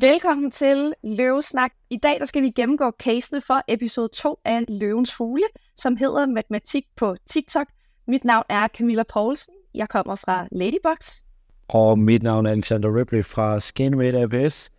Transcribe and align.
Velkommen 0.00 0.50
til 0.50 0.92
Løvesnak. 1.02 1.72
I 1.90 1.96
dag 1.96 2.20
der 2.20 2.24
skal 2.24 2.42
vi 2.42 2.50
gennemgå 2.50 2.90
casene 2.90 3.40
for 3.40 3.60
episode 3.68 4.08
2 4.08 4.38
af 4.44 4.64
Løvens 4.68 5.14
Fugle, 5.14 5.44
som 5.76 5.96
hedder 5.96 6.26
Matematik 6.26 6.84
på 6.96 7.16
TikTok. 7.26 7.66
Mit 8.08 8.24
navn 8.24 8.44
er 8.48 8.68
Camilla 8.68 9.02
Poulsen. 9.02 9.54
Jeg 9.74 9.88
kommer 9.88 10.14
fra 10.14 10.46
Ladybox. 10.52 11.16
Og 11.68 11.98
mit 11.98 12.22
navn 12.22 12.46
er 12.46 12.50
Alexander 12.50 12.98
Ripley 12.98 13.24
fra 13.24 13.60
Scanrate 13.60 14.18
APS. 14.18 14.70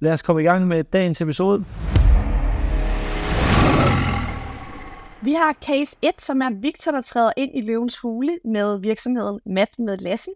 Lad 0.00 0.12
os 0.12 0.22
komme 0.22 0.42
i 0.42 0.44
gang 0.44 0.68
med 0.68 0.84
dagens 0.84 1.20
episode. 1.20 1.64
Vi 5.22 5.32
har 5.32 5.52
case 5.52 5.96
1, 6.02 6.22
som 6.22 6.40
er 6.40 6.60
Victor, 6.60 6.92
der 6.92 7.00
træder 7.00 7.32
ind 7.36 7.50
i 7.54 7.60
Løvens 7.60 7.98
Fugle 7.98 8.38
med 8.44 8.80
virksomheden 8.80 9.40
Mat 9.46 9.78
med 9.78 9.96
Lassen. 9.96 10.32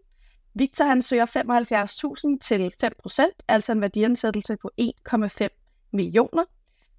Victor 0.53 0.85
han 0.85 1.01
søger 1.01 1.25
75.000 1.25 2.37
til 2.41 2.73
5%, 2.83 3.23
altså 3.47 3.71
en 3.71 3.81
værdiansættelse 3.81 4.57
på 4.61 4.71
1,5 4.81 5.87
millioner. 5.93 6.43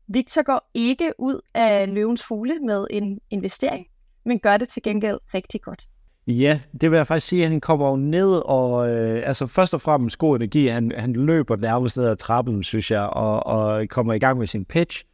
Victor 0.09 0.43
går 0.43 0.71
ikke 0.75 1.13
ud 1.19 1.41
af 1.55 1.95
løvens 1.95 2.25
fugle 2.25 2.59
med 2.59 2.87
en 2.91 3.21
investering, 3.31 3.87
men 4.25 4.39
gør 4.39 4.57
det 4.57 4.69
til 4.69 4.83
gengæld 4.83 5.19
rigtig 5.35 5.63
godt. 5.63 5.87
Ja, 6.27 6.61
det 6.81 6.91
vil 6.91 6.97
jeg 6.97 7.07
faktisk 7.07 7.27
sige, 7.27 7.45
at 7.45 7.51
han 7.51 7.61
kommer 7.61 7.91
jo 7.91 7.97
ned, 7.97 8.43
og 8.45 8.91
øh, 8.91 9.23
altså 9.25 9.47
først 9.47 9.75
og 9.75 9.81
fremmest 9.81 10.19
god 10.19 10.37
energi. 10.37 10.67
Han, 10.67 10.93
han 10.97 11.13
løber 11.13 11.57
nærmest 11.57 11.97
ned 11.97 12.07
ad 12.07 12.17
trappen, 12.17 12.63
synes 12.63 12.91
jeg, 12.91 13.03
og, 13.03 13.47
og 13.47 13.89
kommer 13.89 14.13
i 14.13 14.19
gang 14.19 14.39
med 14.39 14.47
sin 14.47 14.65
pitch. 14.65 15.05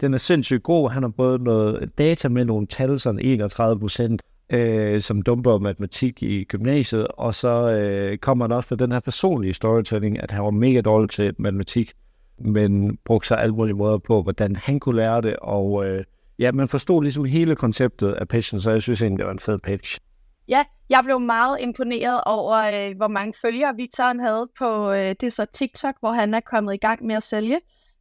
Den 0.00 0.14
er 0.14 0.18
sindssygt 0.18 0.62
god. 0.62 0.90
Han 0.90 1.02
har 1.02 1.10
både 1.10 1.38
noget 1.38 1.98
data 1.98 2.28
med 2.28 2.44
nogle 2.44 2.66
tal, 2.66 3.00
sådan 3.00 3.20
31 3.20 3.80
procent, 3.80 4.22
øh, 4.50 5.00
som 5.00 5.22
dumper 5.22 5.58
matematik 5.58 6.22
i 6.22 6.44
gymnasiet, 6.44 7.06
og 7.08 7.34
så 7.34 7.78
øh, 7.78 8.18
kommer 8.18 8.44
han 8.44 8.52
også 8.52 8.66
med 8.70 8.78
den 8.78 8.92
her 8.92 9.00
personlige 9.00 9.54
storytelling, 9.54 10.22
at 10.22 10.30
han 10.30 10.44
var 10.44 10.50
mega 10.50 10.80
dårlig 10.80 11.10
til 11.10 11.34
matematik, 11.38 11.92
men 12.38 12.98
brugte 13.04 13.28
sig 13.28 13.38
alle 13.38 13.54
mulige 13.54 13.76
måder 13.76 13.98
på, 13.98 14.22
hvordan 14.22 14.56
han 14.56 14.80
kunne 14.80 14.96
lære 14.96 15.22
det, 15.22 15.36
og 15.36 15.86
øh, 15.86 16.04
ja, 16.38 16.52
man 16.52 16.68
forstod 16.68 17.02
ligesom 17.02 17.24
hele 17.24 17.56
konceptet 17.56 18.12
af 18.12 18.28
pitchen, 18.28 18.60
så 18.60 18.70
jeg 18.70 18.82
synes 18.82 19.02
egentlig, 19.02 19.18
det 19.18 19.26
var 19.26 19.32
en 19.32 19.38
fed 19.38 19.58
pitch. 19.58 19.98
Ja, 20.48 20.64
jeg 20.90 21.00
blev 21.04 21.20
meget 21.20 21.56
imponeret 21.60 22.20
over, 22.26 22.56
øh, 22.56 22.96
hvor 22.96 23.08
mange 23.08 23.34
følgere 23.42 23.76
Victor 23.76 24.20
havde 24.20 24.48
på 24.58 24.92
øh, 24.92 25.14
det 25.20 25.32
så 25.32 25.44
TikTok, 25.52 25.94
hvor 26.00 26.12
han 26.12 26.34
er 26.34 26.40
kommet 26.40 26.74
i 26.74 26.76
gang 26.76 27.06
med 27.06 27.14
at 27.14 27.22
sælge. 27.22 27.60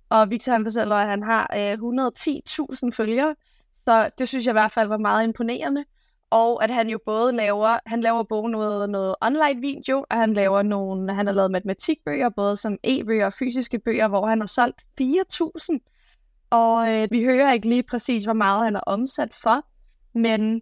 Og 0.09 0.29
Victor 0.29 0.51
han 0.51 0.65
fortæller, 0.65 0.95
at 0.95 1.07
han 1.07 1.23
har 1.23 1.49
øh, 1.57 1.73
110.000 1.73 2.89
følgere, 2.93 3.35
så 3.87 4.09
det 4.19 4.27
synes 4.27 4.45
jeg 4.45 4.51
i 4.51 4.59
hvert 4.59 4.71
fald 4.71 4.87
var 4.87 4.97
meget 4.97 5.23
imponerende 5.23 5.83
og 6.31 6.63
at 6.63 6.71
han 6.71 6.89
jo 6.89 6.99
både 7.05 7.31
laver, 7.31 7.79
han 7.85 8.01
laver 8.01 8.23
både 8.23 8.51
noget, 8.51 8.89
noget 8.89 9.15
online 9.21 9.61
video, 9.61 10.05
og 10.09 10.17
han 10.17 10.33
laver 10.33 10.61
nogle, 10.61 11.13
han 11.13 11.27
har 11.27 11.33
lavet 11.33 11.51
matematikbøger, 11.51 12.29
både 12.29 12.55
som 12.55 12.77
e-bøger 12.83 13.25
og 13.25 13.33
fysiske 13.33 13.79
bøger, 13.79 14.07
hvor 14.07 14.27
han 14.27 14.39
har 14.39 14.47
solgt 14.47 14.81
4.000. 15.01 16.47
Og 16.49 16.93
øh, 16.93 17.07
vi 17.11 17.23
hører 17.23 17.53
ikke 17.53 17.69
lige 17.69 17.83
præcis, 17.83 18.23
hvor 18.23 18.33
meget 18.33 18.63
han 18.63 18.75
er 18.75 18.79
omsat 18.79 19.39
for, 19.43 19.65
men 20.17 20.61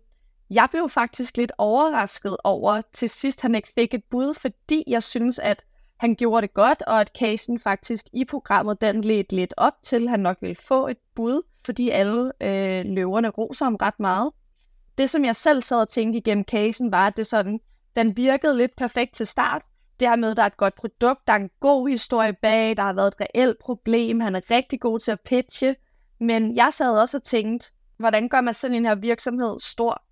jeg 0.50 0.68
blev 0.72 0.90
faktisk 0.90 1.38
lidt 1.38 1.52
overrasket 1.58 2.38
over 2.44 2.82
til 2.94 3.10
sidst, 3.10 3.42
han 3.42 3.56
ikke 3.56 3.70
fik 3.76 3.94
et 3.94 4.04
bud, 4.10 4.34
fordi 4.34 4.84
jeg 4.88 5.04
synes, 5.04 5.40
at 5.40 5.66
han 6.00 6.16
gjorde 6.16 6.42
det 6.42 6.54
godt, 6.54 6.82
og 6.82 7.02
at 7.02 7.12
casen 7.20 7.60
faktisk 7.60 8.06
i 8.14 8.26
programmet, 8.26 8.82
den 8.82 9.02
ledte 9.02 9.36
lidt 9.36 9.54
op 9.58 9.74
til, 9.84 10.04
at 10.04 10.10
han 10.10 10.20
nok 10.20 10.38
ville 10.42 10.56
få 10.56 10.88
et 10.88 10.98
bud, 11.16 11.42
fordi 11.66 11.90
alle 11.90 12.32
øh, 12.42 12.86
løverne 12.86 13.30
roser 13.30 13.66
ham 13.66 13.76
ret 13.76 14.00
meget 14.00 14.32
det, 14.98 15.10
som 15.10 15.26
jeg 15.26 15.36
selv 15.36 15.62
sad 15.62 15.78
og 15.78 15.90
tænkte 15.90 16.18
igennem 16.18 16.44
casen, 16.44 16.92
var, 16.92 17.08
at 17.08 17.18
det 17.18 17.28
sådan, 17.28 17.60
den 17.96 18.18
virkede 18.18 18.58
lidt 18.58 18.76
perfekt 18.78 19.14
til 19.14 19.28
start. 19.28 19.64
Det 20.00 20.08
her 20.08 20.16
med, 20.16 20.32
at 20.32 20.38
der 20.38 20.44
er 20.44 20.48
et 20.48 20.58
godt 20.58 20.76
produkt, 20.76 21.28
der 21.28 21.34
er 21.34 21.38
en 21.38 21.50
god 21.60 21.90
historie 21.90 22.34
bag, 22.42 22.78
der 22.78 22.84
har 22.84 22.94
været 22.94 23.08
et 23.08 23.22
reelt 23.22 23.60
problem, 23.60 24.20
han 24.20 24.36
er 24.36 24.52
rigtig 24.52 24.80
god 24.80 25.00
til 25.00 25.12
at 25.12 25.20
pitche. 25.26 25.76
Men 26.20 26.56
jeg 26.56 26.70
sad 26.72 27.00
også 27.00 27.18
og 27.18 27.24
tænkte, 27.24 27.72
hvordan 27.98 28.30
gør 28.30 28.42
man 28.42 28.54
sådan 28.54 28.78
en 28.78 28.86
her 28.86 28.96
virksomhed 28.96 29.60
stor? 29.60 30.04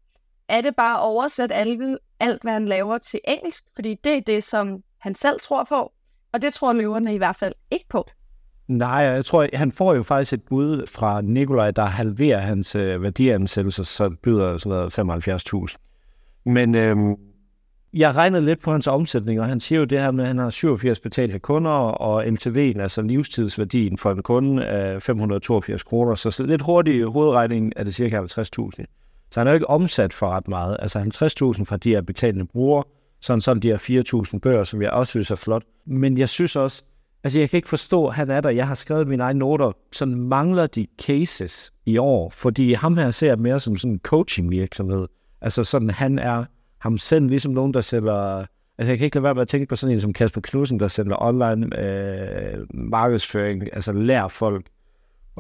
Er 0.48 0.62
det 0.62 0.76
bare 0.76 0.96
at 0.98 1.04
oversætte 1.04 1.56
alt, 1.56 2.00
alt, 2.20 2.42
hvad 2.42 2.54
han 2.54 2.66
laver 2.66 2.98
til 2.98 3.20
engelsk? 3.28 3.64
Fordi 3.76 3.96
det 4.04 4.18
er 4.18 4.22
det, 4.22 4.44
som 4.44 4.84
han 4.98 5.16
selv 5.16 5.40
tror 5.40 5.64
på. 5.64 5.92
Og 6.34 6.42
det 6.42 6.54
tror 6.54 6.74
løverne 6.74 7.16
i 7.16 7.18
hvert 7.18 7.36
fald 7.36 7.54
ikke 7.72 7.88
på. 7.90 8.06
Nej, 8.78 8.92
jeg 8.92 9.26
tror, 9.26 9.48
han 9.54 9.72
får 9.72 9.94
jo 9.94 10.04
faktisk 10.04 10.34
et 10.34 10.44
bud 10.44 10.88
fra 10.88 11.22
Nikolaj, 11.22 11.72
der 11.72 11.86
halverer 11.86 12.40
hans 12.40 12.76
øh, 12.76 13.02
værdiansættelse, 13.04 13.84
så 13.84 14.10
byder 14.24 14.58
sådan 14.58 14.90
noget 14.98 15.34
75.000. 15.70 15.76
Men 16.46 16.76
øh, 16.76 16.98
jeg 17.94 18.16
regnede 18.16 18.46
lidt 18.46 18.62
på 18.62 18.72
hans 18.72 18.88
omsætning, 18.88 19.40
og 19.40 19.48
han 19.48 19.60
siger 19.60 19.80
jo 19.80 19.86
det 19.86 20.00
her 20.00 20.12
med, 20.12 20.24
at 20.24 20.28
han 20.28 20.38
har 20.38 20.50
87 20.50 21.00
betalte 21.00 21.40
kunder, 21.40 21.72
og 21.72 22.24
MTV'en, 22.26 22.82
altså 22.82 23.02
livstidsværdien 23.02 23.98
for 23.98 24.12
en 24.12 24.24
kunde, 24.24 24.64
er 24.64 25.00
582 25.00 25.84
kroner. 25.84 26.16
Så, 26.16 26.32
så 26.32 26.44
lidt 26.44 26.62
hurtig 26.62 27.04
hovedregning 27.04 27.74
er 27.76 27.84
det 27.84 27.96
cirka 27.96 28.22
50.000. 28.22 28.28
Så 29.32 29.40
han 29.40 29.48
er 29.48 29.52
jo 29.52 29.54
ikke 29.54 29.70
omsat 29.70 30.14
for 30.14 30.28
ret 30.28 30.48
meget. 30.48 30.78
Altså 30.80 31.00
50.000 31.00 31.64
fra 31.64 31.78
de 31.78 31.90
her 31.90 32.02
betalende 32.02 32.46
brugere, 32.46 32.84
sådan 33.22 33.42
som 33.42 33.62
de 33.62 33.68
her 33.68 34.24
4.000 34.34 34.40
bøger, 34.40 34.64
som 34.64 34.82
jeg 34.82 34.92
også 34.92 35.10
synes 35.10 35.32
er 35.32 35.36
flot. 35.36 35.64
Men 35.86 36.18
jeg 36.18 36.30
synes 36.30 36.56
også, 36.56 36.84
Altså, 37.24 37.40
jeg 37.40 37.50
kan 37.50 37.58
ikke 37.58 37.70
forstå, 37.70 38.08
at 38.08 38.14
han 38.14 38.30
er 38.30 38.42
der. 38.42 38.50
Jeg 38.50 38.68
har 38.68 38.76
skrevet 38.76 39.08
mine 39.08 39.24
egne 39.24 39.40
noter. 39.40 39.72
som 39.92 40.10
mangler 40.10 40.68
de 40.68 40.88
cases 41.02 41.74
i 41.86 41.98
år, 41.98 42.30
fordi 42.30 42.74
ham 42.74 42.98
her 42.98 43.12
ser 43.12 43.36
mere 43.36 43.60
som 43.60 43.78
sådan 43.78 43.92
en 43.94 44.00
coaching 44.00 44.52
virksomhed. 44.52 45.08
Altså 45.42 45.64
sådan, 45.64 45.90
han 45.90 46.20
er 46.20 46.46
ham 46.80 46.98
selv 46.98 47.28
ligesom 47.28 47.52
nogen, 47.52 47.74
der 47.74 47.82
sælger... 47.82 48.46
Altså, 48.78 48.92
jeg 48.92 48.98
kan 48.98 49.06
ikke 49.06 49.16
lade 49.16 49.24
være 49.24 49.34
med 49.34 49.42
at 49.42 49.48
tænke 49.48 49.66
på 49.66 49.76
sådan 49.76 49.96
en 49.96 50.02
som 50.02 50.14
Kasper 50.14 50.42
Knudsen, 50.42 50.80
der 50.80 50.88
sælger 50.88 51.22
online 51.22 51.80
øh, 51.80 52.66
markedsføring, 52.74 53.64
altså 53.74 53.94
lærer 53.94 54.28
folk 54.28 54.66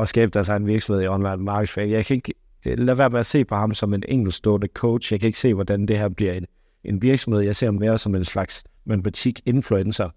at 0.02 0.10
skabe 0.10 0.32
deres 0.32 0.50
egen 0.50 0.68
virksomhed 0.68 1.04
i 1.04 1.08
online 1.08 1.38
markedsføring. 1.38 1.92
Jeg 1.92 2.06
kan 2.06 2.16
ikke 2.16 2.34
lade 2.66 2.98
være 2.98 3.10
med 3.10 3.20
at 3.20 3.26
se 3.26 3.46
på 3.46 3.56
ham 3.56 3.74
som 3.74 3.94
en 3.94 4.04
enkeltstående 4.08 4.68
coach. 4.74 5.12
Jeg 5.12 5.20
kan 5.20 5.28
ikke 5.28 5.40
se, 5.40 5.54
hvordan 5.54 5.86
det 5.86 6.00
her 6.00 6.10
bliver 6.10 6.34
en, 6.34 6.46
en 6.84 7.02
virksomhed. 7.02 7.42
Jeg 7.42 7.56
ser 7.56 7.68
ham 7.68 7.76
mere 7.76 7.98
som 7.98 8.16
en 8.16 8.24
slags 8.24 8.64
matematik-influencer, 8.86 10.10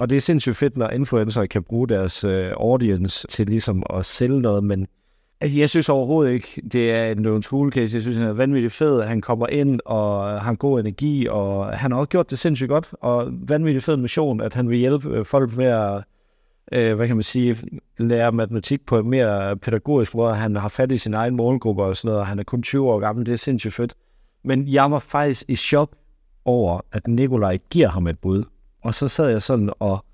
og 0.00 0.10
det 0.10 0.16
er 0.16 0.20
sindssygt 0.20 0.56
fedt, 0.56 0.76
når 0.76 0.88
influencer 0.88 1.46
kan 1.46 1.62
bruge 1.62 1.88
deres 1.88 2.24
øh, 2.24 2.50
audience 2.56 3.26
til 3.26 3.46
ligesom 3.46 3.82
at 3.94 4.06
sælge 4.06 4.40
noget, 4.40 4.64
men 4.64 4.86
altså, 5.40 5.58
jeg 5.58 5.68
synes 5.68 5.88
overhovedet 5.88 6.32
ikke, 6.32 6.62
det 6.72 6.92
er 6.92 7.10
en 7.10 7.22
Løvens 7.22 7.46
Hule 7.46 7.72
case. 7.72 7.94
Jeg 7.94 8.02
synes, 8.02 8.16
han 8.16 8.28
er 8.28 8.32
vanvittigt 8.32 8.72
fed. 8.72 9.02
Han 9.02 9.20
kommer 9.20 9.46
ind 9.46 9.80
og 9.84 10.40
har 10.40 10.54
god 10.54 10.80
energi, 10.80 11.26
og 11.30 11.66
han 11.78 11.92
har 11.92 11.98
også 11.98 12.08
gjort 12.08 12.30
det 12.30 12.38
sindssygt 12.38 12.68
godt. 12.68 12.88
Og 13.00 13.28
vanvittigt 13.32 13.84
fed 13.84 13.96
mission, 13.96 14.40
at 14.40 14.54
han 14.54 14.68
vil 14.68 14.78
hjælpe 14.78 15.08
øh, 15.08 15.24
folk 15.24 15.56
med 15.56 15.66
at 15.66 16.04
øh, 16.72 16.94
hvad 16.94 17.06
kan 17.06 17.16
man 17.16 17.22
sige, 17.22 17.56
lære 17.98 18.32
matematik 18.32 18.86
på 18.86 18.98
en 18.98 19.10
mere 19.10 19.56
pædagogisk 19.56 20.14
måde. 20.14 20.34
Han 20.34 20.56
har 20.56 20.68
fat 20.68 20.92
i 20.92 20.98
sin 20.98 21.14
egen 21.14 21.36
målgruppe 21.36 21.82
og 21.82 21.96
sådan 21.96 22.08
noget, 22.08 22.20
og 22.20 22.26
han 22.26 22.38
er 22.38 22.44
kun 22.44 22.62
20 22.62 22.90
år 22.90 22.98
gammel. 22.98 23.26
Det 23.26 23.32
er 23.32 23.36
sindssygt 23.36 23.74
fedt. 23.74 23.94
Men 24.44 24.68
jeg 24.68 24.90
var 24.90 24.98
faktisk 24.98 25.44
i 25.48 25.56
chok 25.56 25.90
over, 26.44 26.80
at 26.92 27.06
Nikolaj 27.06 27.58
giver 27.70 27.88
ham 27.88 28.06
et 28.06 28.18
bud. 28.18 28.44
Og 28.82 28.94
så 28.94 29.08
sad 29.08 29.30
jeg 29.30 29.42
sådan 29.42 29.70
og 29.78 30.04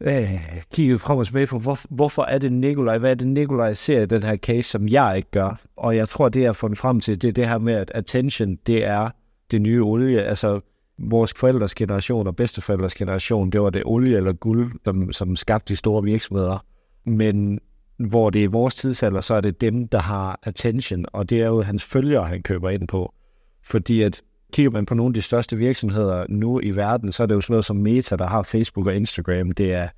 øh, 0.00 0.30
kiggede 0.72 0.98
frem 0.98 1.18
og 1.18 1.26
tilbage 1.26 1.46
på, 1.46 1.58
hvor, 1.58 1.78
hvorfor 1.90 2.22
er 2.22 2.38
det 2.38 2.52
Nikolaj, 2.52 2.98
hvad 2.98 3.10
er 3.10 3.14
det 3.14 3.26
Nikolaj 3.26 3.74
ser 3.74 4.02
i 4.02 4.06
den 4.06 4.22
her 4.22 4.36
case, 4.36 4.70
som 4.70 4.88
jeg 4.88 5.16
ikke 5.16 5.30
gør? 5.30 5.60
Og 5.76 5.96
jeg 5.96 6.08
tror, 6.08 6.28
det 6.28 6.40
jeg 6.40 6.48
har 6.48 6.52
fundet 6.52 6.78
frem 6.78 7.00
til, 7.00 7.22
det 7.22 7.28
er 7.28 7.32
det 7.32 7.48
her 7.48 7.58
med, 7.58 7.74
at 7.74 7.92
attention, 7.94 8.56
det 8.66 8.84
er 8.84 9.10
det 9.50 9.62
nye 9.62 9.82
olie. 9.82 10.22
Altså, 10.22 10.60
vores 10.98 11.34
forældres 11.36 11.74
generation 11.74 12.26
og 12.26 12.36
bedsteforældres 12.36 12.94
generation, 12.94 13.50
det 13.50 13.60
var 13.60 13.70
det 13.70 13.82
olie 13.84 14.16
eller 14.16 14.32
guld, 14.32 14.72
som, 14.84 15.12
som 15.12 15.36
skabte 15.36 15.72
de 15.72 15.76
store 15.76 16.02
virksomheder. 16.02 16.64
Men 17.06 17.60
hvor 17.98 18.30
det 18.30 18.44
er 18.44 18.48
vores 18.48 18.74
tidsalder, 18.74 19.20
så 19.20 19.34
er 19.34 19.40
det 19.40 19.60
dem, 19.60 19.88
der 19.88 19.98
har 19.98 20.38
attention, 20.42 21.04
og 21.12 21.30
det 21.30 21.42
er 21.42 21.46
jo 21.46 21.62
hans 21.62 21.84
følgere, 21.84 22.24
han 22.24 22.42
køber 22.42 22.70
ind 22.70 22.88
på. 22.88 23.14
Fordi 23.62 24.02
at 24.02 24.22
kigger 24.54 24.70
man 24.70 24.86
på 24.86 24.94
nogle 24.94 25.10
af 25.10 25.14
de 25.14 25.22
største 25.22 25.56
virksomheder 25.56 26.26
nu 26.28 26.60
i 26.60 26.70
verden, 26.70 27.12
så 27.12 27.22
er 27.22 27.26
det 27.26 27.34
jo 27.34 27.40
sådan 27.40 27.52
noget 27.52 27.64
som 27.64 27.76
Meta, 27.76 28.16
der 28.16 28.26
har 28.26 28.42
Facebook 28.42 28.86
og 28.86 28.94
Instagram. 28.94 29.50
Det 29.50 29.72
er 29.72 29.88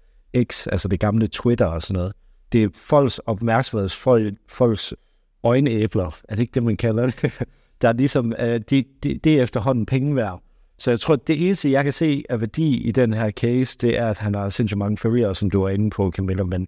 X, 0.44 0.66
altså 0.66 0.88
det 0.88 1.00
gamle 1.00 1.26
Twitter 1.26 1.66
og 1.66 1.82
sådan 1.82 1.94
noget. 1.94 2.12
Det 2.52 2.62
er 2.62 2.68
folks 2.74 3.18
opmærksomhed, 3.18 3.88
folk, 3.88 4.34
folks 4.48 4.94
øjenæbler. 5.42 6.20
Er 6.28 6.34
det 6.34 6.42
ikke 6.42 6.54
det, 6.54 6.62
man 6.62 6.76
kalder 6.76 7.06
det? 7.06 7.32
Der 7.82 7.88
er 7.88 7.92
ligesom, 7.92 8.26
uh, 8.26 8.44
det, 8.44 8.86
de, 9.04 9.18
de 9.24 9.38
er 9.38 9.42
efterhånden 9.42 9.86
penge 9.86 10.16
værd. 10.16 10.42
Så 10.78 10.90
jeg 10.90 11.00
tror, 11.00 11.14
at 11.14 11.28
det 11.28 11.46
eneste, 11.46 11.70
jeg 11.70 11.84
kan 11.84 11.92
se 11.92 12.24
af 12.30 12.40
værdi 12.40 12.76
i 12.76 12.90
den 12.90 13.14
her 13.14 13.30
case, 13.30 13.78
det 13.80 13.98
er, 13.98 14.08
at 14.08 14.18
han 14.18 14.34
har 14.34 14.48
sindssygt 14.48 14.78
mange 14.78 14.96
ferier, 14.96 15.32
som 15.32 15.50
du 15.50 15.62
er 15.62 15.68
inde 15.68 15.90
på, 15.90 16.10
Camilla, 16.10 16.42
men 16.42 16.66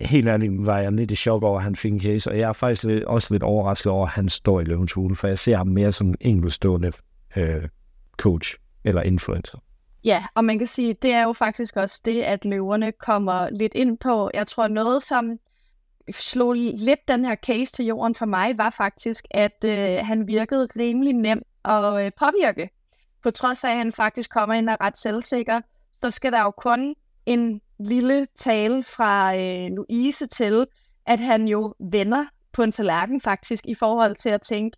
helt 0.00 0.28
ærligt 0.28 0.66
var 0.66 0.78
jeg 0.78 0.92
lidt 0.92 1.10
i 1.10 1.16
chok 1.16 1.42
over, 1.42 1.56
at 1.56 1.64
han 1.64 1.76
fik 1.76 1.92
en 1.92 2.00
case, 2.00 2.30
og 2.30 2.38
jeg 2.38 2.48
er 2.48 2.52
faktisk 2.52 2.84
lidt, 2.84 3.04
også 3.04 3.34
lidt 3.34 3.42
overrasket 3.42 3.92
over, 3.92 4.06
at 4.06 4.12
han 4.12 4.28
står 4.28 4.60
i 4.60 4.64
løvens 4.64 4.92
hule, 4.92 5.16
for 5.16 5.28
jeg 5.28 5.38
ser 5.38 5.56
ham 5.56 5.66
mere 5.66 5.92
som 5.92 6.08
en 6.08 6.16
enkeltstående 6.20 6.92
øh, 7.36 7.68
coach 8.16 8.56
eller 8.84 9.02
influencer. 9.02 9.58
Ja, 10.04 10.24
og 10.34 10.44
man 10.44 10.58
kan 10.58 10.66
sige, 10.66 10.94
det 10.94 11.12
er 11.12 11.22
jo 11.22 11.32
faktisk 11.32 11.76
også 11.76 12.02
det, 12.04 12.22
at 12.22 12.44
løverne 12.44 12.92
kommer 12.92 13.50
lidt 13.50 13.74
ind 13.74 13.98
på. 13.98 14.30
Jeg 14.34 14.46
tror, 14.46 14.68
noget, 14.68 15.02
som 15.02 15.38
slog 16.10 16.54
lidt 16.54 17.08
den 17.08 17.24
her 17.24 17.36
case 17.36 17.72
til 17.72 17.84
jorden 17.84 18.14
for 18.14 18.26
mig, 18.26 18.58
var 18.58 18.70
faktisk, 18.70 19.24
at 19.30 19.64
øh, 19.64 19.98
han 20.02 20.28
virkede 20.28 20.68
rimelig 20.76 21.12
nem 21.12 21.42
at 21.64 22.04
øh, 22.04 22.12
påvirke. 22.18 22.70
På 23.22 23.30
trods 23.30 23.64
af, 23.64 23.70
at 23.70 23.76
han 23.76 23.92
faktisk 23.92 24.30
kommer 24.30 24.54
ind 24.54 24.68
og 24.68 24.76
er 24.80 24.84
ret 24.84 24.96
selvsikker, 24.96 25.60
så 26.02 26.10
skal 26.10 26.32
der 26.32 26.42
jo 26.42 26.50
kun 26.50 26.94
en 27.26 27.60
lille 27.80 28.26
tale 28.36 28.82
fra 28.82 29.36
øh, 29.36 29.70
Louise 29.76 30.26
til, 30.26 30.66
at 31.06 31.20
han 31.20 31.48
jo 31.48 31.74
vender 31.80 32.24
på 32.52 32.62
en 32.62 32.72
tallerken 32.72 33.20
faktisk 33.20 33.66
i 33.66 33.74
forhold 33.74 34.16
til 34.16 34.28
at 34.28 34.42
tænke, 34.42 34.76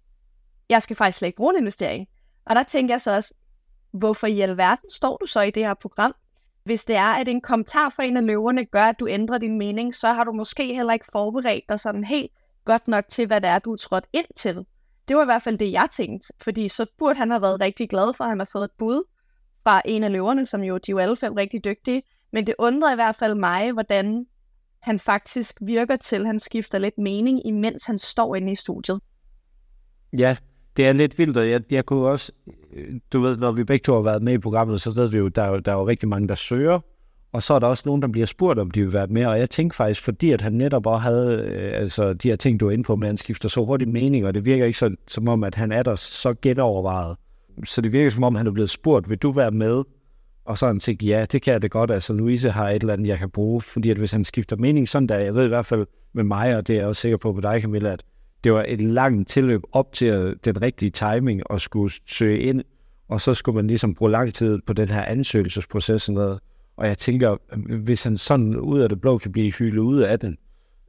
jeg 0.68 0.82
skal 0.82 0.96
faktisk 0.96 1.18
slet 1.18 1.26
ikke 1.26 1.36
bruge 1.36 1.54
en 1.54 1.62
investering. 1.62 2.06
Og 2.46 2.56
der 2.56 2.62
tænker 2.62 2.94
jeg 2.94 3.00
så 3.00 3.14
også, 3.14 3.34
hvorfor 3.92 4.26
i 4.26 4.40
alverden 4.40 4.90
står 4.90 5.16
du 5.16 5.26
så 5.26 5.40
i 5.40 5.50
det 5.50 5.66
her 5.66 5.74
program? 5.74 6.14
Hvis 6.64 6.84
det 6.84 6.96
er, 6.96 7.12
at 7.14 7.28
en 7.28 7.40
kommentar 7.40 7.88
fra 7.88 8.04
en 8.04 8.16
af 8.16 8.26
løverne 8.26 8.64
gør, 8.64 8.84
at 8.84 9.00
du 9.00 9.08
ændrer 9.08 9.38
din 9.38 9.58
mening, 9.58 9.94
så 9.94 10.12
har 10.12 10.24
du 10.24 10.32
måske 10.32 10.74
heller 10.74 10.92
ikke 10.92 11.06
forberedt 11.12 11.64
dig 11.68 11.80
sådan 11.80 12.04
helt 12.04 12.32
godt 12.64 12.88
nok 12.88 13.04
til, 13.08 13.26
hvad 13.26 13.40
det 13.40 13.50
er, 13.50 13.58
du 13.58 13.72
er 13.72 13.76
trådt 13.76 14.06
ind 14.12 14.26
til. 14.36 14.66
Det 15.08 15.16
var 15.16 15.22
i 15.22 15.24
hvert 15.24 15.42
fald 15.42 15.58
det, 15.58 15.72
jeg 15.72 15.88
tænkte, 15.92 16.32
fordi 16.42 16.68
så 16.68 16.86
burde 16.98 17.18
han 17.18 17.30
have 17.30 17.42
været 17.42 17.60
rigtig 17.60 17.88
glad 17.88 18.14
for, 18.14 18.24
at 18.24 18.30
han 18.30 18.38
har 18.38 18.50
fået 18.52 18.64
et 18.64 18.70
bud 18.78 19.02
fra 19.62 19.82
en 19.84 20.04
af 20.04 20.12
løverne, 20.12 20.46
som 20.46 20.62
jo, 20.62 20.74
de 20.78 20.90
er 20.90 20.92
jo 20.92 20.98
alle 20.98 21.16
fem 21.16 21.32
rigtig 21.32 21.64
dygtige. 21.64 22.02
Men 22.32 22.46
det 22.46 22.54
undrer 22.58 22.92
i 22.92 22.94
hvert 22.94 23.16
fald 23.16 23.34
mig, 23.34 23.72
hvordan 23.72 24.26
han 24.82 24.98
faktisk 24.98 25.58
virker 25.60 25.96
til, 25.96 26.26
han 26.26 26.38
skifter 26.38 26.78
lidt 26.78 26.98
mening, 26.98 27.46
imens 27.46 27.84
han 27.84 27.98
står 27.98 28.36
inde 28.36 28.52
i 28.52 28.54
studiet. 28.54 29.00
Ja, 30.18 30.36
det 30.76 30.86
er 30.86 30.92
lidt 30.92 31.18
vildt, 31.18 31.36
og 31.36 31.48
jeg, 31.48 31.62
jeg 31.70 31.86
kunne 31.86 32.06
også, 32.06 32.32
du 33.12 33.20
ved, 33.20 33.36
når 33.36 33.52
vi 33.52 33.64
begge 33.64 33.82
to 33.82 33.94
har 33.94 34.00
været 34.00 34.22
med 34.22 34.32
i 34.32 34.38
programmet, 34.38 34.80
så 34.80 34.90
ved 34.90 35.08
vi 35.08 35.18
jo, 35.18 35.28
der 35.28 35.60
der 35.60 35.72
er 35.72 35.76
jo 35.76 35.86
rigtig 35.86 36.08
mange, 36.08 36.28
der 36.28 36.34
søger, 36.34 36.80
og 37.32 37.42
så 37.42 37.54
er 37.54 37.58
der 37.58 37.66
også 37.66 37.82
nogen, 37.86 38.02
der 38.02 38.08
bliver 38.08 38.26
spurgt, 38.26 38.58
om 38.58 38.70
de 38.70 38.82
vil 38.82 38.92
være 38.92 39.06
med, 39.06 39.26
og 39.26 39.38
jeg 39.38 39.50
tænkte 39.50 39.76
faktisk, 39.76 40.02
fordi 40.02 40.30
at 40.30 40.40
han 40.40 40.52
netop 40.52 40.86
også 40.86 40.98
havde 40.98 41.44
øh, 41.44 41.80
altså, 41.80 42.12
de 42.12 42.28
her 42.28 42.36
ting, 42.36 42.60
du 42.60 42.66
er 42.66 42.70
inde 42.70 42.84
på, 42.84 42.96
men 42.96 43.06
han 43.06 43.16
skifter 43.16 43.48
så 43.48 43.64
hurtigt 43.64 43.90
mening, 43.90 44.26
og 44.26 44.34
det 44.34 44.44
virker 44.44 44.64
ikke 44.64 44.78
så, 44.78 44.96
som 45.08 45.28
om, 45.28 45.44
at 45.44 45.54
han 45.54 45.72
er 45.72 45.82
der 45.82 45.94
så 45.94 46.34
genovervejet. 46.42 47.16
Så 47.64 47.80
det 47.80 47.92
virker 47.92 48.10
som 48.10 48.24
om, 48.24 48.34
han 48.34 48.46
er 48.46 48.50
blevet 48.50 48.70
spurgt, 48.70 49.10
vil 49.10 49.18
du 49.18 49.30
være 49.30 49.50
med? 49.50 49.82
Og 50.44 50.58
så 50.58 50.78
tænkte, 50.78 51.06
ja, 51.06 51.24
det 51.32 51.42
kan 51.42 51.52
jeg 51.52 51.62
det 51.62 51.70
godt. 51.70 51.90
Altså, 51.90 52.12
Louise 52.12 52.50
har 52.50 52.68
et 52.68 52.80
eller 52.80 52.92
andet, 52.92 53.08
jeg 53.08 53.18
kan 53.18 53.30
bruge, 53.30 53.60
fordi 53.60 53.90
at 53.90 53.96
hvis 53.96 54.12
han 54.12 54.24
skifter 54.24 54.56
mening 54.56 54.88
sådan 54.88 55.08
der, 55.08 55.18
jeg 55.18 55.34
ved 55.34 55.44
i 55.44 55.48
hvert 55.48 55.66
fald 55.66 55.86
med 56.12 56.24
mig, 56.24 56.56
og 56.56 56.66
det 56.66 56.76
er 56.76 56.80
jeg 56.80 56.88
også 56.88 57.00
sikker 57.00 57.16
på 57.16 57.32
med 57.32 57.42
dig, 57.42 57.62
Camilla, 57.62 57.92
at 57.92 58.02
det 58.44 58.52
var 58.52 58.64
et 58.68 58.80
langt 58.80 59.28
tilløb 59.28 59.62
op 59.72 59.92
til 59.92 60.06
øh, 60.06 60.36
den 60.44 60.62
rigtige 60.62 60.90
timing 60.90 61.50
og 61.50 61.60
skulle 61.60 61.94
søge 62.06 62.38
ind, 62.38 62.62
og 63.08 63.20
så 63.20 63.34
skulle 63.34 63.56
man 63.56 63.66
ligesom 63.66 63.94
bruge 63.94 64.10
lang 64.10 64.34
tid 64.34 64.58
på 64.66 64.72
den 64.72 64.88
her 64.88 65.04
ansøgelsesproces. 65.04 66.08
Og, 66.08 66.40
og 66.76 66.86
jeg 66.86 66.98
tænker, 66.98 67.36
øh, 67.52 67.82
hvis 67.82 68.02
han 68.02 68.16
sådan 68.16 68.56
ud 68.56 68.80
af 68.80 68.88
det 68.88 69.00
blå 69.00 69.18
kan 69.18 69.32
blive 69.32 69.52
hyldet 69.52 69.78
ud 69.78 69.98
af 69.98 70.18
den, 70.18 70.36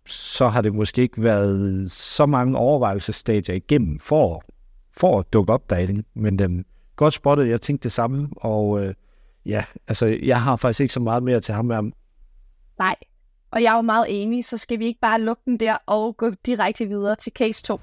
så 0.08 0.48
har 0.48 0.62
det 0.62 0.74
måske 0.74 1.02
ikke 1.02 1.24
været 1.24 1.92
så 1.92 2.26
mange 2.26 2.58
overvejelsesstadier 2.58 3.56
igennem 3.56 4.00
for, 4.00 4.44
for 4.98 5.20
at 5.20 5.26
dukke 5.34 5.54
op 5.54 5.70
derinde. 5.70 6.04
Men 6.16 6.40
den, 6.40 6.66
godt 6.96 7.14
spottet, 7.14 7.50
jeg 7.50 7.62
tænkte 7.62 7.84
det 7.84 7.92
samme, 7.92 8.30
og 8.36 8.86
øh, 8.86 8.94
ja, 9.45 9.66
altså 9.88 10.06
jeg 10.06 10.42
har 10.42 10.56
faktisk 10.56 10.80
ikke 10.80 10.94
så 10.94 11.00
meget 11.00 11.24
mere 11.24 11.40
til 11.40 11.54
ham 11.54 11.66
med 11.66 11.75
ham. 11.75 11.94
Nej, 12.80 12.95
og 13.51 13.63
jeg 13.63 13.72
er 13.72 13.75
jo 13.75 13.81
meget 13.81 14.06
enig, 14.10 14.45
så 14.45 14.57
skal 14.57 14.80
vi 14.80 14.86
ikke 14.86 15.00
bare 15.00 15.22
lukke 15.22 15.42
den 15.45 15.60
der 15.60 15.78
og 15.86 16.18
gå 16.18 16.30
direkte 16.45 16.88
videre 16.88 17.16
til 17.16 17.31
case 17.36 17.63
2. 17.63 17.80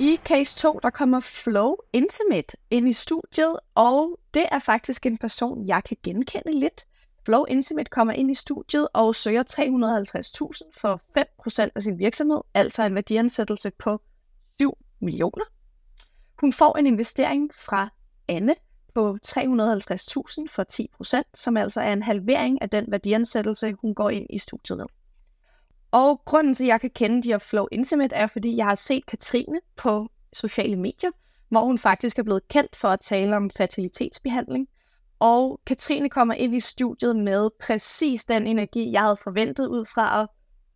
I 0.00 0.18
case 0.24 0.58
2, 0.58 0.80
der 0.82 0.90
kommer 0.90 1.20
Flow 1.20 1.74
Intimate 1.92 2.56
ind 2.70 2.88
i 2.88 2.92
studiet, 2.92 3.56
og 3.74 4.20
det 4.34 4.44
er 4.52 4.58
faktisk 4.58 5.06
en 5.06 5.18
person, 5.18 5.66
jeg 5.66 5.84
kan 5.84 5.96
genkende 6.04 6.60
lidt. 6.60 6.86
Flow 7.24 7.44
Intimate 7.44 7.90
kommer 7.90 8.12
ind 8.12 8.30
i 8.30 8.34
studiet 8.34 8.88
og 8.92 9.14
søger 9.14 9.42
350.000 9.42 10.80
for 10.80 11.00
5% 11.66 11.70
af 11.74 11.82
sin 11.82 11.98
virksomhed, 11.98 12.40
altså 12.54 12.82
en 12.82 12.94
værdiansættelse 12.94 13.70
på 13.78 14.00
7 14.60 14.78
millioner. 15.00 15.44
Hun 16.40 16.52
får 16.52 16.76
en 16.78 16.86
investering 16.86 17.50
fra 17.54 17.88
Anne 18.36 18.54
på 18.94 19.18
350.000 19.26 19.34
for 20.50 20.64
10%, 21.18 21.22
som 21.34 21.56
altså 21.56 21.80
er 21.80 21.92
en 21.92 22.02
halvering 22.02 22.62
af 22.62 22.70
den 22.70 22.84
værdiansættelse, 22.88 23.74
hun 23.80 23.94
går 23.94 24.10
ind 24.10 24.26
i 24.30 24.38
studiet 24.38 24.78
med. 24.78 24.86
Og 25.90 26.22
grunden 26.24 26.54
til, 26.54 26.64
at 26.64 26.68
jeg 26.68 26.80
kan 26.80 26.90
kende 26.90 27.22
de 27.22 27.28
her 27.28 27.38
Flow 27.38 27.66
Intimate, 27.72 28.16
er, 28.16 28.26
fordi 28.26 28.56
jeg 28.56 28.66
har 28.66 28.74
set 28.74 29.06
Katrine 29.06 29.60
på 29.76 30.08
sociale 30.32 30.76
medier, 30.76 31.10
hvor 31.48 31.60
hun 31.60 31.78
faktisk 31.78 32.18
er 32.18 32.22
blevet 32.22 32.48
kendt 32.48 32.76
for 32.76 32.88
at 32.88 33.00
tale 33.00 33.36
om 33.36 33.50
fertilitetsbehandling. 33.50 34.68
Og 35.18 35.60
Katrine 35.66 36.08
kommer 36.08 36.34
ind 36.34 36.54
i 36.54 36.60
studiet 36.60 37.16
med 37.16 37.50
præcis 37.60 38.24
den 38.24 38.46
energi, 38.46 38.92
jeg 38.92 39.00
havde 39.00 39.16
forventet 39.16 39.66
ud 39.66 39.84
fra 39.84 40.22
at 40.22 40.28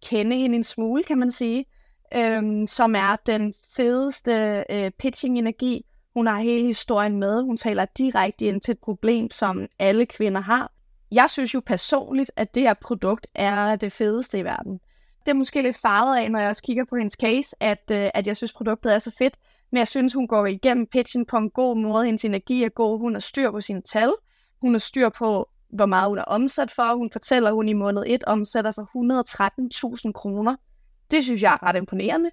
kende 0.03 0.37
hende 0.37 0.57
en 0.57 0.65
smule, 0.65 1.03
kan 1.03 1.19
man 1.19 1.31
sige, 1.31 1.65
øhm, 2.15 2.67
som 2.67 2.95
er 2.95 3.17
den 3.27 3.55
fedeste 3.77 4.65
øh, 4.71 4.91
pitching-energi, 4.99 5.85
hun 6.17 6.27
har 6.27 6.39
hele 6.39 6.67
historien 6.67 7.17
med. 7.17 7.43
Hun 7.43 7.57
taler 7.57 7.85
direkte 7.85 8.47
ind 8.47 8.61
til 8.61 8.73
et 8.73 8.79
problem, 8.79 9.31
som 9.31 9.67
alle 9.79 10.07
kvinder 10.07 10.41
har. 10.41 10.73
Jeg 11.13 11.31
synes 11.31 11.55
jo 11.55 11.63
personligt, 11.67 12.31
at 12.37 12.55
det 12.55 12.63
her 12.63 12.75
produkt 12.75 13.27
er 13.35 13.77
det 13.77 13.93
fedeste 13.93 14.39
i 14.39 14.45
verden. 14.45 14.81
Det 15.21 15.31
er 15.31 15.35
måske 15.35 15.63
lidt 15.63 15.77
farvet 15.77 16.17
af, 16.17 16.31
når 16.31 16.39
jeg 16.39 16.49
også 16.49 16.63
kigger 16.63 16.85
på 16.85 16.97
hendes 16.97 17.13
case, 17.13 17.57
at, 17.61 17.91
øh, 17.93 18.11
at 18.15 18.27
jeg 18.27 18.37
synes, 18.37 18.53
produktet 18.53 18.95
er 18.95 18.99
så 18.99 19.11
fedt. 19.19 19.35
Men 19.73 19.79
jeg 19.79 19.89
synes, 19.89 20.13
hun 20.13 20.29
går 20.29 20.47
igennem 20.47 20.87
pitchen 20.87 21.27
på 21.27 21.37
en 21.37 21.51
god 21.51 21.77
måde. 21.77 22.05
Hendes 22.05 22.25
energi 22.25 22.65
er 22.65 22.69
god. 22.69 22.99
Hun 22.99 23.13
har 23.13 23.21
styr 23.21 23.51
på 23.51 23.61
sine 23.61 23.83
tal. 23.83 24.13
Hun 24.61 24.75
har 24.75 24.79
styr 24.79 25.09
på, 25.09 25.49
hvor 25.69 25.87
meget 25.87 26.09
hun 26.09 26.19
er 26.19 26.25
omsat 26.25 26.71
for. 26.71 26.97
Hun 26.97 27.11
fortæller, 27.13 27.49
at 27.49 27.55
hun 27.55 27.69
i 27.69 27.73
måned 27.73 28.05
1 28.07 28.25
omsætter 28.25 28.71
sig 28.71 28.85
113.000 28.85 30.13
kroner. 30.13 30.57
Det 31.11 31.25
synes 31.25 31.43
jeg 31.43 31.53
er 31.53 31.67
ret 31.69 31.77
imponerende 31.77 32.31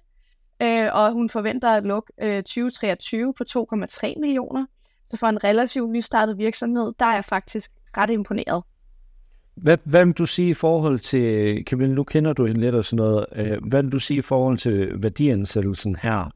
øh, 0.62 0.88
og 0.92 1.12
hun 1.12 1.30
forventer 1.30 1.68
at 1.68 1.84
lukke 1.84 2.12
øh, 2.22 2.36
2023 2.36 3.34
på 3.34 3.44
2,3 3.48 4.20
millioner. 4.20 4.66
Så 5.10 5.16
for 5.16 5.26
en 5.26 5.44
relativt 5.44 5.90
nystartet 5.90 6.38
virksomhed, 6.38 6.92
der 6.98 7.06
er 7.06 7.14
jeg 7.14 7.24
faktisk 7.24 7.70
ret 7.96 8.10
imponeret. 8.10 8.62
Hvad, 9.54 9.78
hvad 9.84 10.04
vil 10.04 10.14
du 10.14 10.26
sige 10.26 10.50
i 10.50 10.54
forhold 10.54 10.98
til, 10.98 11.64
Camille, 11.64 11.94
nu 11.94 12.04
kender 12.04 12.32
du 12.32 12.46
hende 12.46 12.60
lidt 12.60 12.74
og 12.74 12.84
sådan 12.84 12.96
noget, 12.96 13.26
øh, 13.36 13.58
hvad 13.68 13.82
vil 13.82 13.92
du 13.92 13.98
sige 13.98 14.18
i 14.18 14.22
forhold 14.22 14.58
til 14.58 15.02
værdiansættelsen 15.02 15.96
her? 15.96 16.30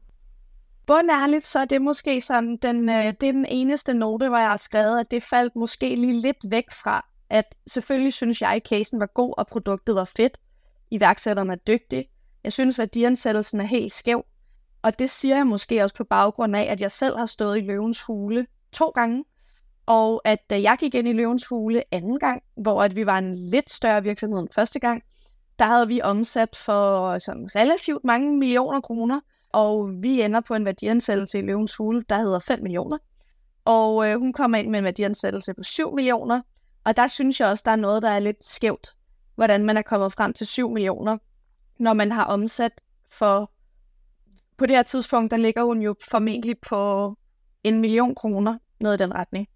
Bundærligt, 0.87 1.45
så 1.45 1.59
er 1.59 1.65
det 1.65 1.81
måske 1.81 2.21
sådan, 2.21 2.57
den, 2.61 2.89
øh, 2.89 3.13
det 3.21 3.29
er 3.29 3.31
den 3.31 3.45
eneste 3.45 3.93
note, 3.93 4.27
hvor 4.27 4.37
jeg 4.37 4.49
har 4.49 4.57
skrevet, 4.57 4.99
at 4.99 5.11
det 5.11 5.23
faldt 5.23 5.55
måske 5.55 5.95
lige 5.95 6.21
lidt 6.21 6.37
væk 6.51 6.71
fra, 6.71 7.05
at 7.29 7.55
selvfølgelig 7.67 8.13
synes 8.13 8.41
jeg, 8.41 8.49
at 8.49 8.67
casen 8.69 8.99
var 8.99 9.09
god, 9.13 9.33
og 9.37 9.47
produktet 9.47 9.95
var 9.95 10.11
fedt. 10.17 10.37
Iværksætteren 10.91 11.49
er 11.49 11.55
dygtig, 11.55 12.05
jeg 12.43 12.53
synes, 12.53 12.79
værdiansættelsen 12.79 13.61
er 13.61 13.65
helt 13.65 13.93
skæv. 13.93 14.25
Og 14.81 14.99
det 14.99 15.09
siger 15.09 15.35
jeg 15.35 15.47
måske 15.47 15.83
også 15.83 15.95
på 15.95 16.03
baggrund 16.03 16.55
af, 16.55 16.63
at 16.63 16.81
jeg 16.81 16.91
selv 16.91 17.17
har 17.17 17.25
stået 17.25 17.57
i 17.57 17.61
løvens 17.61 18.01
hule 18.01 18.47
to 18.71 18.89
gange. 18.89 19.25
Og 19.85 20.21
at 20.25 20.39
da 20.49 20.61
jeg 20.61 20.77
gik 20.79 20.95
ind 20.95 21.07
i 21.07 21.13
løvens 21.13 21.47
hule 21.47 21.83
anden 21.91 22.19
gang, 22.19 22.43
hvor 22.57 22.83
at 22.83 22.95
vi 22.95 23.05
var 23.05 23.17
en 23.17 23.35
lidt 23.35 23.71
større 23.71 24.03
virksomhed 24.03 24.39
end 24.39 24.49
første 24.51 24.79
gang, 24.79 25.03
der 25.59 25.65
havde 25.65 25.87
vi 25.87 26.01
omsat 26.01 26.55
for 26.55 27.17
sådan 27.17 27.49
relativt 27.55 28.03
mange 28.03 28.37
millioner 28.37 28.81
kroner. 28.81 29.19
Og 29.49 29.91
vi 30.01 30.21
ender 30.21 30.41
på 30.41 30.53
en 30.53 30.65
værdiansættelse 30.65 31.39
i 31.39 31.41
løvens 31.41 31.75
hule, 31.75 32.03
der 32.09 32.17
hedder 32.17 32.39
5 32.39 32.61
millioner. 32.61 32.97
Og 33.65 34.09
øh, 34.09 34.19
hun 34.19 34.33
kommer 34.33 34.57
ind 34.57 34.69
med 34.69 34.79
en 34.79 34.85
værdiansættelse 34.85 35.53
på 35.53 35.63
7 35.63 35.95
millioner. 35.95 36.41
Og 36.83 36.97
der 36.97 37.07
synes 37.07 37.39
jeg 37.39 37.47
også, 37.47 37.61
der 37.65 37.71
er 37.71 37.75
noget, 37.75 38.01
der 38.01 38.09
er 38.09 38.19
lidt 38.19 38.45
skævt. 38.45 38.87
Hvordan 39.35 39.65
man 39.65 39.77
er 39.77 39.81
kommet 39.81 40.13
frem 40.13 40.33
til 40.33 40.47
7 40.47 40.69
millioner 40.69 41.17
når 41.79 41.93
man 41.93 42.11
har 42.11 42.23
omsat 42.23 42.71
for... 43.11 43.51
På 44.57 44.65
det 44.65 44.75
her 44.75 44.83
tidspunkt, 44.83 45.31
der 45.31 45.37
ligger 45.37 45.63
hun 45.63 45.81
jo 45.81 45.95
formentlig 46.09 46.55
på 46.69 47.13
en 47.63 47.81
million 47.81 48.15
kroner, 48.15 48.57
noget 48.79 49.01
i 49.01 49.03
den 49.03 49.13
retning. 49.13 49.47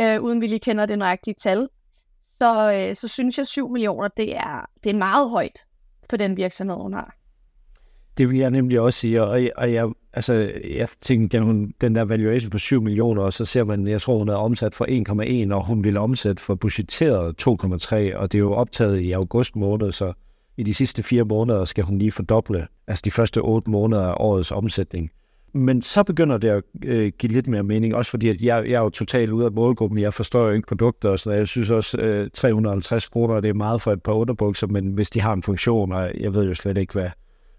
Øh, 0.00 0.22
uden 0.22 0.40
vi 0.40 0.46
lige 0.46 0.58
kender 0.58 0.86
det 0.86 0.98
nøjagtige 0.98 1.34
tal. 1.34 1.68
Så, 2.40 2.72
øh, 2.72 2.96
så 2.96 3.08
synes 3.08 3.38
jeg, 3.38 3.42
at 3.42 3.48
7 3.48 3.68
millioner, 3.68 4.08
det 4.08 4.36
er, 4.36 4.70
det 4.84 4.90
er 4.90 4.94
meget 4.94 5.30
højt 5.30 5.58
for 6.10 6.16
den 6.16 6.36
virksomhed, 6.36 6.76
hun 6.76 6.92
har. 6.92 7.14
Det 8.18 8.28
vil 8.28 8.38
jeg 8.38 8.50
nemlig 8.50 8.80
også 8.80 8.98
sige, 8.98 9.22
og, 9.22 9.40
og 9.56 9.72
jeg, 9.72 9.88
altså, 10.12 10.32
jeg 10.70 10.88
tænkte, 11.00 11.38
den, 11.38 11.74
den 11.80 11.94
der 11.94 12.04
valuation 12.04 12.50
på 12.50 12.58
7 12.58 12.82
millioner, 12.82 13.22
og 13.22 13.32
så 13.32 13.44
ser 13.44 13.64
man, 13.64 13.88
jeg 13.88 14.00
tror, 14.02 14.18
hun 14.18 14.28
er 14.28 14.34
omsat 14.34 14.74
for 14.74 15.46
1,1, 15.48 15.54
og 15.54 15.66
hun 15.66 15.84
ville 15.84 16.00
omsætte 16.00 16.42
for 16.42 16.54
budgetteret 16.54 17.48
2,3, 17.48 18.16
og 18.16 18.32
det 18.32 18.38
er 18.38 18.42
jo 18.42 18.52
optaget 18.52 19.00
i 19.00 19.12
august 19.12 19.56
måned, 19.56 19.92
så 19.92 20.12
i 20.56 20.62
de 20.62 20.74
sidste 20.74 21.02
fire 21.02 21.24
måneder 21.24 21.64
skal 21.64 21.84
hun 21.84 21.98
lige 21.98 22.12
fordoble, 22.12 22.66
altså 22.86 23.02
de 23.04 23.10
første 23.10 23.38
otte 23.38 23.70
måneder 23.70 24.02
af 24.02 24.14
årets 24.16 24.52
omsætning. 24.52 25.10
Men 25.56 25.82
så 25.82 26.02
begynder 26.02 26.38
det 26.38 26.48
at 26.48 26.62
øh, 26.84 27.12
give 27.18 27.32
lidt 27.32 27.48
mere 27.48 27.62
mening, 27.62 27.94
også 27.94 28.10
fordi 28.10 28.28
at 28.28 28.40
jeg, 28.40 28.64
jeg 28.68 28.74
er 28.74 28.80
jo 28.80 28.90
totalt 28.90 29.30
ude 29.30 29.44
af 29.44 29.52
målgruppen, 29.52 29.98
jeg 29.98 30.14
forstår 30.14 30.46
jo 30.46 30.50
ikke 30.50 30.68
produkter 30.68 31.08
og 31.08 31.18
sådan 31.18 31.30
noget. 31.30 31.40
Jeg 31.40 31.48
synes 31.48 31.70
også, 31.70 31.98
øh, 31.98 32.30
350 32.34 33.08
kroner, 33.08 33.40
det 33.40 33.48
er 33.48 33.54
meget 33.54 33.82
for 33.82 33.92
et 33.92 34.02
par 34.02 34.12
underbukser, 34.12 34.66
men 34.66 34.92
hvis 34.92 35.10
de 35.10 35.20
har 35.20 35.32
en 35.32 35.42
funktion, 35.42 35.92
og 35.92 36.10
jeg 36.20 36.34
ved 36.34 36.44
jo 36.48 36.54
slet 36.54 36.78
ikke, 36.78 36.92
hvad 36.92 37.10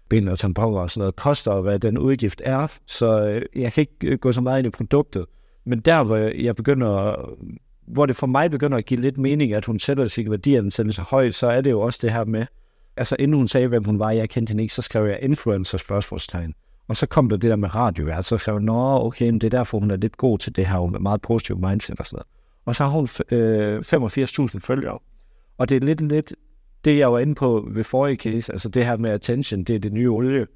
bind 0.08 0.28
og 0.28 0.38
tamponer 0.38 0.80
og 0.80 0.90
sådan 0.90 1.00
noget 1.00 1.16
koster, 1.16 1.50
og 1.50 1.62
hvad 1.62 1.78
den 1.78 1.98
udgift 1.98 2.42
er, 2.44 2.66
så 2.86 3.28
øh, 3.28 3.62
jeg 3.62 3.72
kan 3.72 3.80
ikke 3.80 4.12
øh, 4.12 4.18
gå 4.18 4.32
så 4.32 4.40
meget 4.40 4.58
ind 4.58 4.66
i 4.66 4.70
produktet. 4.70 5.24
Men 5.64 5.80
der, 5.80 6.04
hvor 6.04 6.16
jeg 6.16 6.56
begynder, 6.56 7.14
hvor 7.86 8.06
det 8.06 8.16
for 8.16 8.26
mig 8.26 8.50
begynder 8.50 8.78
at 8.78 8.84
give 8.84 9.00
lidt 9.00 9.18
mening, 9.18 9.52
at 9.52 9.64
hun 9.64 9.78
sætter 9.78 10.06
sin 10.06 10.30
værdiansættelse 10.30 11.02
højt, 11.02 11.34
så 11.34 11.46
er 11.46 11.60
det 11.60 11.70
jo 11.70 11.80
også 11.80 11.98
det 12.02 12.12
her 12.12 12.24
med, 12.24 12.46
altså 12.96 13.16
inden 13.18 13.36
hun 13.36 13.48
sagde, 13.48 13.68
hvem 13.68 13.84
hun 13.84 13.98
var, 13.98 14.10
jeg 14.10 14.28
kendte 14.28 14.50
hende 14.50 14.62
ikke, 14.62 14.74
så 14.74 14.82
skrev 14.82 15.06
jeg 15.06 15.18
influencer 15.22 15.78
spørgsmålstegn. 15.78 16.54
Og 16.88 16.96
så 16.96 17.06
kom 17.06 17.28
der 17.28 17.36
det 17.36 17.50
der 17.50 17.56
med 17.56 17.74
radio, 17.74 18.08
altså 18.08 18.28
så 18.28 18.38
skrev 18.38 18.54
jeg, 18.54 18.62
nå, 18.62 19.06
okay, 19.06 19.32
det 19.32 19.44
er 19.44 19.50
derfor, 19.50 19.78
hun 19.78 19.90
er 19.90 19.96
lidt 19.96 20.16
god 20.16 20.38
til 20.38 20.56
det 20.56 20.66
her, 20.66 20.86
med 20.86 21.00
meget 21.00 21.20
positiv 21.22 21.58
mindset 21.58 22.00
og 22.00 22.06
sådan 22.06 22.16
noget. 22.16 22.26
og 22.64 22.76
så 22.76 22.84
har 22.84 22.90
hun 22.90 23.08
øh, 23.30 23.78
85.000 23.78 24.58
følgere. 24.58 24.98
Og 25.58 25.68
det 25.68 25.76
er 25.76 25.86
lidt, 25.86 26.00
lidt 26.00 26.34
det, 26.84 26.98
jeg 26.98 27.12
var 27.12 27.18
inde 27.18 27.34
på 27.34 27.68
ved 27.70 27.84
forrige 27.84 28.16
case, 28.16 28.52
altså 28.52 28.68
det 28.68 28.84
her 28.84 28.96
med 28.96 29.10
attention, 29.10 29.64
det 29.64 29.74
er 29.74 29.78
det 29.78 29.92
nye 29.92 30.10
olie. 30.10 30.46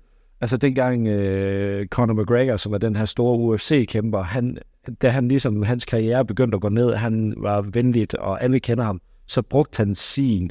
Altså 0.40 0.56
dengang 0.56 1.08
øh, 1.08 1.86
Conor 1.86 2.14
McGregor, 2.14 2.56
som 2.56 2.72
var 2.72 2.78
den 2.78 2.96
her 2.96 3.04
store 3.04 3.38
UFC-kæmper, 3.38 4.22
han, 4.22 4.58
da 5.02 5.08
han 5.08 5.28
ligesom, 5.28 5.62
hans 5.62 5.84
karriere 5.84 6.24
begyndte 6.24 6.56
at 6.56 6.60
gå 6.62 6.68
ned, 6.68 6.94
han 6.94 7.34
var 7.36 7.60
venligt, 7.60 8.14
og 8.14 8.42
alle 8.42 8.60
kender 8.60 8.84
ham, 8.84 9.00
så 9.26 9.42
brugte 9.42 9.76
han 9.76 9.94
sin, 9.94 10.50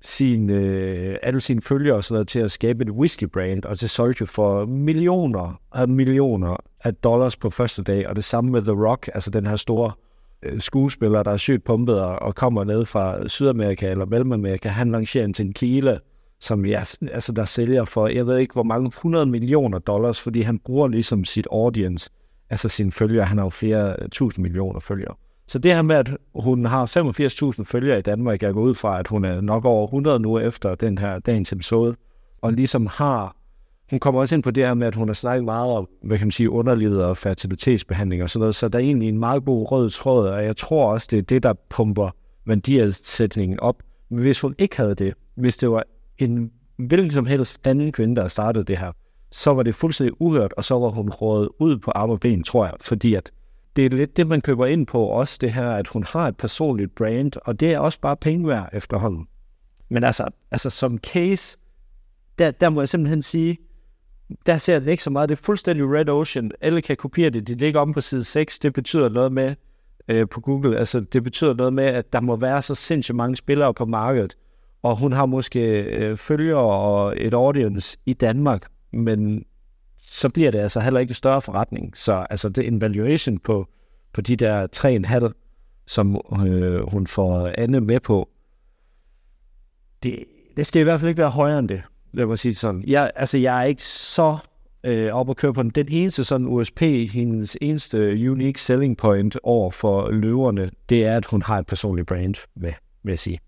sin 0.00 0.50
øh, 0.50 1.16
alle 1.22 1.40
sine 1.40 1.62
følgere 1.62 1.96
og 1.96 2.04
sådan 2.04 2.14
noget 2.14 2.28
til 2.28 2.38
at 2.38 2.50
skabe 2.50 2.84
et 2.84 2.90
whisky-brand, 2.90 3.64
og 3.64 3.80
det 3.80 3.90
solgte 3.90 4.26
for 4.26 4.66
millioner 4.66 5.60
og 5.70 5.90
millioner 5.90 6.56
af 6.84 6.94
dollars 6.94 7.36
på 7.36 7.50
første 7.50 7.82
dag, 7.82 8.08
og 8.08 8.16
det 8.16 8.24
samme 8.24 8.50
med 8.50 8.62
The 8.62 8.86
Rock, 8.86 9.08
altså 9.14 9.30
den 9.30 9.46
her 9.46 9.56
store 9.56 9.92
øh, 10.42 10.60
skuespiller, 10.60 11.22
der 11.22 11.30
er 11.30 11.36
sygt 11.36 11.64
pumpet 11.64 12.02
og, 12.02 12.18
og 12.18 12.34
kommer 12.34 12.64
ned 12.64 12.84
fra 12.84 13.28
Sydamerika 13.28 13.90
eller 13.90 14.06
Mellemamerika, 14.06 14.68
han 14.68 14.90
lancerer 14.90 15.24
en 15.24 15.34
tequila, 15.34 15.98
som 16.40 16.66
jeg, 16.66 16.86
altså 17.12 17.32
der 17.32 17.44
sælger 17.44 17.84
for, 17.84 18.06
jeg 18.06 18.26
ved 18.26 18.38
ikke 18.38 18.52
hvor 18.52 18.62
mange 18.62 18.86
100 18.86 19.26
millioner 19.26 19.78
dollars, 19.78 20.20
fordi 20.20 20.40
han 20.40 20.58
bruger 20.58 20.88
ligesom 20.88 21.24
sit 21.24 21.46
audience, 21.52 22.10
altså 22.50 22.68
sine 22.68 22.92
følgere, 22.92 23.24
han 23.24 23.38
har 23.38 23.44
jo 23.44 23.48
flere 23.50 23.96
øh, 23.98 24.08
tusind 24.08 24.42
millioner 24.42 24.80
følgere. 24.80 25.14
Så 25.48 25.58
det 25.58 25.74
her 25.74 25.82
med, 25.82 25.96
at 25.96 26.16
hun 26.34 26.64
har 26.64 26.86
85.000 27.56 27.64
følgere 27.64 27.98
i 27.98 28.02
Danmark, 28.02 28.42
jeg 28.42 28.54
går 28.54 28.60
ud 28.60 28.74
fra, 28.74 28.98
at 28.98 29.08
hun 29.08 29.24
er 29.24 29.40
nok 29.40 29.64
over 29.64 29.84
100 29.84 30.20
nu 30.20 30.38
efter 30.38 30.74
den 30.74 30.98
her 30.98 31.18
dagens 31.18 31.52
episode, 31.52 31.94
og 32.42 32.52
ligesom 32.52 32.86
har, 32.86 33.36
hun 33.90 33.98
kommer 33.98 34.20
også 34.20 34.34
ind 34.34 34.42
på 34.42 34.50
det 34.50 34.66
her 34.66 34.74
med, 34.74 34.86
at 34.86 34.94
hun 34.94 35.08
har 35.08 35.14
snakket 35.14 35.44
meget 35.44 35.72
om, 35.72 35.88
hvad 36.02 36.18
kan 36.18 36.26
man 36.26 36.32
sige, 36.32 36.50
underlivet 36.50 37.04
og 37.04 37.16
fertilitetsbehandling 37.16 38.22
og 38.22 38.30
sådan 38.30 38.40
noget, 38.40 38.54
så 38.54 38.68
der 38.68 38.78
er 38.78 38.82
egentlig 38.82 39.08
en 39.08 39.18
meget 39.18 39.44
god 39.44 39.70
rød 39.72 39.90
tråd, 39.90 40.28
og 40.28 40.44
jeg 40.44 40.56
tror 40.56 40.92
også, 40.92 41.08
det 41.10 41.18
er 41.18 41.22
det, 41.22 41.42
der 41.42 41.52
pumper 41.70 42.10
værdiansætningen 42.46 43.60
op. 43.60 43.82
Men 44.10 44.20
hvis 44.20 44.40
hun 44.40 44.54
ikke 44.58 44.76
havde 44.76 44.94
det, 44.94 45.14
hvis 45.36 45.56
det 45.56 45.70
var 45.70 45.84
en 46.18 46.50
hvilken 46.76 47.10
som 47.10 47.26
helst 47.26 47.60
anden 47.64 47.92
kvinde, 47.92 48.16
der 48.16 48.28
startede 48.28 48.64
det 48.64 48.78
her, 48.78 48.92
så 49.32 49.54
var 49.54 49.62
det 49.62 49.74
fuldstændig 49.74 50.20
uhørt, 50.20 50.52
og 50.56 50.64
så 50.64 50.78
var 50.78 50.88
hun 50.88 51.10
rådet 51.10 51.48
ud 51.60 51.78
på 51.78 51.90
arme 51.90 52.12
og 52.12 52.20
ben, 52.20 52.42
tror 52.42 52.64
jeg, 52.64 52.74
fordi 52.80 53.14
at 53.14 53.30
det 53.78 53.92
er 53.92 53.96
lidt 53.96 54.16
det, 54.16 54.26
man 54.26 54.40
køber 54.40 54.66
ind 54.66 54.86
på, 54.86 55.04
også 55.04 55.38
det 55.40 55.52
her, 55.52 55.70
at 55.70 55.88
hun 55.88 56.04
har 56.04 56.28
et 56.28 56.36
personligt 56.36 56.94
brand, 56.94 57.32
og 57.44 57.60
det 57.60 57.72
er 57.72 57.78
også 57.78 58.00
bare 58.00 58.16
penge 58.16 58.48
værd 58.48 58.68
efterhånden. 58.72 59.26
Men 59.88 60.04
altså, 60.04 60.28
altså 60.50 60.70
som 60.70 60.98
case, 60.98 61.58
der, 62.38 62.50
der 62.50 62.68
må 62.68 62.80
jeg 62.80 62.88
simpelthen 62.88 63.22
sige, 63.22 63.58
der 64.46 64.58
ser 64.58 64.78
det 64.78 64.90
ikke 64.90 65.02
så 65.02 65.10
meget. 65.10 65.28
Det 65.28 65.38
er 65.38 65.42
fuldstændig 65.42 65.84
Red 65.84 66.08
Ocean. 66.08 66.50
Alle 66.60 66.82
kan 66.82 66.96
kopiere 66.96 67.30
det. 67.30 67.48
Det 67.48 67.58
ligger 67.58 67.80
om 67.80 67.92
på 67.92 68.00
side 68.00 68.24
6. 68.24 68.58
Det 68.58 68.72
betyder 68.72 69.08
noget 69.08 69.32
med 69.32 69.54
øh, 70.08 70.28
på 70.28 70.40
Google. 70.40 70.78
Altså, 70.78 71.00
det 71.00 71.24
betyder 71.24 71.54
noget 71.54 71.72
med, 71.72 71.84
at 71.84 72.12
der 72.12 72.20
må 72.20 72.36
være 72.36 72.62
så 72.62 72.74
sindssygt 72.74 73.16
mange 73.16 73.36
spillere 73.36 73.74
på 73.74 73.84
markedet. 73.84 74.36
Og 74.82 74.96
hun 74.96 75.12
har 75.12 75.26
måske 75.26 75.82
øh, 75.82 76.16
følgere 76.16 76.60
og 76.60 77.14
et 77.16 77.34
audience 77.34 77.98
i 78.06 78.12
Danmark, 78.12 78.66
men 78.92 79.44
så 80.10 80.28
bliver 80.28 80.50
det 80.50 80.58
altså 80.58 80.80
heller 80.80 81.00
ikke 81.00 81.10
en 81.10 81.14
større 81.14 81.42
forretning. 81.42 81.96
Så 81.96 82.26
altså, 82.30 82.48
det 82.48 82.64
er 82.64 82.68
en 82.68 82.80
valuation 82.80 83.38
på, 83.38 83.68
på 84.12 84.20
de 84.20 84.36
der 84.36 84.66
3,5, 85.28 85.84
som 85.86 86.20
øh, 86.46 86.90
hun 86.90 87.06
får 87.06 87.50
Anne 87.58 87.80
med 87.80 88.00
på. 88.00 88.28
Det, 90.02 90.24
det 90.56 90.66
skal 90.66 90.80
i 90.80 90.82
hvert 90.82 91.00
fald 91.00 91.08
ikke 91.08 91.22
være 91.22 91.30
højere 91.30 91.58
end 91.58 91.68
det, 91.68 91.82
lad 92.12 92.26
mig 92.26 92.38
sige 92.38 92.54
sådan. 92.54 92.84
Jeg, 92.86 93.10
altså, 93.16 93.38
jeg 93.38 93.60
er 93.60 93.64
ikke 93.64 93.82
så 93.82 94.36
øh, 94.84 95.12
op 95.12 95.30
at 95.30 95.36
køre 95.36 95.54
på 95.54 95.62
den. 95.62 95.70
Den 95.70 95.86
eneste 95.88 96.24
sådan 96.24 96.46
USP, 96.46 96.80
hendes 97.12 97.56
eneste 97.60 98.30
unique 98.30 98.60
selling 98.60 98.96
point 98.96 99.38
over 99.42 99.70
for 99.70 100.10
løverne, 100.10 100.70
det 100.88 101.06
er, 101.06 101.16
at 101.16 101.24
hun 101.24 101.42
har 101.42 101.58
et 101.58 101.66
personligt 101.66 102.08
brand 102.08 102.34
med, 102.56 102.72
vil 103.02 103.12
jeg 103.12 103.18
sige. 103.18 103.40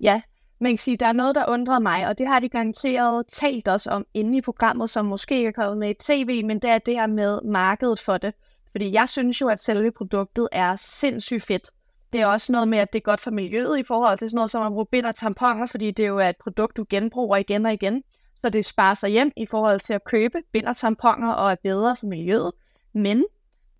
Ja, 0.00 0.20
man 0.62 0.72
kan 0.72 0.78
sige, 0.78 0.96
der 0.96 1.06
er 1.06 1.12
noget, 1.12 1.34
der 1.34 1.44
undrer 1.48 1.78
mig, 1.78 2.08
og 2.08 2.18
det 2.18 2.26
har 2.26 2.40
de 2.40 2.48
garanteret 2.48 3.26
talt 3.26 3.68
os 3.68 3.86
om 3.86 4.06
inde 4.14 4.38
i 4.38 4.40
programmet, 4.40 4.90
som 4.90 5.06
måske 5.06 5.36
ikke 5.36 5.48
er 5.48 5.52
kommet 5.52 5.78
med 5.78 5.90
i 5.90 5.94
tv, 5.94 6.44
men 6.44 6.58
det 6.58 6.70
er 6.70 6.78
det 6.78 6.94
her 6.94 7.06
med 7.06 7.40
markedet 7.44 8.00
for 8.00 8.18
det. 8.18 8.34
Fordi 8.70 8.92
jeg 8.92 9.08
synes 9.08 9.40
jo, 9.40 9.48
at 9.48 9.60
selve 9.60 9.90
produktet 9.90 10.48
er 10.52 10.76
sindssygt 10.76 11.42
fedt. 11.42 11.70
Det 12.12 12.20
er 12.20 12.26
også 12.26 12.52
noget 12.52 12.68
med, 12.68 12.78
at 12.78 12.92
det 12.92 12.98
er 12.98 13.02
godt 13.02 13.20
for 13.20 13.30
miljøet 13.30 13.78
i 13.78 13.82
forhold 13.82 14.18
til 14.18 14.30
sådan 14.30 14.36
noget 14.36 14.50
som 14.50 14.66
at 14.66 14.72
bruge 14.72 14.86
bind 14.86 15.06
og 15.06 15.14
tamponer, 15.14 15.66
fordi 15.66 15.90
det 15.90 16.08
jo 16.08 16.18
er 16.18 16.28
et 16.28 16.36
produkt, 16.36 16.76
du 16.76 16.84
genbruger 16.90 17.36
igen 17.36 17.66
og 17.66 17.72
igen. 17.72 18.02
Så 18.42 18.50
det 18.50 18.64
sparer 18.64 18.94
sig 18.94 19.10
hjem 19.10 19.32
i 19.36 19.46
forhold 19.46 19.80
til 19.80 19.92
at 19.92 20.04
købe 20.04 20.38
bind 20.52 20.66
og 20.66 20.76
tamponer 20.76 21.32
og 21.32 21.50
er 21.50 21.56
bedre 21.62 21.96
for 21.96 22.06
miljøet. 22.06 22.52
Men 22.92 23.24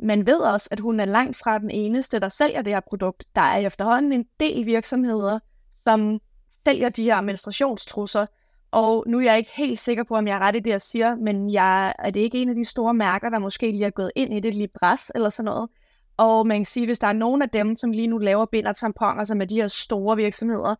man 0.00 0.26
ved 0.26 0.38
også, 0.38 0.68
at 0.70 0.80
hun 0.80 1.00
er 1.00 1.04
langt 1.04 1.36
fra 1.36 1.58
den 1.58 1.70
eneste, 1.70 2.18
der 2.18 2.28
sælger 2.28 2.62
det 2.62 2.72
her 2.72 2.80
produkt. 2.80 3.24
Der 3.34 3.42
er 3.42 3.58
efterhånden 3.58 4.12
en 4.12 4.26
del 4.40 4.66
virksomheder, 4.66 5.38
som 5.86 6.20
sælger 6.66 6.88
de 6.88 7.04
her 7.04 7.20
menstruationstrusser. 7.20 8.26
Og 8.70 9.04
nu 9.06 9.18
er 9.18 9.22
jeg 9.22 9.38
ikke 9.38 9.50
helt 9.54 9.78
sikker 9.78 10.04
på, 10.04 10.16
om 10.16 10.26
jeg 10.26 10.34
er 10.34 10.38
ret 10.38 10.56
i 10.56 10.60
det, 10.60 10.70
jeg 10.70 10.80
siger, 10.80 11.14
men 11.14 11.52
jeg, 11.52 11.94
er 11.98 12.10
det 12.10 12.20
ikke 12.20 12.42
en 12.42 12.48
af 12.48 12.54
de 12.54 12.64
store 12.64 12.94
mærker, 12.94 13.30
der 13.30 13.38
måske 13.38 13.70
lige 13.70 13.84
er 13.84 13.90
gået 13.90 14.10
ind 14.16 14.34
i 14.34 14.40
det, 14.40 14.54
Libras 14.54 15.12
eller 15.14 15.28
sådan 15.28 15.44
noget. 15.44 15.70
Og 16.16 16.46
man 16.46 16.58
kan 16.58 16.66
sige, 16.66 16.86
hvis 16.86 16.98
der 16.98 17.06
er 17.06 17.12
nogen 17.12 17.42
af 17.42 17.50
dem, 17.50 17.76
som 17.76 17.90
lige 17.90 18.06
nu 18.06 18.18
laver 18.18 18.46
bind 18.46 18.66
og 18.66 18.76
tamponer, 18.76 19.24
som 19.24 19.40
er 19.40 19.44
de 19.44 19.54
her 19.54 19.68
store 19.68 20.16
virksomheder, 20.16 20.74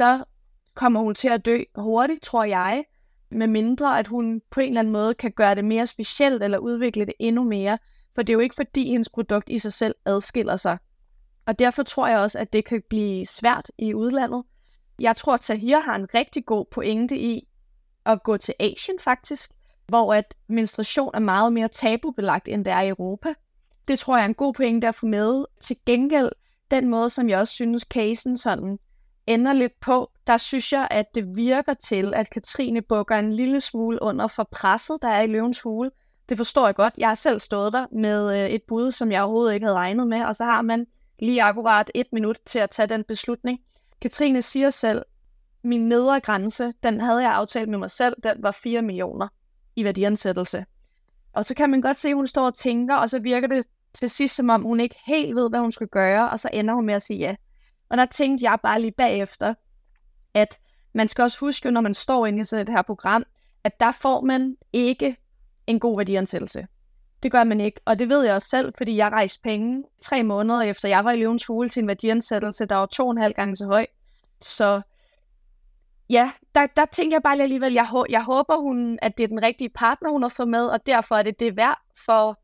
så 0.00 0.24
kommer 0.74 1.00
hun 1.00 1.14
til 1.14 1.28
at 1.28 1.46
dø 1.46 1.62
hurtigt, 1.74 2.22
tror 2.22 2.44
jeg, 2.44 2.84
med 3.30 3.46
mindre 3.46 3.98
at 3.98 4.06
hun 4.06 4.42
på 4.50 4.60
en 4.60 4.68
eller 4.68 4.80
anden 4.80 4.92
måde 4.92 5.14
kan 5.14 5.32
gøre 5.32 5.54
det 5.54 5.64
mere 5.64 5.86
specielt 5.86 6.42
eller 6.42 6.58
udvikle 6.58 7.04
det 7.04 7.14
endnu 7.18 7.44
mere. 7.44 7.78
For 8.14 8.22
det 8.22 8.30
er 8.30 8.34
jo 8.34 8.40
ikke 8.40 8.54
fordi 8.54 8.90
hendes 8.90 9.08
produkt 9.08 9.48
i 9.48 9.58
sig 9.58 9.72
selv 9.72 9.94
adskiller 10.04 10.56
sig. 10.56 10.78
Og 11.46 11.58
derfor 11.58 11.82
tror 11.82 12.08
jeg 12.08 12.18
også, 12.18 12.38
at 12.38 12.52
det 12.52 12.64
kan 12.64 12.82
blive 12.88 13.26
svært 13.26 13.70
i 13.78 13.94
udlandet. 13.94 14.44
Jeg 15.00 15.16
tror, 15.16 15.34
at 15.34 15.40
Tahir 15.40 15.80
har 15.80 15.94
en 15.94 16.14
rigtig 16.14 16.46
god 16.46 16.64
pointe 16.70 17.18
i 17.18 17.48
at 18.06 18.22
gå 18.22 18.36
til 18.36 18.54
Asien 18.60 18.98
faktisk, 19.00 19.50
hvor 19.88 20.14
at 20.14 20.34
menstruation 20.48 21.10
er 21.14 21.18
meget 21.18 21.52
mere 21.52 21.68
tabubelagt, 21.68 22.48
end 22.48 22.64
det 22.64 22.72
er 22.72 22.80
i 22.80 22.88
Europa. 22.88 23.34
Det 23.88 23.98
tror 23.98 24.16
jeg 24.16 24.22
er 24.22 24.28
en 24.28 24.34
god 24.34 24.54
pointe 24.54 24.88
at 24.88 24.94
få 24.94 25.06
med. 25.06 25.44
Til 25.60 25.76
gengæld, 25.86 26.30
den 26.70 26.88
måde, 26.88 27.10
som 27.10 27.28
jeg 27.28 27.38
også 27.38 27.54
synes, 27.54 27.82
casen 27.82 28.36
sådan 28.36 28.78
ender 29.26 29.52
lidt 29.52 29.80
på, 29.80 30.10
der 30.26 30.38
synes 30.38 30.72
jeg, 30.72 30.88
at 30.90 31.06
det 31.14 31.36
virker 31.36 31.74
til, 31.74 32.14
at 32.14 32.30
Katrine 32.30 32.82
bukker 32.82 33.16
en 33.16 33.32
lille 33.32 33.60
smule 33.60 34.02
under 34.02 34.26
for 34.26 34.48
presset, 34.52 34.98
der 35.02 35.08
er 35.08 35.22
i 35.22 35.26
løvens 35.26 35.60
hule. 35.60 35.90
Det 36.28 36.36
forstår 36.36 36.66
jeg 36.66 36.74
godt. 36.74 36.94
Jeg 36.98 37.08
har 37.08 37.14
selv 37.14 37.40
stået 37.40 37.72
der 37.72 37.86
med 37.92 38.42
øh, 38.42 38.50
et 38.50 38.62
bud, 38.68 38.90
som 38.90 39.12
jeg 39.12 39.22
overhovedet 39.22 39.54
ikke 39.54 39.66
havde 39.66 39.78
regnet 39.78 40.08
med, 40.08 40.24
og 40.24 40.36
så 40.36 40.44
har 40.44 40.62
man 40.62 40.86
lige 41.18 41.42
akkurat 41.42 41.90
et 41.94 42.06
minut 42.12 42.38
til 42.46 42.58
at 42.58 42.70
tage 42.70 42.86
den 42.86 43.04
beslutning. 43.04 43.58
Katrine 44.00 44.42
siger 44.42 44.70
selv, 44.70 45.02
min 45.62 45.88
nedre 45.88 46.20
grænse, 46.20 46.72
den 46.82 47.00
havde 47.00 47.22
jeg 47.22 47.32
aftalt 47.32 47.68
med 47.68 47.78
mig 47.78 47.90
selv, 47.90 48.16
den 48.22 48.42
var 48.42 48.50
4 48.50 48.82
millioner 48.82 49.28
i 49.76 49.84
værdiansættelse. 49.84 50.64
Og 51.32 51.44
så 51.46 51.54
kan 51.54 51.70
man 51.70 51.80
godt 51.80 51.96
se, 51.96 52.08
at 52.08 52.14
hun 52.14 52.26
står 52.26 52.46
og 52.46 52.54
tænker, 52.54 52.94
og 52.94 53.10
så 53.10 53.18
virker 53.18 53.48
det 53.48 53.66
til 53.94 54.10
sidst, 54.10 54.36
som 54.36 54.50
om 54.50 54.62
hun 54.62 54.80
ikke 54.80 54.96
helt 55.06 55.36
ved, 55.36 55.50
hvad 55.50 55.60
hun 55.60 55.72
skal 55.72 55.88
gøre, 55.88 56.30
og 56.30 56.40
så 56.40 56.50
ender 56.52 56.74
hun 56.74 56.86
med 56.86 56.94
at 56.94 57.02
sige 57.02 57.18
ja. 57.18 57.34
Og 57.88 57.96
der 57.96 58.06
tænkte 58.06 58.44
jeg 58.44 58.58
bare 58.62 58.80
lige 58.80 58.92
bagefter, 58.92 59.54
at 60.34 60.60
man 60.92 61.08
skal 61.08 61.22
også 61.22 61.40
huske, 61.40 61.70
når 61.70 61.80
man 61.80 61.94
står 61.94 62.26
inde 62.26 62.40
i 62.40 62.44
sådan 62.44 62.62
et 62.62 62.72
her 62.72 62.82
program, 62.82 63.24
at 63.64 63.80
der 63.80 63.92
får 63.92 64.20
man 64.20 64.56
ikke 64.72 65.16
en 65.66 65.80
god 65.80 65.96
værdiansættelse. 65.96 66.66
Det 67.22 67.32
gør 67.32 67.44
man 67.44 67.60
ikke, 67.60 67.80
og 67.84 67.98
det 67.98 68.08
ved 68.08 68.22
jeg 68.24 68.34
også 68.34 68.48
selv, 68.48 68.72
fordi 68.76 68.96
jeg 68.96 69.12
rejste 69.12 69.40
penge 69.42 69.84
tre 70.00 70.22
måneder 70.22 70.60
efter 70.60 70.88
jeg 70.88 71.04
var 71.04 71.12
i 71.12 71.16
Løvens 71.16 71.46
Hule 71.46 71.68
til 71.68 71.80
en 71.80 71.88
værdiansættelse, 71.88 72.66
der 72.66 72.76
var 72.76 72.86
to 72.86 73.04
og 73.06 73.10
en 73.10 73.18
halv 73.18 73.34
gange 73.34 73.56
så 73.56 73.66
høj. 73.66 73.86
Så 74.40 74.80
ja, 76.10 76.32
der, 76.54 76.66
der 76.66 76.84
tænker 76.84 77.14
jeg 77.14 77.22
bare 77.22 77.36
lige 77.36 77.42
alligevel, 77.42 77.72
jeg, 77.72 77.86
jeg 78.08 78.24
håber, 78.24 78.60
hun, 78.60 78.98
at 79.02 79.18
det 79.18 79.24
er 79.24 79.28
den 79.28 79.42
rigtige 79.42 79.70
partner, 79.70 80.10
hun 80.10 80.22
har 80.22 80.28
fået 80.28 80.48
med, 80.48 80.66
og 80.66 80.86
derfor 80.86 81.16
er 81.16 81.22
det 81.22 81.40
det 81.40 81.56
værd 81.56 81.78
for, 82.06 82.40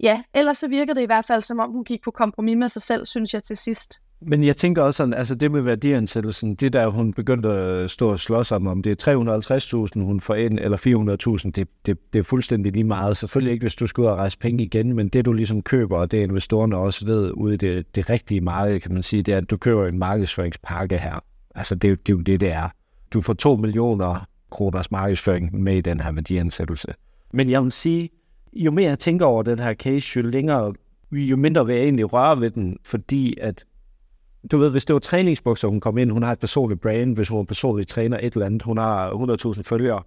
ja, 0.00 0.22
ellers 0.34 0.58
så 0.58 0.68
virker 0.68 0.94
det 0.94 1.02
i 1.02 1.06
hvert 1.06 1.24
fald, 1.24 1.42
som 1.42 1.58
om 1.58 1.70
hun 1.70 1.84
gik 1.84 2.02
på 2.02 2.10
kompromis 2.10 2.56
med 2.56 2.68
sig 2.68 2.82
selv, 2.82 3.06
synes 3.06 3.34
jeg 3.34 3.42
til 3.42 3.56
sidst. 3.56 4.00
Men 4.20 4.44
jeg 4.44 4.56
tænker 4.56 4.82
også 4.82 4.96
sådan, 4.96 5.14
altså 5.14 5.34
det 5.34 5.50
med 5.50 5.60
værdiansættelsen, 5.60 6.54
det 6.54 6.72
der 6.72 6.86
hun 6.86 7.12
begyndte 7.12 7.48
at 7.48 7.90
stå 7.90 8.10
og 8.10 8.20
slås 8.20 8.52
om, 8.52 8.66
om 8.66 8.82
det 8.82 9.06
er 9.06 9.88
350.000, 9.96 10.00
hun 10.00 10.20
får 10.20 10.34
ind, 10.34 10.58
eller 10.58 11.36
400.000, 11.42 11.50
det, 11.50 11.68
det, 11.86 11.98
det 12.12 12.18
er 12.18 12.22
fuldstændig 12.22 12.72
lige 12.72 12.84
meget. 12.84 13.16
Selvfølgelig 13.16 13.52
ikke, 13.52 13.62
hvis 13.62 13.74
du 13.74 13.86
skal 13.86 14.00
ud 14.02 14.06
og 14.06 14.16
rejse 14.16 14.38
penge 14.38 14.64
igen, 14.64 14.96
men 14.96 15.08
det 15.08 15.24
du 15.24 15.32
ligesom 15.32 15.62
køber, 15.62 15.96
og 15.96 16.10
det 16.10 16.18
investorerne 16.18 16.76
også 16.76 17.06
ved 17.06 17.32
ude 17.34 17.54
i 17.54 17.56
det, 17.56 17.94
det 17.94 18.10
rigtige 18.10 18.40
marked, 18.40 18.80
kan 18.80 18.92
man 18.92 19.02
sige, 19.02 19.22
det 19.22 19.34
er, 19.34 19.38
at 19.38 19.50
du 19.50 19.56
køber 19.56 19.86
en 19.86 19.98
markedsføringspakke 19.98 20.98
her. 20.98 21.24
Altså 21.54 21.74
det, 21.74 22.06
det 22.06 22.12
er 22.12 22.16
jo 22.16 22.22
det, 22.22 22.40
det 22.40 22.52
er. 22.52 22.68
Du 23.12 23.20
får 23.20 23.32
2 23.32 23.56
millioner 23.56 24.26
kroners 24.50 24.90
markedsføring 24.90 25.62
med 25.62 25.76
i 25.76 25.80
den 25.80 26.00
her 26.00 26.12
værdiansættelse. 26.12 26.94
Men 27.32 27.50
jeg 27.50 27.62
vil 27.62 27.72
sige, 27.72 28.10
jo 28.52 28.70
mere 28.70 28.88
jeg 28.88 28.98
tænker 28.98 29.26
over 29.26 29.42
den 29.42 29.58
her 29.58 29.74
case, 29.74 30.12
jo 30.16 30.22
længere, 30.22 30.72
jo 31.12 31.36
mindre 31.36 31.66
vil 31.66 31.74
jeg 31.74 31.84
egentlig 31.84 32.12
røre 32.12 32.40
ved 32.40 32.50
den, 32.50 32.76
fordi 32.84 33.36
at 33.40 33.64
du 34.50 34.58
ved, 34.58 34.70
hvis 34.70 34.84
det 34.84 34.94
var 34.94 35.00
træningsbukser, 35.00 35.68
hun 35.68 35.80
kom 35.80 35.98
ind, 35.98 36.10
hun 36.10 36.22
har 36.22 36.32
et 36.32 36.38
personligt 36.38 36.80
brand, 36.80 37.14
hvis 37.14 37.28
hun 37.28 37.40
er 37.40 37.44
personlig 37.44 37.88
træner 37.88 38.18
et 38.22 38.32
eller 38.32 38.46
andet, 38.46 38.62
hun 38.62 38.78
har 38.78 39.10
100.000 39.54 39.62
følgere, 39.62 40.02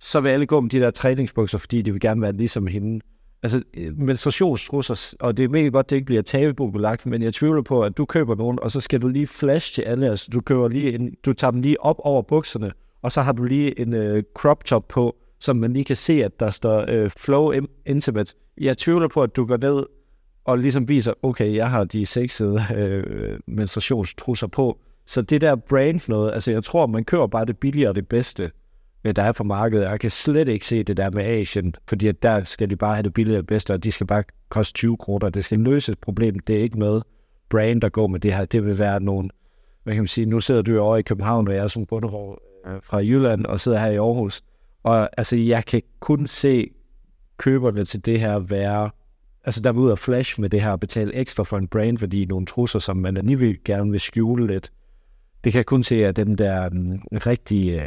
så 0.00 0.20
vil 0.20 0.28
alle 0.28 0.46
gå 0.46 0.60
med 0.60 0.70
de 0.70 0.80
der 0.80 0.90
træningsbukser, 0.90 1.58
fordi 1.58 1.82
de 1.82 1.92
vil 1.92 2.00
gerne 2.00 2.22
være 2.22 2.32
ligesom 2.32 2.66
hende. 2.66 3.00
Altså, 3.42 3.62
øh, 3.74 3.98
menstruationstrusser, 3.98 5.14
og 5.20 5.36
det 5.36 5.44
er 5.44 5.48
mega 5.48 5.68
godt, 5.68 5.90
det 5.90 5.96
ikke 5.96 6.06
bliver 6.06 6.22
tabubelagt, 6.22 7.06
men 7.06 7.22
jeg 7.22 7.34
tvivler 7.34 7.62
på, 7.62 7.82
at 7.82 7.96
du 7.96 8.04
køber 8.04 8.34
nogen, 8.34 8.58
og 8.62 8.70
så 8.70 8.80
skal 8.80 9.02
du 9.02 9.08
lige 9.08 9.26
flash 9.26 9.74
til 9.74 9.82
alle, 9.82 10.10
altså 10.10 10.28
du 10.32 10.40
køber 10.40 10.68
lige 10.68 10.94
en, 10.94 11.14
du 11.24 11.32
tager 11.32 11.50
dem 11.50 11.60
lige 11.60 11.80
op 11.80 11.96
over 11.98 12.22
bukserne, 12.22 12.72
og 13.02 13.12
så 13.12 13.22
har 13.22 13.32
du 13.32 13.44
lige 13.44 13.80
en 13.80 13.94
øh, 13.94 14.22
crop 14.34 14.64
top 14.64 14.88
på, 14.88 15.16
som 15.40 15.56
man 15.56 15.72
lige 15.72 15.84
kan 15.84 15.96
se, 15.96 16.24
at 16.24 16.40
der 16.40 16.50
står 16.50 16.84
øh, 16.88 17.10
flow 17.10 17.52
intimate. 17.86 18.34
Jeg 18.58 18.78
tvivler 18.78 19.08
på, 19.08 19.22
at 19.22 19.36
du 19.36 19.46
går 19.46 19.56
ned 19.56 19.84
og 20.44 20.58
ligesom 20.58 20.88
viser, 20.88 21.12
okay, 21.22 21.54
jeg 21.54 21.70
har 21.70 21.84
de 21.84 22.06
sexede 22.06 22.60
øh, 22.76 23.38
menstruationstrusser 23.46 24.46
på. 24.46 24.78
Så 25.06 25.22
det 25.22 25.40
der 25.40 25.56
brand 25.56 26.00
noget, 26.08 26.32
altså 26.32 26.50
jeg 26.50 26.64
tror, 26.64 26.86
man 26.86 27.04
kører 27.04 27.26
bare 27.26 27.44
det 27.44 27.58
billigere 27.58 27.88
og 27.88 27.94
det 27.94 28.08
bedste, 28.08 28.50
der 29.04 29.22
er 29.22 29.32
på 29.32 29.44
markedet. 29.44 29.84
Jeg 29.84 30.00
kan 30.00 30.10
slet 30.10 30.48
ikke 30.48 30.66
se 30.66 30.82
det 30.82 30.96
der 30.96 31.10
med 31.10 31.24
Asien, 31.24 31.74
fordi 31.88 32.06
at 32.06 32.22
der 32.22 32.44
skal 32.44 32.70
de 32.70 32.76
bare 32.76 32.94
have 32.94 33.02
det 33.02 33.14
billigere 33.14 33.38
og 33.38 33.42
det 33.42 33.46
bedste, 33.46 33.74
og 33.74 33.84
de 33.84 33.92
skal 33.92 34.06
bare 34.06 34.24
koste 34.48 34.74
20 34.74 34.96
kroner. 34.96 35.30
Det 35.30 35.44
skal 35.44 35.58
løse 35.58 35.92
et 35.92 35.98
problem. 35.98 36.38
Det 36.38 36.56
er 36.56 36.60
ikke 36.60 36.78
noget 36.78 37.02
brand, 37.48 37.80
der 37.80 37.88
går 37.88 38.06
med 38.06 38.20
det 38.20 38.34
her. 38.34 38.44
Det 38.44 38.66
vil 38.66 38.78
være 38.78 39.00
nogen, 39.00 39.30
hvad 39.82 39.94
kan 39.94 40.02
man 40.02 40.08
sige, 40.08 40.26
nu 40.26 40.40
sidder 40.40 40.62
du 40.62 40.72
jo 40.72 40.84
over 40.84 40.96
i 40.96 41.02
København, 41.02 41.48
og 41.48 41.54
jeg 41.54 41.64
er 41.64 41.68
som 41.68 41.86
bunderov 41.86 42.38
øh, 42.66 42.82
fra 42.82 42.98
Jylland, 42.98 43.46
og 43.46 43.60
sidder 43.60 43.78
her 43.78 43.90
i 43.90 43.96
Aarhus. 43.96 44.42
Og 44.82 45.08
altså, 45.18 45.36
jeg 45.36 45.64
kan 45.64 45.82
kun 46.00 46.26
se 46.26 46.70
køberne 47.36 47.84
til 47.84 48.06
det 48.06 48.20
her 48.20 48.38
være 48.38 48.90
altså 49.44 49.60
der 49.60 49.72
vil 49.72 49.80
ud 49.80 49.90
og 49.90 49.98
flash 49.98 50.40
med 50.40 50.50
det 50.50 50.62
her 50.62 50.70
og 50.70 50.80
betale 50.80 51.14
ekstra 51.14 51.42
for 51.42 51.58
en 51.58 51.68
brand, 51.68 51.98
fordi 51.98 52.24
nogle 52.24 52.46
trusser, 52.46 52.78
som 52.78 52.96
man 52.96 53.16
alligevel 53.16 53.58
gerne 53.64 53.90
vil 53.90 54.00
skjule 54.00 54.46
lidt. 54.46 54.72
Det 55.44 55.52
kan 55.52 55.58
jeg 55.58 55.66
kun 55.66 55.84
se 55.84 56.06
af 56.06 56.14
dem 56.14 56.36
der 56.36 56.68
um, 56.70 57.02
rigtig 57.12 57.76
uh, 57.76 57.82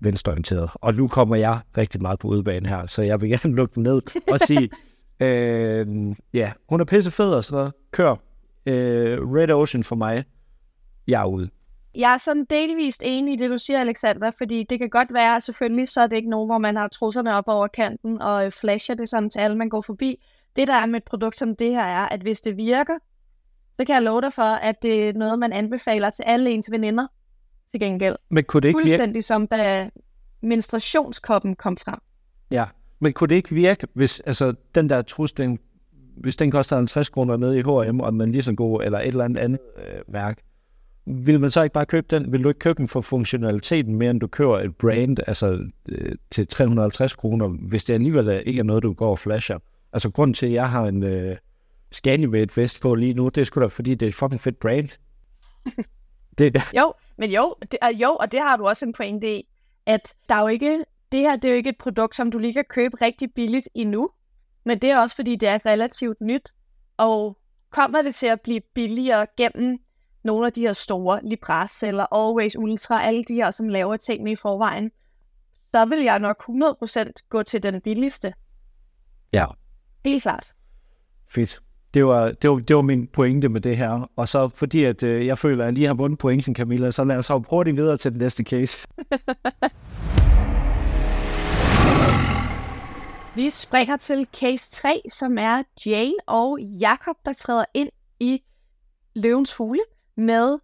venstreorienterede. 0.00 0.68
Og 0.74 0.94
nu 0.94 1.08
kommer 1.08 1.36
jeg 1.36 1.60
rigtig 1.76 2.02
meget 2.02 2.18
på 2.18 2.28
udebane 2.28 2.68
her, 2.68 2.86
så 2.86 3.02
jeg 3.02 3.20
vil 3.20 3.30
gerne 3.38 3.54
lukke 3.54 3.74
den 3.74 3.82
ned 3.82 4.02
og 4.32 4.40
sige, 4.40 4.70
øh, 5.26 5.86
ja, 6.34 6.52
hun 6.68 6.80
er 6.80 6.84
pisse 6.84 7.10
fed 7.10 7.32
og 7.32 7.44
sådan 7.44 7.56
noget. 7.56 7.72
Kør. 7.92 8.10
Øh, 8.66 9.18
Red 9.18 9.50
Ocean 9.50 9.84
for 9.84 9.96
mig. 9.96 10.24
Jeg 11.06 11.22
er 11.22 11.26
ude. 11.26 11.48
Jeg 11.94 12.14
er 12.14 12.18
sådan 12.18 12.44
delvist 12.50 13.02
enig 13.04 13.34
i 13.34 13.36
det, 13.36 13.50
du 13.50 13.58
siger, 13.58 13.80
Alexander, 13.80 14.30
fordi 14.30 14.62
det 14.70 14.78
kan 14.78 14.90
godt 14.90 15.14
være, 15.14 15.36
at 15.36 15.42
selvfølgelig 15.42 15.88
så 15.88 16.00
er 16.00 16.06
det 16.06 16.16
ikke 16.16 16.30
nogen, 16.30 16.48
hvor 16.48 16.58
man 16.58 16.76
har 16.76 16.88
trusserne 16.88 17.34
op 17.34 17.48
over 17.48 17.66
kanten 17.66 18.22
og 18.22 18.44
øh, 18.44 18.50
flasher 18.50 18.94
det 18.94 19.08
sådan 19.08 19.30
til 19.30 19.38
alle, 19.38 19.56
man 19.56 19.68
går 19.68 19.80
forbi. 19.80 20.24
Det, 20.56 20.68
der 20.68 20.74
er 20.74 20.86
med 20.86 20.96
et 20.96 21.04
produkt 21.04 21.38
som 21.38 21.56
det 21.56 21.70
her, 21.70 21.84
er, 21.84 22.08
at 22.08 22.20
hvis 22.20 22.40
det 22.40 22.56
virker, 22.56 22.98
så 23.80 23.84
kan 23.84 23.94
jeg 23.94 24.02
love 24.02 24.20
dig 24.20 24.32
for, 24.32 24.42
at 24.42 24.82
det 24.82 25.08
er 25.08 25.12
noget, 25.12 25.38
man 25.38 25.52
anbefaler 25.52 26.10
til 26.10 26.22
alle 26.22 26.50
ens 26.50 26.70
veninder 26.70 27.06
til 27.72 27.80
gengæld. 27.80 28.16
Men 28.30 28.44
kunne 28.44 28.60
det 28.60 28.68
ikke 28.68 28.80
Fuldstændig 28.80 29.14
virke? 29.14 29.22
som 29.22 29.46
da 29.46 29.90
menstruationskoppen 30.42 31.56
kom 31.56 31.76
frem. 31.76 31.98
Ja, 32.50 32.64
men 33.00 33.12
kunne 33.12 33.28
det 33.28 33.36
ikke 33.36 33.54
virke, 33.54 33.86
hvis 33.94 34.20
altså, 34.20 34.54
den 34.74 34.90
der 34.90 35.02
trus, 35.02 35.32
den, 35.32 35.58
hvis 36.16 36.36
den 36.36 36.50
koster 36.50 36.76
50 36.76 37.08
kroner 37.08 37.36
nede 37.36 37.58
i 37.58 37.62
H&M, 37.62 38.00
og 38.00 38.14
man 38.14 38.32
lige 38.32 38.42
så 38.42 38.52
god, 38.52 38.82
eller 38.84 38.98
et 38.98 39.06
eller 39.06 39.24
andet 39.24 39.40
andet 39.40 39.60
øh, 39.76 40.14
værk, 40.14 40.38
vil 41.08 41.40
man 41.40 41.50
så 41.50 41.62
ikke 41.62 41.72
bare 41.72 41.86
købe 41.86 42.06
den? 42.10 42.32
Vil 42.32 42.44
du 42.44 42.48
ikke 42.48 42.58
købe 42.58 42.78
den 42.78 42.88
for 42.88 43.00
funktionaliteten 43.00 43.94
mere, 43.94 44.10
end 44.10 44.20
du 44.20 44.26
køber 44.26 44.58
et 44.58 44.76
brand 44.76 45.18
altså, 45.26 45.70
øh, 45.88 46.14
til 46.30 46.46
350 46.46 47.12
kroner, 47.12 47.48
hvis 47.48 47.84
det 47.84 47.94
alligevel 47.94 48.42
ikke 48.46 48.60
er 48.60 48.64
noget, 48.64 48.82
du 48.82 48.92
går 48.92 49.10
og 49.10 49.18
flasher? 49.18 49.58
Altså, 49.92 50.10
grunden 50.10 50.34
til, 50.34 50.46
at 50.46 50.52
jeg 50.52 50.70
har 50.70 50.84
en 50.84 51.02
øh, 51.02 51.36
Scandimate 51.92 52.56
vest 52.56 52.80
på 52.80 52.94
lige 52.94 53.14
nu, 53.14 53.28
det 53.28 53.40
er 53.40 53.44
sgu 53.44 53.60
da, 53.60 53.66
fordi 53.66 53.94
det 53.94 54.06
er 54.06 54.08
et 54.08 54.14
fucking 54.14 54.40
fedt 54.40 54.58
brand. 54.58 54.88
det, 56.38 56.56
jo, 56.76 56.94
men 57.16 57.30
jo, 57.30 57.54
det, 57.72 57.78
uh, 57.92 58.00
jo, 58.00 58.08
og 58.10 58.32
det 58.32 58.40
har 58.40 58.56
du 58.56 58.66
også 58.66 58.84
en 58.84 58.92
pointe 58.92 59.36
i, 59.36 59.48
at 59.86 60.14
der 60.28 60.34
er 60.34 60.40
jo 60.40 60.46
ikke, 60.46 60.84
det 61.12 61.20
her 61.20 61.36
det 61.36 61.44
er 61.44 61.48
jo 61.48 61.56
ikke 61.56 61.70
et 61.70 61.78
produkt, 61.78 62.16
som 62.16 62.30
du 62.30 62.38
lige 62.38 62.54
kan 62.54 62.64
købe 62.68 62.96
rigtig 63.02 63.32
billigt 63.34 63.68
endnu, 63.74 64.10
men 64.64 64.78
det 64.78 64.90
er 64.90 64.98
også, 64.98 65.16
fordi 65.16 65.36
det 65.36 65.48
er 65.48 65.66
relativt 65.66 66.20
nyt, 66.20 66.52
og 66.96 67.38
kommer 67.70 68.02
det 68.02 68.14
til 68.14 68.26
at 68.26 68.40
blive 68.40 68.60
billigere 68.74 69.26
gennem 69.36 69.78
nogle 70.24 70.46
af 70.46 70.52
de 70.52 70.60
her 70.60 70.72
store 70.72 71.20
Libras 71.22 71.82
eller 71.82 72.14
Always 72.14 72.56
Ultra, 72.56 73.02
alle 73.02 73.24
de 73.24 73.34
her, 73.34 73.50
som 73.50 73.68
laver 73.68 73.96
tingene 73.96 74.32
i 74.32 74.36
forvejen, 74.36 74.90
så 75.74 75.84
vil 75.84 76.02
jeg 76.04 76.18
nok 76.18 76.42
100% 76.48 77.12
gå 77.28 77.42
til 77.42 77.62
den 77.62 77.80
billigste. 77.80 78.32
Ja. 79.32 79.46
Helt 80.04 80.22
klart. 80.22 80.52
Fedt. 81.28 81.62
Det 81.94 82.06
var, 82.06 82.30
det, 82.30 82.50
var, 82.50 82.56
det 82.58 82.76
var 82.76 82.82
min 82.82 83.06
pointe 83.06 83.48
med 83.48 83.60
det 83.60 83.76
her. 83.76 84.10
Og 84.16 84.28
så 84.28 84.48
fordi, 84.48 84.84
at 84.84 85.02
øh, 85.02 85.26
jeg 85.26 85.38
føler, 85.38 85.64
at 85.64 85.66
jeg 85.66 85.72
lige 85.74 85.86
har 85.86 85.94
vundet 85.94 86.18
pointen, 86.18 86.54
Camilla, 86.54 86.90
så 86.90 87.04
lad 87.04 87.16
os 87.16 87.26
hoppe 87.26 87.48
hurtigt 87.50 87.76
videre 87.76 87.96
til 87.96 88.10
den 88.10 88.18
næste 88.18 88.42
case. 88.42 88.88
Vi 93.34 93.50
springer 93.50 93.96
til 93.96 94.28
case 94.40 94.70
3, 94.72 95.02
som 95.10 95.38
er 95.38 95.62
Jane 95.86 96.14
og 96.26 96.60
Jakob, 96.60 97.16
der 97.24 97.32
træder 97.32 97.64
ind 97.74 97.88
i 98.20 98.42
Løvens 99.14 99.54
Fugle 99.54 99.80
med, 100.18 100.58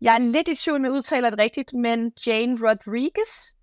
jeg 0.00 0.14
er 0.14 0.18
lidt 0.18 0.48
i 0.48 0.54
tvivl 0.54 0.80
med 0.80 0.90
udtaler 0.90 1.30
det 1.30 1.38
rigtigt, 1.38 1.72
men 1.72 2.12
Jane 2.26 2.56
Rodriguez, 2.60 3.54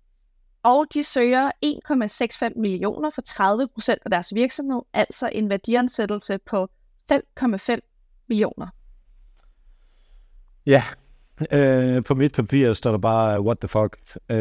og 0.62 0.86
de 0.94 1.04
søger 1.04 1.50
1,65 1.64 2.60
millioner 2.60 3.10
for 3.10 3.22
30 3.22 3.68
procent 3.74 3.98
af 4.04 4.10
deres 4.10 4.34
virksomhed, 4.34 4.82
altså 4.92 5.30
en 5.32 5.50
værdiansættelse 5.50 6.38
på 6.46 6.68
5,5 7.12 7.78
millioner. 8.28 8.66
Ja, 10.66 10.82
øh, 11.52 12.04
på 12.04 12.14
mit 12.14 12.32
papir 12.32 12.72
står 12.72 12.90
der 12.90 12.98
bare, 12.98 13.40
what 13.40 13.58
the 13.58 13.68
fuck. 13.68 13.98
Øh, 14.30 14.38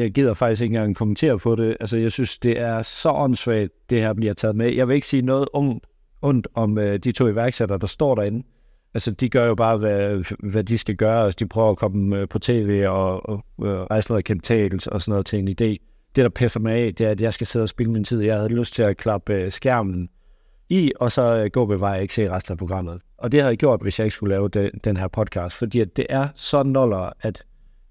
jeg 0.00 0.10
gider 0.10 0.34
faktisk 0.34 0.62
ikke 0.62 0.74
engang 0.74 0.96
kommentere 0.96 1.38
på 1.38 1.56
det. 1.56 1.76
Altså, 1.80 1.96
jeg 1.96 2.12
synes, 2.12 2.38
det 2.38 2.60
er 2.60 2.82
så 2.82 3.10
åndssvagt, 3.10 3.72
det 3.90 4.00
her 4.00 4.12
bliver 4.12 4.34
taget 4.34 4.56
med. 4.56 4.74
Jeg 4.74 4.88
vil 4.88 4.94
ikke 4.94 5.06
sige 5.06 5.22
noget 5.22 5.48
ondt, 5.52 5.86
ondt 6.22 6.48
om 6.54 6.78
øh, 6.78 6.98
de 6.98 7.12
to 7.12 7.26
iværksættere, 7.26 7.78
der 7.78 7.86
står 7.86 8.14
derinde. 8.14 8.46
Altså, 8.98 9.10
de 9.10 9.28
gør 9.28 9.46
jo 9.46 9.54
bare, 9.54 9.76
hvad, 9.76 10.24
hvad 10.50 10.64
de 10.64 10.78
skal 10.78 10.96
gøre. 10.96 11.24
Altså, 11.24 11.36
de 11.38 11.46
prøver 11.46 11.70
at 11.70 11.76
komme 11.76 12.18
øh, 12.18 12.28
på 12.28 12.38
tv 12.38 12.84
og, 12.88 13.28
og, 13.28 13.44
og 13.58 13.90
rejse 13.90 14.10
noget 14.10 14.24
kapital 14.24 14.80
og 14.92 15.02
sådan 15.02 15.12
noget 15.12 15.26
til 15.26 15.38
en 15.38 15.48
idé. 15.48 15.84
Det, 16.16 16.24
der 16.24 16.28
pisser 16.28 16.60
mig 16.60 16.72
af, 16.72 16.94
det 16.94 17.06
er, 17.06 17.10
at 17.10 17.20
jeg 17.20 17.34
skal 17.34 17.46
sidde 17.46 17.62
og 17.62 17.68
spille 17.68 17.92
min 17.92 18.04
tid. 18.04 18.20
Jeg 18.20 18.36
havde 18.36 18.48
lyst 18.48 18.74
til 18.74 18.82
at 18.82 18.96
klappe 18.96 19.34
øh, 19.34 19.52
skærmen 19.52 20.08
i, 20.68 20.92
og 21.00 21.12
så 21.12 21.42
øh, 21.42 21.50
gå 21.50 21.66
ved 21.66 21.78
vej 21.78 21.96
og 21.96 22.02
ikke 22.02 22.14
se 22.14 22.30
resten 22.30 22.52
af 22.52 22.58
programmet. 22.58 23.00
Og 23.18 23.32
det 23.32 23.40
havde 23.40 23.50
jeg 23.50 23.58
gjort, 23.58 23.82
hvis 23.82 23.98
jeg 23.98 24.06
ikke 24.06 24.14
skulle 24.14 24.34
lave 24.34 24.48
den, 24.48 24.70
den 24.84 24.96
her 24.96 25.08
podcast, 25.08 25.56
fordi 25.56 25.80
at 25.80 25.96
det 25.96 26.06
er 26.08 26.28
så 26.34 26.62
noller, 26.62 27.12
at 27.20 27.44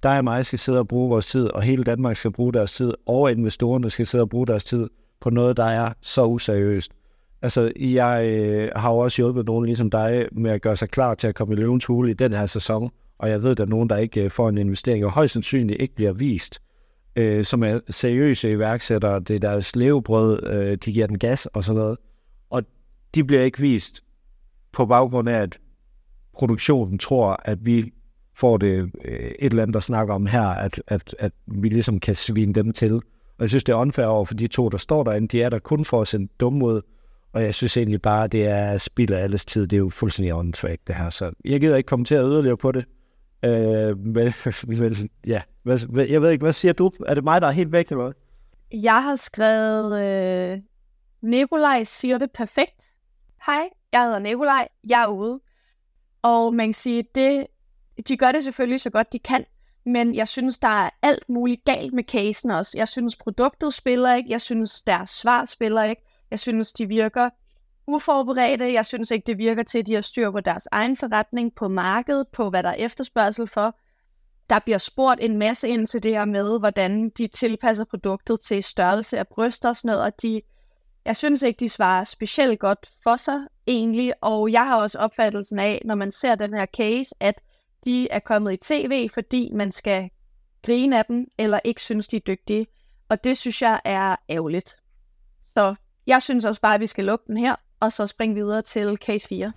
dig 0.03 0.17
og 0.17 0.23
mig 0.23 0.45
skal 0.45 0.59
sidde 0.59 0.79
og 0.79 0.87
bruge 0.87 1.09
vores 1.09 1.27
tid, 1.27 1.47
og 1.47 1.61
hele 1.61 1.83
Danmark 1.83 2.17
skal 2.17 2.31
bruge 2.31 2.53
deres 2.53 2.73
tid, 2.73 2.93
og 3.05 3.31
investorerne 3.31 3.89
skal 3.89 4.07
sidde 4.07 4.21
og 4.21 4.29
bruge 4.29 4.47
deres 4.47 4.65
tid 4.65 4.89
på 5.21 5.29
noget, 5.29 5.57
der 5.57 5.65
er 5.65 5.93
så 6.01 6.25
useriøst. 6.25 6.91
Altså, 7.41 7.71
jeg 7.79 8.27
øh, 8.27 8.69
har 8.75 8.91
jo 8.91 8.97
også 8.97 9.21
hjulpet 9.21 9.45
nogen 9.45 9.65
ligesom 9.65 9.89
dig 9.89 10.27
med 10.31 10.51
at 10.51 10.61
gøre 10.61 10.77
sig 10.77 10.89
klar 10.89 11.15
til 11.15 11.27
at 11.27 11.35
komme 11.35 11.53
i 11.53 11.57
løvens 11.57 11.85
hule 11.85 12.11
i 12.11 12.13
den 12.13 12.31
her 12.31 12.45
sæson, 12.45 12.89
og 13.19 13.29
jeg 13.29 13.43
ved, 13.43 13.51
at 13.51 13.57
der 13.57 13.63
er 13.63 13.67
nogen, 13.67 13.89
der 13.89 13.97
ikke 13.97 14.23
øh, 14.23 14.31
får 14.31 14.49
en 14.49 14.57
investering, 14.57 15.05
og 15.05 15.11
højst 15.11 15.33
sandsynligt 15.33 15.81
ikke 15.81 15.95
bliver 15.95 16.13
vist, 16.13 16.61
øh, 17.15 17.45
som 17.45 17.63
er 17.63 17.79
seriøse 17.89 18.51
iværksættere. 18.51 19.19
Det 19.19 19.35
er 19.35 19.39
deres 19.39 19.75
levebrød, 19.75 20.43
øh, 20.47 20.77
de 20.85 20.93
giver 20.93 21.07
den 21.07 21.19
gas 21.19 21.45
og 21.45 21.63
sådan 21.63 21.81
noget. 21.81 21.97
Og 22.49 22.63
de 23.15 23.23
bliver 23.23 23.41
ikke 23.41 23.59
vist 23.59 24.03
på 24.71 24.85
baggrund 24.85 25.29
af, 25.29 25.41
at 25.41 25.59
produktionen 26.33 26.97
tror, 26.97 27.41
at 27.45 27.65
vi 27.65 27.93
får 28.33 28.57
det 28.57 28.91
øh, 29.05 29.31
et 29.39 29.51
eller 29.51 29.63
andet, 29.63 29.73
der 29.73 29.79
snakker 29.79 30.13
om 30.13 30.25
her, 30.25 30.43
at, 30.43 30.81
at, 30.87 31.15
at 31.19 31.31
vi 31.47 31.69
ligesom 31.69 31.99
kan 31.99 32.15
svine 32.15 32.53
dem 32.53 32.73
til. 32.73 32.93
Og 32.93 33.41
jeg 33.41 33.49
synes, 33.49 33.63
det 33.63 33.73
er 33.73 33.77
unfair 33.77 34.05
over 34.05 34.25
for 34.25 34.33
de 34.33 34.47
to, 34.47 34.69
der 34.69 34.77
står 34.77 35.03
derinde. 35.03 35.27
De 35.27 35.41
er 35.41 35.49
der 35.49 35.59
kun 35.59 35.85
for 35.85 36.01
at 36.01 36.07
sende 36.07 36.27
dumme 36.39 36.65
ud, 36.65 36.81
og 37.33 37.43
jeg 37.43 37.53
synes 37.53 37.77
egentlig 37.77 38.01
bare, 38.01 38.27
det 38.27 38.47
er 38.47 38.77
spild 38.77 39.11
af 39.11 39.23
alles 39.23 39.45
tid. 39.45 39.67
Det 39.67 39.73
er 39.73 39.77
jo 39.77 39.89
fuldstændig 39.89 40.33
åndssvagt, 40.33 40.87
det 40.87 40.95
her. 40.95 41.09
Så 41.09 41.31
jeg 41.45 41.61
gider 41.61 41.77
ikke 41.77 41.87
kommentere 41.87 42.23
yderligere 42.23 42.57
på 42.57 42.71
det. 42.71 42.85
Øh, 43.45 43.97
men, 43.97 44.33
men 44.79 45.09
ja, 45.27 45.41
jeg 45.95 46.21
ved 46.21 46.31
ikke, 46.31 46.43
hvad 46.43 46.53
siger 46.53 46.73
du? 46.73 46.91
Er 47.05 47.13
det 47.13 47.23
mig, 47.23 47.41
der 47.41 47.47
er 47.47 47.51
helt 47.51 47.71
væk, 47.71 47.87
eller 47.89 48.03
hvad? 48.03 48.13
Jeg 48.79 49.03
har 49.03 49.15
skrevet, 49.15 50.03
øh, 50.05 50.59
Nikolaj 51.21 51.83
siger 51.83 52.17
det 52.17 52.31
perfekt. 52.31 52.93
Hej, 53.45 53.69
jeg 53.91 54.03
hedder 54.03 54.19
Nikolaj, 54.19 54.67
jeg 54.89 55.03
er 55.03 55.07
ude. 55.07 55.39
Og 56.21 56.53
man 56.53 56.67
kan 56.67 56.73
sige, 56.73 57.03
det, 57.15 57.47
de 58.07 58.17
gør 58.17 58.31
det 58.31 58.43
selvfølgelig 58.43 58.81
så 58.81 58.89
godt 58.89 59.13
de 59.13 59.19
kan, 59.19 59.45
men 59.85 60.15
jeg 60.15 60.27
synes, 60.27 60.57
der 60.57 60.67
er 60.67 60.89
alt 61.01 61.29
muligt 61.29 61.65
galt 61.65 61.93
med 61.93 62.03
casen 62.03 62.51
også. 62.51 62.77
Jeg 62.77 62.87
synes, 62.87 63.15
produktet 63.15 63.73
spiller 63.73 64.15
ikke, 64.15 64.29
jeg 64.29 64.41
synes, 64.41 64.81
deres 64.81 65.09
svar 65.09 65.45
spiller 65.45 65.83
ikke. 65.83 66.01
Jeg 66.31 66.39
synes, 66.39 66.73
de 66.73 66.87
virker 66.87 67.29
uforberedte. 67.87 68.73
Jeg 68.73 68.85
synes 68.85 69.11
ikke, 69.11 69.27
det 69.27 69.37
virker 69.37 69.63
til, 69.63 69.79
at 69.79 69.87
de 69.87 69.93
har 69.93 70.01
styr 70.01 70.31
på 70.31 70.39
deres 70.39 70.67
egen 70.71 70.97
forretning, 70.97 71.55
på 71.55 71.67
markedet, 71.67 72.27
på 72.27 72.49
hvad 72.49 72.63
der 72.63 72.69
er 72.69 72.73
efterspørgsel 72.73 73.47
for. 73.47 73.77
Der 74.49 74.59
bliver 74.59 74.77
spurgt 74.77 75.19
en 75.23 75.37
masse 75.37 75.67
ind 75.67 75.87
til 75.87 76.03
det 76.03 76.11
her 76.11 76.25
med, 76.25 76.59
hvordan 76.59 77.09
de 77.09 77.27
tilpasser 77.27 77.85
produktet 77.85 78.39
til 78.39 78.63
størrelse 78.63 79.19
af 79.19 79.27
bryster 79.27 79.69
og 79.69 79.75
sådan 79.75 79.89
noget, 79.89 80.05
og 80.05 80.21
de, 80.21 80.41
jeg 81.05 81.15
synes 81.15 81.41
ikke, 81.41 81.59
de 81.59 81.69
svarer 81.69 82.03
specielt 82.03 82.59
godt 82.59 82.91
for 83.03 83.15
sig 83.15 83.39
egentlig, 83.67 84.13
og 84.21 84.51
jeg 84.51 84.67
har 84.67 84.77
også 84.77 84.99
opfattelsen 84.99 85.59
af, 85.59 85.81
når 85.85 85.95
man 85.95 86.11
ser 86.11 86.35
den 86.35 86.53
her 86.53 86.65
case, 86.65 87.15
at 87.19 87.41
de 87.85 88.09
er 88.11 88.19
kommet 88.19 88.53
i 88.53 88.57
tv, 88.57 89.09
fordi 89.13 89.51
man 89.53 89.71
skal 89.71 90.09
grine 90.65 90.97
af 90.97 91.05
dem, 91.05 91.25
eller 91.37 91.59
ikke 91.63 91.81
synes, 91.81 92.07
de 92.07 92.15
er 92.15 92.21
dygtige. 92.27 92.67
Og 93.09 93.23
det 93.23 93.37
synes 93.37 93.61
jeg 93.61 93.81
er 93.85 94.15
ærgerligt. 94.29 94.75
Så 95.57 95.75
jeg 96.07 96.21
synes 96.21 96.45
også 96.45 96.61
bare, 96.61 96.73
at 96.75 96.81
vi 96.81 96.87
skal 96.87 97.05
lukke 97.05 97.25
den 97.27 97.37
her, 97.37 97.55
og 97.79 97.93
så 97.93 98.07
springe 98.07 98.35
videre 98.35 98.61
til 98.61 98.97
case 98.97 99.27
4. 99.27 99.53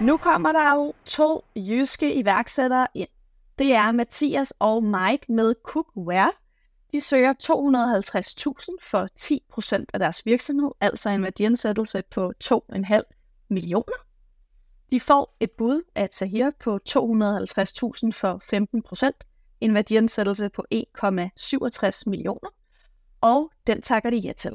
Nu 0.00 0.16
kommer 0.16 0.52
der 0.52 0.74
jo 0.74 0.94
to 1.04 1.44
jyske 1.56 2.14
iværksættere 2.14 2.86
ind. 2.94 3.08
Det 3.58 3.72
er 3.74 3.92
Mathias 3.92 4.52
og 4.58 4.84
Mike 4.84 5.32
med 5.32 5.54
Cookware. 5.62 6.32
De 6.92 7.00
søger 7.00 7.32
250.000 7.32 8.76
for 8.82 9.08
10% 9.80 9.84
af 9.94 9.98
deres 9.98 10.26
virksomhed, 10.26 10.70
altså 10.80 11.10
en 11.10 11.22
værdiansættelse 11.22 12.02
på 12.10 12.32
2,5 12.44 13.46
millioner. 13.50 14.06
De 14.92 15.00
får 15.00 15.36
et 15.40 15.50
bud 15.50 15.82
af 15.94 16.10
Tahir 16.10 16.50
på 16.60 16.78
250.000 16.88 16.92
for 18.12 18.40
15%, 19.06 19.56
en 19.60 19.74
værdiansættelse 19.74 20.48
på 20.48 20.64
1,67 20.74 22.02
millioner, 22.06 22.50
og 23.20 23.50
den 23.66 23.82
takker 23.82 24.10
de 24.10 24.16
ja 24.16 24.32
til. 24.32 24.52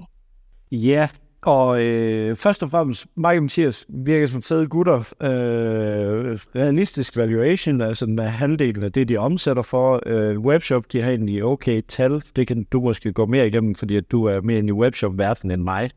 Ja, 0.71 1.07
og 1.41 1.83
øh, 1.83 2.35
først 2.35 2.63
og 2.63 2.69
fremmest, 2.69 3.05
Mike 3.15 3.37
og 3.37 3.43
Mathias 3.43 3.85
virker 3.89 4.27
som 4.27 4.41
fede 4.41 4.67
gutter. 4.67 4.97
Øh, 4.97 6.39
realistisk 6.55 7.17
valuation, 7.17 7.81
altså 7.81 8.05
med 8.05 8.23
halvdelen 8.23 8.83
af 8.83 8.91
det, 8.91 9.09
de 9.09 9.17
omsætter 9.17 9.63
for. 9.63 10.01
Øh, 10.05 10.39
webshop, 10.39 10.91
de 10.91 11.01
har 11.01 11.09
egentlig 11.09 11.43
okay 11.43 11.81
tal. 11.87 12.23
Det 12.35 12.47
kan 12.47 12.63
du 12.63 12.79
måske 12.79 13.13
gå 13.13 13.25
mere 13.25 13.47
igennem, 13.47 13.75
fordi 13.75 13.95
at 13.95 14.11
du 14.11 14.23
er 14.23 14.41
mere 14.41 14.57
inde 14.57 14.69
i 14.69 14.71
webshop-verdenen 14.71 15.51
end 15.59 15.63
mig. 15.63 15.91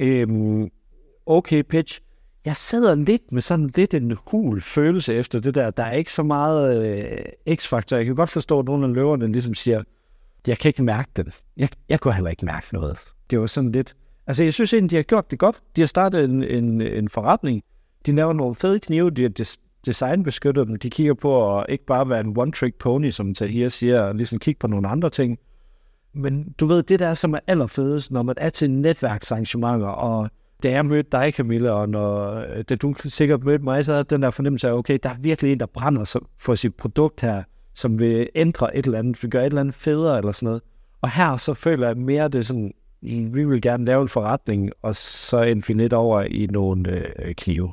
Øh, 0.00 0.28
okay 1.26 1.62
pitch. 1.62 2.00
Jeg 2.44 2.56
sidder 2.56 2.94
lidt 2.94 3.32
med 3.32 3.42
sådan 3.42 3.70
lidt 3.76 3.94
en 3.94 4.16
hul 4.26 4.60
følelse 4.60 5.14
efter 5.14 5.40
det 5.40 5.54
der. 5.54 5.70
Der 5.70 5.82
er 5.82 5.92
ikke 5.92 6.12
så 6.12 6.22
meget 6.22 6.86
øh, 7.48 7.56
x-faktor. 7.56 7.96
Jeg 7.96 8.06
kan 8.06 8.14
godt 8.14 8.30
forstå, 8.30 8.58
at 8.58 8.64
nogle 8.64 8.86
af 8.86 8.94
løverne 8.94 9.32
ligesom 9.32 9.54
siger, 9.54 9.82
jeg 10.48 10.58
kan 10.58 10.68
ikke 10.68 10.82
mærke 10.82 11.10
det. 11.16 11.34
Jeg, 11.56 11.68
jeg 11.88 12.00
kunne 12.00 12.14
heller 12.14 12.30
ikke 12.30 12.44
mærke 12.44 12.66
noget. 12.72 12.98
Det 13.30 13.40
var 13.40 13.46
sådan 13.46 13.72
lidt 13.72 13.94
Altså, 14.28 14.42
jeg 14.42 14.54
synes 14.54 14.72
egentlig, 14.72 14.90
de 14.90 14.96
har 14.96 15.02
gjort 15.02 15.30
det 15.30 15.38
godt. 15.38 15.60
De 15.76 15.80
har 15.80 15.86
startet 15.86 16.24
en, 16.24 16.44
en, 16.44 16.80
en 16.80 17.08
forretning. 17.08 17.62
De 18.06 18.12
laver 18.12 18.32
nogle 18.32 18.54
fede 18.54 18.80
knive, 18.80 19.10
de 19.10 19.22
har 19.22 19.28
des, 19.28 19.58
designbeskyttet 19.86 20.68
dem. 20.68 20.76
De 20.76 20.90
kigger 20.90 21.14
på 21.14 21.58
at 21.58 21.66
ikke 21.68 21.86
bare 21.86 22.10
være 22.10 22.20
en 22.20 22.36
one-trick 22.38 22.78
pony, 22.78 23.10
som 23.10 23.34
Tahir 23.34 23.68
siger, 23.68 24.02
og 24.02 24.14
ligesom 24.14 24.38
kigge 24.38 24.58
på 24.58 24.66
nogle 24.66 24.88
andre 24.88 25.10
ting. 25.10 25.38
Men 26.14 26.54
du 26.60 26.66
ved, 26.66 26.82
det 26.82 27.00
der, 27.00 27.14
som 27.14 27.34
er 27.34 27.38
allerfedest, 27.46 28.10
når 28.10 28.22
man 28.22 28.34
er 28.38 28.48
til 28.48 28.70
netværksarrangementer, 28.70 29.88
og 29.88 30.30
da 30.62 30.70
jeg 30.70 30.86
mødte 30.86 31.08
dig, 31.12 31.32
Camilla, 31.32 31.70
og 31.70 31.88
når, 31.88 32.40
da 32.68 32.76
du 32.76 32.94
sikkert 33.04 33.44
mødte 33.44 33.64
mig, 33.64 33.84
så 33.84 33.92
er 33.92 34.02
den 34.02 34.22
der 34.22 34.30
fornemmelse 34.30 34.68
af, 34.68 34.72
okay, 34.72 34.98
der 35.02 35.10
er 35.10 35.16
virkelig 35.18 35.52
en, 35.52 35.60
der 35.60 35.66
brænder 35.66 36.20
for 36.38 36.54
sit 36.54 36.74
produkt 36.74 37.20
her, 37.20 37.42
som 37.78 37.98
vil 37.98 38.28
ændre 38.34 38.76
et 38.76 38.86
eller 38.86 38.98
andet, 38.98 39.22
vil 39.22 39.30
gøre 39.30 39.42
et 39.42 39.46
eller 39.46 39.60
andet 39.60 39.74
federe 39.74 40.18
eller 40.18 40.32
sådan 40.32 40.46
noget. 40.46 40.62
Og 41.00 41.10
her 41.10 41.36
så 41.36 41.54
føler 41.54 41.86
jeg 41.86 41.96
mere 41.96 42.28
det 42.28 42.46
sådan, 42.46 42.72
vi 43.00 43.44
vil 43.44 43.62
gerne 43.62 43.84
lave 43.84 44.02
en 44.02 44.08
forretning, 44.08 44.70
og 44.82 44.96
så 44.96 45.42
en 45.42 45.64
vi 45.68 45.88
over 45.92 46.20
i 46.22 46.46
nogle 46.46 46.90
øh, 46.90 47.34
knive. 47.34 47.72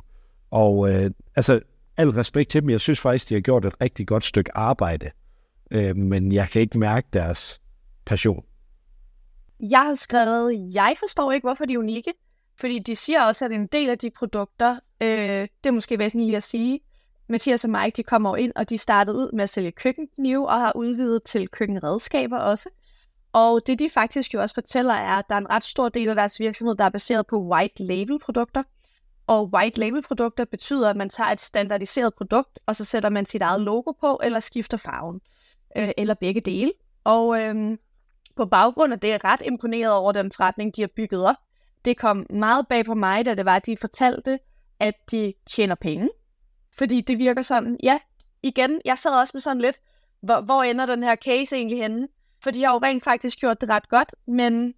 Og 0.50 0.92
øh, 0.92 1.10
altså, 1.36 1.60
al 1.96 2.08
respekt 2.08 2.50
til 2.50 2.62
dem, 2.62 2.70
jeg 2.70 2.80
synes 2.80 3.00
faktisk, 3.00 3.28
de 3.28 3.34
har 3.34 3.40
gjort 3.40 3.64
et 3.64 3.80
rigtig 3.80 4.06
godt 4.06 4.24
stykke 4.24 4.56
arbejde, 4.56 5.10
øh, 5.70 5.96
men 5.96 6.32
jeg 6.32 6.48
kan 6.48 6.60
ikke 6.60 6.78
mærke 6.78 7.08
deres 7.12 7.60
passion. 8.04 8.44
Jeg 9.60 9.80
har 9.80 9.94
skrevet, 9.94 10.74
jeg 10.74 10.94
forstår 10.98 11.32
ikke, 11.32 11.44
hvorfor 11.44 11.64
de 11.64 11.74
er 11.74 11.78
unikke, 11.78 12.12
fordi 12.60 12.78
de 12.78 12.96
siger 12.96 13.22
også, 13.22 13.44
at 13.44 13.52
en 13.52 13.66
del 13.66 13.90
af 13.90 13.98
de 13.98 14.10
produkter, 14.10 14.78
øh, 15.02 15.08
det 15.08 15.66
er 15.66 15.70
måske 15.70 15.98
væsentligt 15.98 16.36
at 16.36 16.42
sige, 16.42 16.80
Mathias 17.28 17.64
og 17.64 17.70
Mike, 17.70 17.96
de 17.96 18.02
kommer 18.02 18.36
ind, 18.36 18.52
og 18.56 18.70
de 18.70 18.78
startede 18.78 19.16
ud 19.16 19.32
med 19.32 19.42
at 19.42 19.50
sælge 19.50 19.72
køkkenknive, 19.72 20.48
og 20.48 20.60
har 20.60 20.72
udvidet 20.76 21.22
til 21.22 21.48
køkkenredskaber 21.48 22.38
også. 22.38 22.68
Og 23.32 23.60
det 23.66 23.78
de 23.78 23.90
faktisk 23.90 24.34
jo 24.34 24.40
også 24.40 24.54
fortæller 24.54 24.94
er, 24.94 25.18
at 25.18 25.24
der 25.28 25.34
er 25.34 25.38
en 25.38 25.50
ret 25.50 25.62
stor 25.62 25.88
del 25.88 26.08
af 26.08 26.14
deres 26.14 26.40
virksomhed, 26.40 26.74
der 26.74 26.84
er 26.84 26.90
baseret 26.90 27.26
på 27.26 27.42
white 27.42 27.84
label 27.84 28.18
produkter. 28.18 28.62
Og 29.26 29.50
white 29.54 29.80
label 29.80 30.02
produkter 30.02 30.44
betyder, 30.44 30.90
at 30.90 30.96
man 30.96 31.08
tager 31.08 31.30
et 31.30 31.40
standardiseret 31.40 32.14
produkt, 32.14 32.58
og 32.66 32.76
så 32.76 32.84
sætter 32.84 33.10
man 33.10 33.26
sit 33.26 33.42
eget 33.42 33.60
logo 33.60 33.92
på, 33.92 34.20
eller 34.24 34.40
skifter 34.40 34.76
farven, 34.76 35.20
øh, 35.76 35.88
eller 35.96 36.14
begge 36.14 36.40
dele. 36.40 36.72
Og 37.04 37.42
øh, 37.42 37.78
på 38.36 38.46
baggrund 38.46 38.92
af 38.92 39.00
det 39.00 39.08
er 39.08 39.12
jeg 39.12 39.24
ret 39.24 39.42
imponeret 39.44 39.92
over 39.92 40.12
den 40.12 40.32
forretning, 40.36 40.76
de 40.76 40.80
har 40.80 40.90
bygget 40.96 41.24
op. 41.24 41.36
Det 41.84 41.96
kom 41.98 42.26
meget 42.30 42.68
bag 42.68 42.84
på 42.84 42.94
mig, 42.94 43.26
da 43.26 43.34
det 43.34 43.44
var, 43.44 43.56
at 43.56 43.66
de 43.66 43.76
fortalte, 43.76 44.38
at 44.80 44.94
de 45.10 45.32
tjener 45.46 45.74
penge. 45.74 46.08
Fordi 46.78 47.00
det 47.00 47.18
virker 47.18 47.42
sådan, 47.42 47.76
ja, 47.82 47.98
igen, 48.42 48.80
jeg 48.84 48.98
sad 48.98 49.10
også 49.10 49.30
med 49.34 49.40
sådan 49.40 49.62
lidt, 49.62 49.80
hvor, 50.20 50.40
hvor 50.40 50.62
ender 50.62 50.86
den 50.86 51.02
her 51.02 51.16
case 51.16 51.56
egentlig 51.56 51.78
henne? 51.78 52.08
For 52.42 52.50
de 52.50 52.64
har 52.64 52.72
jo 52.72 52.78
rent 52.78 53.04
faktisk 53.04 53.38
gjort 53.38 53.60
det 53.60 53.70
ret 53.70 53.88
godt, 53.88 54.14
men 54.26 54.74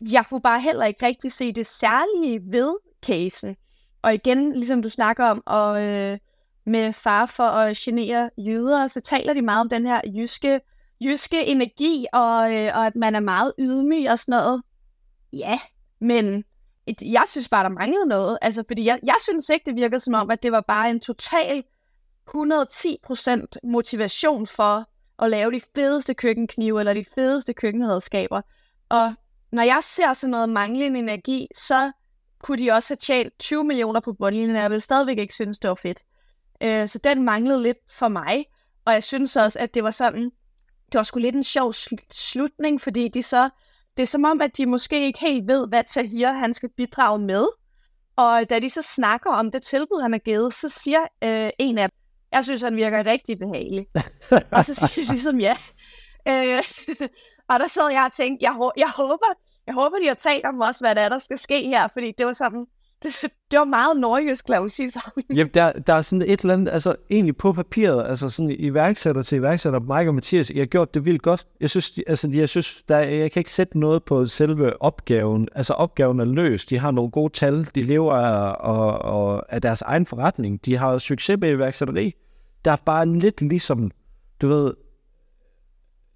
jeg 0.00 0.26
kunne 0.28 0.42
bare 0.42 0.60
heller 0.60 0.84
ikke 0.84 1.06
rigtig 1.06 1.32
se 1.32 1.52
det 1.52 1.66
særlige 1.66 2.40
ved 2.52 2.76
casen. 3.06 3.56
Og 4.02 4.14
igen, 4.14 4.52
ligesom 4.52 4.82
du 4.82 4.90
snakker 4.90 5.24
om, 5.24 5.42
og 5.46 5.84
øh, 5.84 6.18
med 6.66 6.92
far 6.92 7.26
for 7.26 7.44
at 7.44 7.76
genere 7.76 8.30
jøder, 8.38 8.86
så 8.86 9.00
taler 9.00 9.32
de 9.32 9.42
meget 9.42 9.60
om 9.60 9.68
den 9.68 9.86
her 9.86 10.00
jyske, 10.14 10.60
jyske 11.00 11.46
energi, 11.46 12.06
og, 12.12 12.54
øh, 12.56 12.70
og 12.74 12.86
at 12.86 12.96
man 12.96 13.14
er 13.14 13.20
meget 13.20 13.52
ydmyg 13.58 14.10
og 14.10 14.18
sådan 14.18 14.32
noget. 14.32 14.62
Ja, 15.32 15.58
men 16.00 16.44
et, 16.86 17.02
jeg 17.02 17.24
synes 17.26 17.48
bare, 17.48 17.62
der 17.64 17.68
manglede 17.68 18.06
noget. 18.06 18.38
Altså, 18.42 18.64
fordi 18.66 18.84
jeg, 18.84 19.00
jeg 19.02 19.16
synes 19.22 19.48
ikke, 19.48 19.66
det 19.66 19.76
virkede 19.76 20.00
som 20.00 20.14
om, 20.14 20.30
at 20.30 20.42
det 20.42 20.52
var 20.52 20.60
bare 20.60 20.90
en 20.90 21.00
total 21.00 21.64
110% 22.30 23.44
motivation 23.64 24.46
for 24.46 24.88
at 25.18 25.30
lave 25.30 25.52
de 25.52 25.60
fedeste 25.74 26.14
køkkenknive 26.14 26.80
eller 26.80 26.94
de 26.94 27.04
fedeste 27.14 27.52
køkkenredskaber. 27.52 28.40
Og 28.88 29.14
når 29.52 29.62
jeg 29.62 29.80
ser 29.82 30.12
sådan 30.12 30.30
noget 30.30 30.48
manglende 30.48 30.98
energi, 30.98 31.48
så 31.56 31.92
kunne 32.42 32.64
de 32.64 32.70
også 32.70 32.90
have 32.90 32.96
tjent 32.96 33.38
20 33.38 33.64
millioner 33.64 34.00
på 34.00 34.12
bundlinjen, 34.12 34.56
og 34.56 34.62
jeg 34.62 34.70
ville 34.70 34.80
stadigvæk 34.80 35.18
ikke 35.18 35.34
synes, 35.34 35.58
det 35.58 35.68
var 35.68 35.74
fedt. 35.74 36.04
Øh, 36.62 36.88
så 36.88 36.98
den 36.98 37.22
manglede 37.22 37.62
lidt 37.62 37.78
for 37.90 38.08
mig, 38.08 38.44
og 38.84 38.92
jeg 38.92 39.04
synes 39.04 39.36
også, 39.36 39.58
at 39.58 39.74
det 39.74 39.84
var 39.84 39.90
sådan, 39.90 40.22
det 40.92 40.98
var 40.98 41.02
sgu 41.02 41.18
lidt 41.18 41.36
en 41.36 41.44
sjov 41.44 41.70
sl- 41.70 42.06
slutning, 42.10 42.80
fordi 42.80 43.08
de 43.08 43.22
så, 43.22 43.50
det 43.96 44.02
er 44.02 44.06
som 44.06 44.24
om, 44.24 44.40
at 44.40 44.56
de 44.56 44.66
måske 44.66 45.06
ikke 45.06 45.18
helt 45.18 45.48
ved, 45.48 45.68
hvad 45.68 45.84
Tahir 45.84 46.32
han 46.32 46.54
skal 46.54 46.68
bidrage 46.76 47.18
med. 47.18 47.46
Og 48.16 48.50
da 48.50 48.58
de 48.58 48.70
så 48.70 48.82
snakker 48.82 49.30
om 49.30 49.50
det 49.50 49.62
tilbud, 49.62 50.02
han 50.02 50.12
har 50.12 50.18
givet, 50.18 50.54
så 50.54 50.68
siger 50.68 51.00
øh, 51.24 51.50
en 51.58 51.78
af 51.78 51.88
dem, 51.90 51.98
jeg 52.32 52.44
synes, 52.44 52.62
han 52.62 52.76
virker 52.76 53.06
rigtig 53.06 53.38
behagelig. 53.38 53.86
og 54.50 54.64
så 54.64 54.74
siger 54.74 55.04
de 55.04 55.12
ligesom 55.12 55.40
ja. 55.40 55.56
Øh, 56.28 56.62
og 57.50 57.60
der 57.60 57.68
sad 57.68 57.88
jeg 57.88 58.04
og 58.04 58.12
tænkte, 58.12 58.44
jeg, 58.44 58.70
jeg, 58.76 58.90
håber, 58.96 59.26
jeg 59.66 59.74
håber, 59.74 59.98
de 59.98 60.06
har 60.06 60.14
talt 60.14 60.44
om 60.44 60.60
også, 60.60 60.84
hvad 60.84 60.94
der 60.94 61.00
er, 61.00 61.08
der 61.08 61.18
skal 61.18 61.38
ske 61.38 61.66
her, 61.66 61.88
fordi 61.88 62.12
det 62.18 62.26
var 62.26 62.32
sådan, 62.32 62.66
det, 63.04 63.30
det 63.50 63.58
var 63.58 63.64
meget 63.64 63.96
nordjysk, 63.96 64.48
lad 64.48 64.60
mig 64.60 64.70
sige 64.70 64.90
sådan. 64.90 65.22
Jamen, 65.36 65.50
der, 65.54 65.72
der 65.72 65.94
er 65.94 66.02
sådan 66.02 66.22
et 66.22 66.40
eller 66.40 66.54
andet, 66.54 66.72
altså 66.72 66.94
egentlig 67.10 67.36
på 67.36 67.52
papiret, 67.52 68.06
altså 68.08 68.28
sådan 68.28 68.56
iværksætter 68.58 69.22
til 69.22 69.38
iværksætter, 69.38 69.80
Mike 69.80 70.10
og 70.10 70.14
Mathias, 70.14 70.50
jeg 70.50 70.60
har 70.60 70.66
gjort 70.66 70.94
det 70.94 71.04
vildt 71.04 71.22
godt. 71.22 71.46
Jeg 71.60 71.70
synes, 71.70 71.90
de, 71.90 72.02
altså, 72.06 72.28
jeg 72.28 72.48
synes, 72.48 72.82
der, 72.88 72.98
jeg 72.98 73.32
kan 73.32 73.40
ikke 73.40 73.50
sætte 73.50 73.78
noget 73.78 74.04
på 74.04 74.26
selve 74.26 74.82
opgaven. 74.82 75.48
Altså 75.54 75.72
opgaven 75.72 76.20
er 76.20 76.24
løst, 76.24 76.70
de 76.70 76.78
har 76.78 76.90
nogle 76.90 77.10
gode 77.10 77.32
tal, 77.32 77.68
de 77.74 77.82
lever 77.82 78.14
af, 78.14 78.56
og, 78.60 78.98
og, 78.98 79.52
af 79.54 79.62
deres 79.62 79.82
egen 79.82 80.06
forretning, 80.06 80.64
de 80.64 80.76
har 80.76 80.98
succes 80.98 81.36
med 81.40 81.50
iværksætteri 81.50 82.14
der 82.64 82.72
er 82.72 82.76
bare 82.76 83.08
lidt 83.08 83.42
ligesom, 83.42 83.90
du 84.42 84.48
ved, 84.48 84.74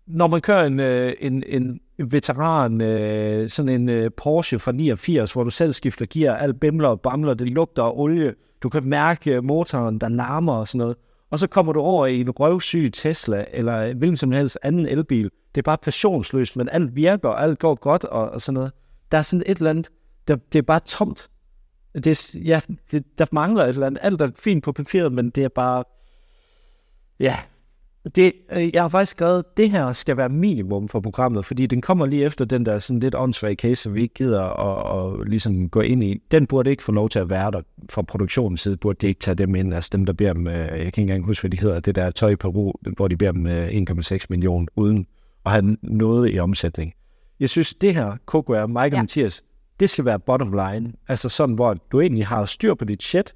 når 0.06 0.26
man 0.26 0.40
kører 0.40 0.64
en, 0.64 0.80
øh, 0.80 1.12
en, 1.20 1.44
en 1.46 1.80
veteran, 1.98 2.80
øh, 2.80 3.50
sådan 3.50 3.68
en 3.68 3.88
øh, 3.88 4.10
Porsche 4.16 4.58
fra 4.58 4.72
89, 4.72 5.32
hvor 5.32 5.44
du 5.44 5.50
selv 5.50 5.72
skifter 5.72 6.06
gear, 6.10 6.36
alt 6.36 6.60
bimler 6.60 6.88
og 6.88 7.00
bamler, 7.00 7.34
det 7.34 7.50
lugter 7.50 7.82
af 7.82 7.92
olie, 7.94 8.34
du 8.62 8.68
kan 8.68 8.84
mærke 8.84 9.34
øh, 9.34 9.44
motoren, 9.44 9.98
der 9.98 10.08
larmer 10.08 10.52
og 10.54 10.68
sådan 10.68 10.78
noget, 10.78 10.96
og 11.30 11.38
så 11.38 11.46
kommer 11.46 11.72
du 11.72 11.80
over 11.80 12.06
i 12.06 12.20
en 12.20 12.30
røvsyg 12.30 12.90
Tesla, 12.92 13.44
eller 13.52 13.94
hvilken 13.94 14.16
som 14.16 14.32
helst 14.32 14.58
anden 14.62 14.86
elbil. 14.86 15.30
Det 15.54 15.60
er 15.60 15.62
bare 15.62 15.78
passionsløst, 15.82 16.56
men 16.56 16.68
alt 16.68 16.96
virker, 16.96 17.28
og 17.28 17.42
alt 17.42 17.58
går 17.58 17.74
godt 17.74 18.04
og, 18.04 18.30
og 18.30 18.42
sådan 18.42 18.54
noget. 18.54 18.72
Der 19.12 19.18
er 19.18 19.22
sådan 19.22 19.42
et 19.46 19.58
eller 19.58 19.70
andet, 19.70 19.88
der, 20.28 20.36
det 20.52 20.58
er 20.58 20.62
bare 20.62 20.80
tomt. 20.80 21.30
Det, 22.04 22.34
ja, 22.34 22.60
det, 22.90 23.18
der 23.18 23.26
mangler 23.32 23.64
et 23.64 23.68
eller 23.68 23.86
andet. 23.86 24.00
Alt 24.02 24.20
er 24.20 24.30
fint 24.38 24.64
på 24.64 24.72
papiret, 24.72 25.12
men 25.12 25.30
det 25.30 25.44
er 25.44 25.48
bare 25.48 25.84
Ja, 27.20 27.36
det, 28.16 28.32
øh, 28.52 28.74
jeg 28.74 28.82
har 28.82 28.88
faktisk 28.88 29.10
skrevet, 29.10 29.38
at 29.38 29.56
det 29.56 29.70
her 29.70 29.92
skal 29.92 30.16
være 30.16 30.28
minimum 30.28 30.88
for 30.88 31.00
programmet, 31.00 31.44
fordi 31.44 31.66
den 31.66 31.80
kommer 31.80 32.06
lige 32.06 32.24
efter 32.24 32.44
den 32.44 32.66
der 32.66 32.78
sådan 32.78 33.00
lidt 33.00 33.14
åndssvage 33.14 33.54
case, 33.54 33.82
som 33.82 33.94
vi 33.94 34.02
ikke 34.02 34.14
gider 34.14 34.42
at, 34.42 35.20
at 35.20 35.28
ligesom 35.28 35.68
gå 35.68 35.80
ind 35.80 36.04
i. 36.04 36.22
Den 36.30 36.46
burde 36.46 36.70
ikke 36.70 36.82
få 36.82 36.92
lov 36.92 37.08
til 37.08 37.18
at 37.18 37.30
være 37.30 37.50
der 37.50 37.60
fra 37.90 38.02
produktionens 38.02 38.60
side, 38.60 38.76
burde 38.76 38.98
det 39.00 39.08
ikke 39.08 39.20
tage 39.20 39.34
dem 39.34 39.54
ind, 39.54 39.74
altså 39.74 39.90
dem, 39.92 40.06
der 40.06 40.12
beder 40.12 40.30
om, 40.30 40.46
øh, 40.46 40.54
jeg 40.54 40.68
kan 40.68 40.86
ikke 40.86 41.00
engang 41.00 41.24
huske, 41.24 41.42
hvad 41.42 41.50
de 41.50 41.60
hedder, 41.60 41.80
det 41.80 41.94
der 41.94 42.10
tøj 42.10 42.30
i 42.30 42.36
Peru, 42.36 42.72
hvor 42.96 43.08
de 43.08 43.16
beder 43.16 43.30
om 43.30 43.46
1,6 43.46 44.14
øh, 44.14 44.20
millioner 44.30 44.66
uden 44.76 45.06
at 45.46 45.52
have 45.52 45.76
noget 45.82 46.34
i 46.34 46.38
omsætning. 46.38 46.92
Jeg 47.40 47.50
synes, 47.50 47.74
det 47.74 47.94
her, 47.94 48.16
Coco 48.26 48.52
og 48.52 48.70
Mike 48.70 48.96
ja. 48.96 49.02
Mathias, 49.02 49.42
det 49.80 49.90
skal 49.90 50.04
være 50.04 50.20
bottom 50.20 50.52
line. 50.52 50.92
Altså 51.08 51.28
sådan, 51.28 51.54
hvor 51.54 51.74
du 51.92 52.00
egentlig 52.00 52.26
har 52.26 52.44
styr 52.44 52.74
på 52.74 52.84
dit 52.84 53.02
shit, 53.02 53.34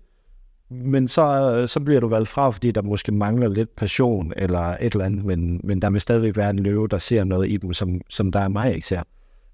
men 0.73 1.09
så, 1.09 1.65
så 1.67 1.81
bliver 1.81 2.01
du 2.01 2.09
valgt 2.09 2.29
fra, 2.29 2.51
fordi 2.51 2.71
der 2.71 2.83
måske 2.83 3.13
mangler 3.13 3.49
lidt 3.49 3.77
passion 3.77 4.33
eller 4.37 4.77
et 4.81 4.93
eller 4.93 5.05
andet, 5.05 5.25
men, 5.25 5.61
men 5.65 5.83
der 5.83 5.91
vil 5.91 6.01
stadigvæk 6.01 6.37
være 6.37 6.51
en 6.51 6.59
løve, 6.59 6.89
der 6.89 6.99
ser 6.99 7.25
noget 7.25 7.49
i 7.49 7.57
dem, 7.57 7.73
som, 7.73 8.01
som 8.09 8.33
der 8.33 8.41
er 8.41 8.49
mig 8.49 8.75
ikke 8.75 8.87
ser. 8.87 9.03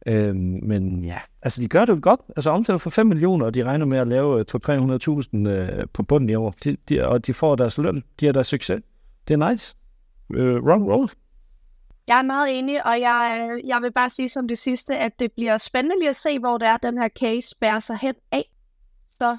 Øhm, 0.07 0.61
men 0.63 1.05
ja, 1.05 1.19
altså 1.43 1.61
de 1.61 1.69
gør 1.69 1.85
det 1.85 1.93
jo 1.93 1.99
godt. 2.03 2.21
Altså 2.37 2.51
omtalt 2.51 2.81
for 2.81 2.91
5 2.91 3.07
millioner, 3.07 3.47
og 3.47 3.55
de 3.55 3.65
regner 3.65 3.87
med 3.87 3.99
at 3.99 4.09
lave 4.09 4.41
200-300.000 4.41 5.49
øh, 5.49 5.87
på 5.93 6.03
bunden 6.03 6.31
i 6.31 6.35
år. 6.35 6.55
De, 6.65 6.77
de, 6.89 7.09
og 7.09 7.27
de 7.27 7.35
får 7.35 7.57
deres 7.57 7.79
løn. 7.79 8.05
De 8.21 8.27
har 8.27 8.33
deres 8.33 8.47
succes. 8.47 8.81
Det 9.29 9.43
er 9.43 9.51
nice. 9.51 9.77
Øh, 10.35 10.63
wrong 10.65 10.91
roll. 10.91 11.11
Jeg 12.09 12.19
er 12.19 12.23
meget 12.23 12.59
enig, 12.59 12.87
og 12.87 13.01
jeg, 13.01 13.49
jeg 13.65 13.79
vil 13.83 13.93
bare 13.93 14.11
sige 14.11 14.29
som 14.29 14.49
det 14.49 14.59
sidste, 14.59 14.99
at 14.99 15.13
det 15.19 15.33
bliver 15.33 15.59
spændende 15.59 15.99
lige 15.99 16.09
at 16.09 16.17
se, 16.17 16.39
hvor 16.39 16.59
det 16.59 16.69
er, 16.69 16.77
den 16.77 16.99
her 16.99 17.09
case 17.09 17.57
bærer 17.61 17.81
sig 17.81 17.99
hen 18.03 18.15
af. 18.33 18.51
Så 19.11 19.39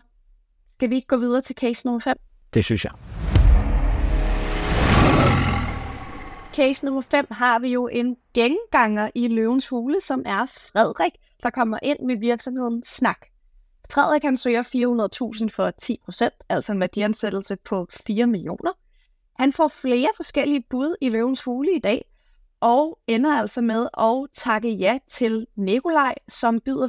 skal 0.80 0.90
vi 0.90 0.96
ikke 0.96 1.08
gå 1.08 1.18
videre 1.18 1.42
til 1.42 1.56
case 1.56 1.88
nummer 1.88 2.00
5? 2.00 2.18
Det 2.54 2.66
synes 2.66 2.86
jeg. 2.86 2.92
Case 6.54 6.86
nummer 6.86 7.02
5 7.02 7.26
har 7.32 7.60
vi 7.60 7.68
jo 7.68 7.88
en 7.88 8.18
genganger 8.34 9.10
i 9.16 9.28
Løvens 9.28 9.68
Hule, 9.68 10.02
som 10.02 10.24
er 10.26 10.46
Frederik, 10.46 11.12
der 11.44 11.50
kommer 11.50 11.78
ind 11.84 12.00
med 12.06 12.18
virksomheden 12.18 12.84
Snak. 12.84 13.18
Frederik 13.92 14.24
han 14.24 14.38
søger 14.38 14.64
400.000 14.64 15.50
for 15.56 15.72
10%, 16.32 16.46
altså 16.50 16.72
en 16.72 16.80
værdiansættelse 16.80 17.56
på 17.56 17.88
4 18.08 18.28
millioner. 18.28 18.72
Han 19.40 19.54
får 19.54 19.68
flere 19.68 20.10
forskellige 20.16 20.64
bud 20.70 20.96
i 21.02 21.10
Løvens 21.10 21.44
Hule 21.44 21.76
i 21.76 21.80
dag, 21.80 22.06
og 22.60 23.00
ender 23.08 23.34
altså 23.40 23.62
med 23.62 23.88
at 23.98 24.28
takke 24.34 24.70
ja 24.72 24.98
til 25.08 25.48
Nikolaj, 25.56 26.16
som 26.28 26.60
byder 26.60 26.88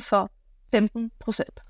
400.000 0.00 0.08
for 0.08 0.30
15 0.70 1.10
procent. 1.20 1.69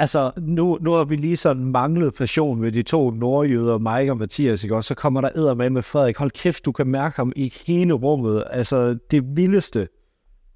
Altså, 0.00 0.30
nu, 0.36 0.78
nu 0.80 0.92
har 0.92 1.04
vi 1.04 1.16
lige 1.16 1.36
sådan 1.36 1.64
manglet 1.64 2.14
passion 2.14 2.60
med 2.60 2.72
de 2.72 2.82
to 2.82 3.10
nordjyder, 3.10 3.78
Mike 3.78 4.12
og 4.12 4.18
Mathias, 4.18 4.64
ikke? 4.64 4.76
og 4.76 4.84
så 4.84 4.94
kommer 4.94 5.20
der 5.20 5.28
æder 5.36 5.54
med 5.54 5.70
med 5.70 5.82
Frederik. 5.82 6.16
Hold 6.16 6.30
kæft, 6.30 6.64
du 6.64 6.72
kan 6.72 6.86
mærke 6.86 7.16
ham 7.16 7.32
i 7.36 7.52
hele 7.66 7.92
rummet. 7.92 8.44
Altså, 8.50 8.98
det 9.10 9.36
vildeste. 9.36 9.88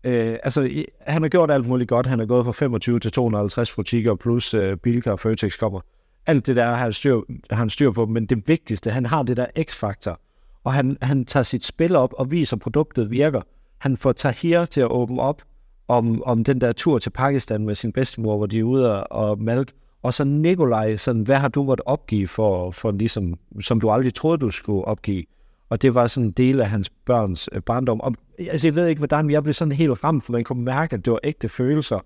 Øh, 0.04 0.36
altså, 0.42 0.84
han 1.00 1.22
har 1.22 1.28
gjort 1.28 1.50
alt 1.50 1.68
muligt 1.68 1.88
godt. 1.88 2.06
Han 2.06 2.20
er 2.20 2.26
gået 2.26 2.44
fra 2.44 2.52
25 2.52 3.00
til 3.00 3.12
250 3.12 3.74
butikker, 3.74 4.14
plus 4.14 4.54
øh, 4.54 4.76
Bilka 4.76 5.10
og 5.10 5.20
Føtex 5.20 5.58
kommer. 5.58 5.80
Alt 6.26 6.46
det 6.46 6.56
der 6.56 6.64
har 6.64 6.74
han, 6.74 6.92
styr, 6.92 7.20
har 7.50 7.56
han 7.56 7.70
styr 7.70 7.90
på, 7.90 8.06
men 8.06 8.26
det 8.26 8.48
vigtigste, 8.48 8.90
han 8.90 9.06
har 9.06 9.22
det 9.22 9.36
der 9.36 9.46
x-faktor 9.62 10.20
og 10.64 10.72
han, 10.72 10.96
han 11.02 11.24
tager 11.24 11.44
sit 11.44 11.64
spil 11.64 11.96
op 11.96 12.12
og 12.18 12.30
viser, 12.30 12.56
at 12.56 12.60
produktet 12.60 13.10
virker. 13.10 13.40
Han 13.78 13.96
får 13.96 14.12
Tahir 14.12 14.64
til 14.64 14.80
at 14.80 14.90
åbne 14.90 15.22
op 15.22 15.42
om, 15.88 16.22
om 16.22 16.44
den 16.44 16.60
der 16.60 16.72
tur 16.72 16.98
til 16.98 17.10
Pakistan 17.10 17.64
med 17.64 17.74
sin 17.74 17.92
bedstemor, 17.92 18.36
hvor 18.36 18.46
de 18.46 18.58
er 18.58 18.62
ude 18.62 19.04
og 19.04 19.42
malke. 19.42 19.72
Og 20.02 20.14
så 20.14 20.24
Nikolaj, 20.24 20.96
sådan, 20.96 21.22
hvad 21.22 21.36
har 21.36 21.48
du 21.48 21.62
måttet 21.62 21.84
opgive 21.86 22.26
for, 22.26 22.70
for 22.70 22.90
ligesom, 22.90 23.34
som 23.60 23.80
du 23.80 23.90
aldrig 23.90 24.14
troede, 24.14 24.38
du 24.38 24.50
skulle 24.50 24.84
opgive? 24.84 25.24
Og 25.68 25.82
det 25.82 25.94
var 25.94 26.06
sådan 26.06 26.26
en 26.26 26.32
del 26.32 26.60
af 26.60 26.68
hans 26.68 26.90
børns 26.90 27.48
øh, 27.52 27.62
barndom. 27.62 28.00
Og, 28.00 28.14
altså, 28.38 28.66
jeg 28.66 28.74
ved 28.74 28.86
ikke, 28.86 28.98
hvordan 28.98 29.30
jeg 29.30 29.42
blev 29.42 29.54
sådan 29.54 29.72
helt 29.72 30.04
ramt, 30.04 30.24
for 30.24 30.32
man 30.32 30.44
kunne 30.44 30.64
mærke, 30.64 30.94
at 30.94 31.04
det 31.04 31.12
var 31.12 31.20
ægte 31.24 31.48
følelser. 31.48 31.98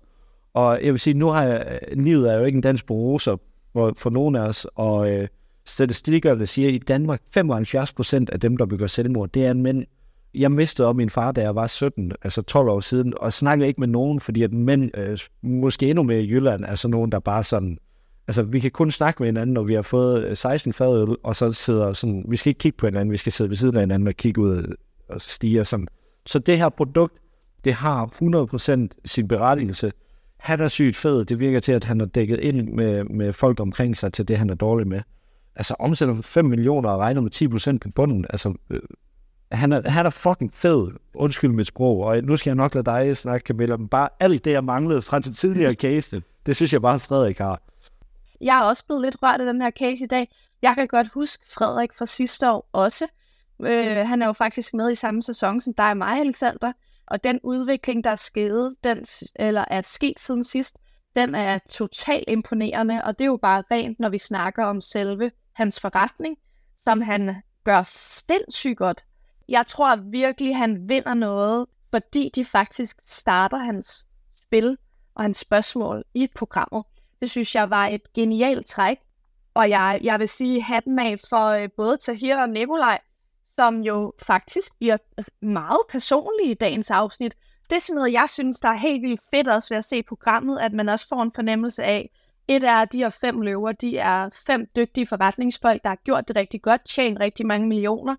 Og 0.53 0.79
jeg 0.83 0.91
vil 0.91 0.99
sige, 0.99 1.13
nu 1.13 1.27
har 1.27 1.43
jeg, 1.43 1.79
øh, 1.91 2.03
livet 2.03 2.33
er 2.33 2.37
jo 2.37 2.45
ikke 2.45 2.55
en 2.55 2.61
dans 2.61 2.83
på 2.83 2.93
roser 2.93 3.37
for, 3.73 3.93
for 3.97 4.09
nogen 4.09 4.35
af 4.35 4.41
os, 4.41 4.67
og 4.75 5.13
øh, 5.13 5.27
statistikkerne 5.65 6.47
siger, 6.47 6.67
at 6.67 6.73
i 6.73 6.77
Danmark 6.77 7.21
75 7.33 7.93
procent 7.93 8.29
af 8.29 8.39
dem, 8.39 8.57
der 8.57 8.65
begår 8.65 8.87
selvmord, 8.87 9.29
det 9.29 9.45
er 9.45 9.53
mænd. 9.53 9.85
Jeg 10.33 10.51
mistede 10.51 10.87
op 10.87 10.95
min 10.95 11.09
far, 11.09 11.31
da 11.31 11.41
jeg 11.41 11.55
var 11.55 11.67
17, 11.67 12.11
altså 12.21 12.41
12 12.41 12.69
år 12.69 12.79
siden, 12.79 13.13
og 13.17 13.33
snakkede 13.33 13.67
ikke 13.67 13.79
med 13.79 13.87
nogen, 13.87 14.19
fordi 14.19 14.43
at 14.43 14.53
mænd, 14.53 14.97
øh, 14.97 15.17
måske 15.41 15.89
endnu 15.89 16.03
mere 16.03 16.21
i 16.21 16.29
Jylland, 16.29 16.65
er 16.65 16.75
sådan 16.75 16.91
nogen, 16.91 17.11
der 17.11 17.19
bare 17.19 17.43
sådan, 17.43 17.77
altså 18.27 18.43
vi 18.43 18.59
kan 18.59 18.71
kun 18.71 18.91
snakke 18.91 19.23
med 19.23 19.27
hinanden, 19.27 19.53
når 19.53 19.63
vi 19.63 19.73
har 19.73 19.81
fået 19.81 20.25
øh, 20.25 20.37
16 20.37 20.73
fadøl, 20.73 21.15
og 21.23 21.35
så 21.35 21.51
sidder 21.51 21.93
sådan, 21.93 22.25
vi 22.27 22.37
skal 22.37 22.49
ikke 22.49 22.59
kigge 22.59 22.77
på 22.77 22.87
hinanden, 22.87 23.11
vi 23.11 23.17
skal 23.17 23.31
sidde 23.31 23.49
ved 23.49 23.57
siden 23.57 23.75
af 23.75 23.81
hinanden 23.81 24.07
og 24.07 24.13
kigge 24.13 24.41
ud 24.41 24.57
øh, 24.57 24.73
og 25.09 25.21
stige 25.21 25.65
sådan. 25.65 25.87
Så 26.25 26.39
det 26.39 26.57
her 26.57 26.69
produkt, 26.69 27.13
det 27.63 27.73
har 27.73 28.05
100% 28.85 28.87
sin 29.05 29.27
berettigelse. 29.27 29.91
Han 30.37 30.59
er 30.59 30.67
sygt 30.67 30.95
fed. 30.95 31.25
Det 31.25 31.39
virker 31.39 31.59
til, 31.59 31.71
at 31.71 31.83
han 31.83 31.99
har 31.99 32.07
dækket 32.07 32.39
ind 32.39 32.69
med, 32.69 33.03
med 33.03 33.33
folk 33.33 33.59
omkring 33.59 33.97
sig 33.97 34.13
til 34.13 34.27
det, 34.27 34.37
han 34.37 34.49
er 34.49 34.55
dårlig 34.55 34.87
med 34.87 35.01
altså 35.59 35.75
omsætter 35.79 36.15
5 36.21 36.45
millioner 36.45 36.89
og 36.89 36.99
regner 36.99 37.21
med 37.21 37.29
10 37.29 37.47
procent 37.47 37.81
på 37.81 37.89
bunden. 37.95 38.25
Altså, 38.29 38.53
øh, 38.69 38.79
han, 39.51 39.71
er, 39.71 39.89
han 39.89 40.05
er 40.05 40.09
fucking 40.09 40.53
fed. 40.53 40.91
Undskyld 41.13 41.51
mit 41.51 41.67
sprog, 41.67 41.99
og 41.99 42.23
nu 42.23 42.37
skal 42.37 42.49
jeg 42.49 42.55
nok 42.55 42.75
lade 42.75 42.85
dig 42.85 43.17
snakke, 43.17 43.47
Camilla, 43.47 43.77
men 43.77 43.87
bare 43.87 44.09
alt 44.19 44.45
det, 44.45 44.51
jeg 44.51 44.63
manglede 44.63 45.01
fra 45.01 45.19
til 45.19 45.33
tidligere 45.33 45.73
case, 45.85 46.21
det 46.45 46.55
synes 46.55 46.73
jeg 46.73 46.81
bare, 46.81 46.99
Frederik 46.99 47.37
har. 47.37 47.61
Jeg 48.41 48.57
er 48.57 48.61
også 48.63 48.85
blevet 48.85 49.01
lidt 49.01 49.17
rørt 49.23 49.41
af 49.41 49.45
den 49.53 49.61
her 49.61 49.71
case 49.71 50.03
i 50.03 50.07
dag. 50.07 50.35
Jeg 50.61 50.75
kan 50.75 50.87
godt 50.87 51.07
huske 51.13 51.43
Frederik 51.53 51.93
fra 51.97 52.05
sidste 52.05 52.51
år 52.51 52.69
også. 52.73 53.07
Øh, 53.61 54.07
han 54.07 54.21
er 54.21 54.25
jo 54.25 54.33
faktisk 54.33 54.73
med 54.73 54.91
i 54.91 54.95
samme 54.95 55.23
sæson 55.23 55.61
som 55.61 55.73
dig 55.73 55.89
og 55.89 55.97
mig, 55.97 56.19
Alexander. 56.19 56.71
Og 57.07 57.23
den 57.23 57.39
udvikling, 57.43 58.03
der 58.03 58.09
er 58.09 58.15
sket, 58.15 58.75
den, 58.83 59.05
eller 59.35 59.65
er 59.67 59.81
sket 59.81 60.19
siden 60.19 60.43
sidst, 60.43 60.79
den 61.15 61.35
er 61.35 61.57
totalt 61.69 62.23
imponerende, 62.27 63.01
og 63.03 63.19
det 63.19 63.25
er 63.25 63.29
jo 63.29 63.37
bare 63.41 63.63
rent, 63.71 63.99
når 63.99 64.09
vi 64.09 64.17
snakker 64.17 64.65
om 64.65 64.81
selve 64.81 65.31
hans 65.53 65.79
forretning, 65.79 66.37
som 66.83 67.01
han 67.01 67.35
gør 67.63 67.83
sindssygt 67.83 68.77
godt. 68.77 69.05
Jeg 69.49 69.67
tror 69.67 69.95
virkelig, 69.95 70.57
han 70.57 70.89
vinder 70.89 71.13
noget, 71.13 71.65
fordi 71.91 72.31
de 72.35 72.45
faktisk 72.45 72.97
starter 73.01 73.57
hans 73.57 74.07
spil 74.37 74.77
og 75.15 75.23
hans 75.23 75.37
spørgsmål 75.37 76.03
i 76.13 76.23
et 76.23 76.31
program. 76.35 76.85
Det 77.21 77.31
synes 77.31 77.55
jeg 77.55 77.69
var 77.69 77.87
et 77.87 78.13
genialt 78.13 78.67
træk. 78.67 78.97
Og 79.53 79.69
jeg, 79.69 79.99
jeg 80.03 80.19
vil 80.19 80.29
sige 80.29 80.61
hatten 80.61 80.99
af 80.99 81.19
for 81.29 81.45
øh, 81.45 81.69
både 81.77 81.97
Tahir 81.97 82.37
og 82.37 82.49
Nikolaj, 82.49 82.99
som 83.59 83.81
jo 83.81 84.13
faktisk 84.21 84.77
bliver 84.77 84.97
meget 85.41 85.79
personlige 85.89 86.51
i 86.51 86.53
dagens 86.53 86.91
afsnit. 86.91 87.35
Det 87.69 87.75
er 87.75 87.79
sådan 87.79 87.95
noget, 87.95 88.13
jeg 88.13 88.25
synes, 88.29 88.59
der 88.59 88.69
er 88.69 88.77
helt 88.77 89.01
vildt 89.01 89.21
fedt 89.31 89.47
også 89.47 89.69
ved 89.69 89.77
at 89.77 89.83
se 89.83 90.03
programmet, 90.03 90.59
at 90.59 90.73
man 90.73 90.89
også 90.89 91.07
får 91.07 91.23
en 91.23 91.31
fornemmelse 91.31 91.83
af, 91.83 92.09
et 92.47 92.63
er, 92.63 92.75
at 92.75 92.93
de 92.93 92.97
her 92.97 93.09
fem 93.09 93.41
løver, 93.41 93.71
de 93.71 93.97
er 93.97 94.29
fem 94.47 94.67
dygtige 94.75 95.07
forretningsfolk, 95.07 95.83
der 95.83 95.89
har 95.89 95.99
gjort 96.05 96.27
det 96.27 96.35
rigtig 96.35 96.61
godt, 96.61 96.85
tjent 96.85 97.19
rigtig 97.19 97.45
mange 97.45 97.67
millioner. 97.67 98.15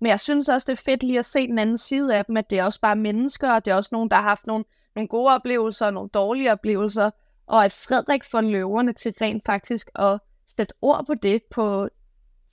Men 0.00 0.10
jeg 0.10 0.20
synes 0.20 0.48
også, 0.48 0.64
det 0.66 0.78
er 0.78 0.82
fedt 0.84 1.02
lige 1.02 1.18
at 1.18 1.24
se 1.24 1.46
den 1.46 1.58
anden 1.58 1.78
side 1.78 2.16
af 2.16 2.24
dem, 2.24 2.36
at 2.36 2.50
det 2.50 2.58
er 2.58 2.64
også 2.64 2.80
bare 2.80 2.96
mennesker, 2.96 3.52
og 3.52 3.64
det 3.64 3.70
er 3.70 3.74
også 3.74 3.90
nogen, 3.92 4.10
der 4.10 4.16
har 4.16 4.22
haft 4.22 4.46
nogle, 4.46 4.64
nogle 4.94 5.08
gode 5.08 5.34
oplevelser 5.34 5.86
og 5.86 5.92
nogle 5.92 6.10
dårlige 6.14 6.52
oplevelser, 6.52 7.10
og 7.46 7.64
at 7.64 7.72
Frederik 7.72 8.24
får 8.24 8.40
løverne 8.40 8.92
til 8.92 9.14
rent 9.20 9.44
faktisk 9.46 9.90
at 9.94 10.18
sætte 10.56 10.74
ord 10.82 11.06
på 11.06 11.14
det 11.14 11.42
på 11.50 11.88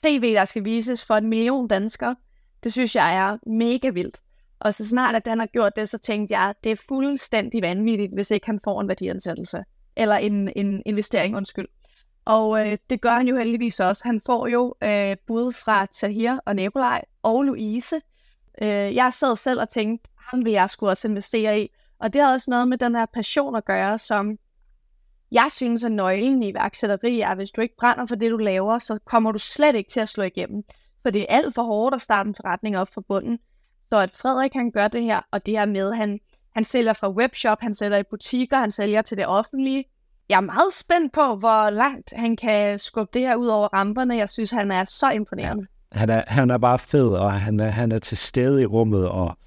tv, 0.04 0.34
der 0.34 0.46
skal 0.46 0.64
vises 0.64 1.06
for 1.06 1.16
en 1.16 1.28
million 1.28 1.68
danskere, 1.68 2.16
det 2.64 2.72
synes 2.72 2.96
jeg 2.96 3.16
er 3.16 3.38
mega 3.50 3.90
vildt. 3.90 4.22
Og 4.60 4.74
så 4.74 4.88
snart 4.88 5.16
at 5.16 5.28
han 5.28 5.40
har 5.40 5.46
gjort 5.46 5.76
det, 5.76 5.90
så 5.90 5.98
tænkte 5.98 6.34
jeg, 6.34 6.50
at 6.50 6.56
det 6.64 6.72
er 6.72 6.76
fuldstændig 6.88 7.62
vanvittigt, 7.62 8.14
hvis 8.14 8.32
ikke 8.32 8.46
han 8.46 8.60
får 8.64 8.82
en 8.82 8.88
værdiansættelse 8.88 9.64
eller 9.96 10.16
en, 10.16 10.52
en 10.56 10.84
investering, 10.86 11.36
undskyld. 11.36 11.68
Og 12.26 12.68
øh, 12.68 12.78
det 12.90 13.02
gør 13.02 13.16
han 13.16 13.28
jo 13.28 13.38
heldigvis 13.38 13.80
også. 13.80 14.04
Han 14.06 14.22
får 14.26 14.48
jo 14.48 14.76
øh, 14.84 15.18
bud 15.28 15.52
fra 15.52 15.86
Tahir 15.86 16.38
og 16.46 16.56
Nikolaj 16.56 17.02
og 17.24 17.44
Louise. 17.44 18.02
Øh, 18.62 18.96
jeg 18.96 19.14
sad 19.14 19.36
selv 19.36 19.62
og 19.62 19.70
tænkte, 19.70 20.10
han 20.18 20.46
vil 20.46 20.52
jeg 20.52 20.70
skulle 20.70 20.92
også 20.92 21.08
investere 21.08 21.62
i. 21.62 21.70
Og 22.00 22.14
det 22.14 22.22
har 22.22 22.34
også 22.34 22.52
noget 22.52 22.68
med 22.68 22.78
den 22.78 22.96
her 22.96 23.06
passion 23.06 23.56
at 23.56 23.66
gøre, 23.66 23.98
som 23.98 24.38
jeg 25.32 25.48
synes, 25.52 25.84
er 25.84 25.90
nøglen 25.90 26.44
i 26.44 26.50
iværksætteri 26.50 27.20
er, 27.20 27.36
hvis 27.36 27.52
du 27.52 27.62
ikke 27.62 27.76
brænder 27.78 28.06
for 28.06 28.16
det, 28.16 28.32
du 28.32 28.38
laver, 28.38 28.80
så 28.80 29.00
kommer 29.06 29.32
du 29.32 29.40
slet 29.40 29.76
ikke 29.76 29.90
til 29.90 30.00
at 30.00 30.10
slå 30.10 30.24
igennem. 30.24 30.64
For 31.02 31.10
det 31.10 31.22
er 31.22 31.26
alt 31.30 31.56
for 31.56 31.64
hårdt 31.64 31.96
at 31.96 32.02
starte 32.02 32.28
en 32.28 32.36
forretning 32.36 32.78
op 32.78 32.94
fra 32.94 33.02
bunden. 33.02 33.40
Så 33.90 33.98
at 33.98 34.12
Frederik 34.12 34.54
han 34.54 34.72
gør 34.72 34.88
det 34.88 35.04
her, 35.04 35.22
og 35.32 35.46
det 35.46 35.58
her 35.58 35.66
med, 35.66 35.94
han 35.94 36.20
han 36.54 36.66
sælger 36.66 36.94
fra 36.94 37.10
webshop, 37.10 37.62
han 37.62 37.74
sælger 37.74 37.98
i 37.98 38.04
butikker, 38.04 38.58
han 38.58 38.72
sælger 38.72 39.02
til 39.02 39.18
det 39.18 39.28
offentlige. 39.28 39.86
Jeg 40.30 40.38
er 40.38 40.42
meget 40.42 40.74
spændt 40.74 41.14
på, 41.14 41.36
hvor 41.36 41.70
langt 41.70 42.14
han 42.16 42.36
kan 42.36 42.80
skubbe 42.80 43.10
det 43.14 43.22
her 43.22 43.36
ud 43.36 43.48
over 43.48 43.68
ramperne. 43.74 44.18
Jeg 44.18 44.30
synes, 44.30 44.52
han 44.52 44.72
er 44.72 44.84
så 44.84 45.12
imponerende. 45.12 45.68
Ja, 45.94 46.00
han, 46.00 46.10
er, 46.10 46.24
han 46.28 46.50
er 46.50 46.58
bare 46.58 46.80
fed, 46.80 47.08
og 47.08 47.32
han 47.32 47.60
er, 47.60 47.70
han 47.70 47.92
er 47.92 48.00
til 48.00 48.18
stede 48.18 48.62
i 48.62 48.66
rummet, 48.66 49.10
og 49.10 49.38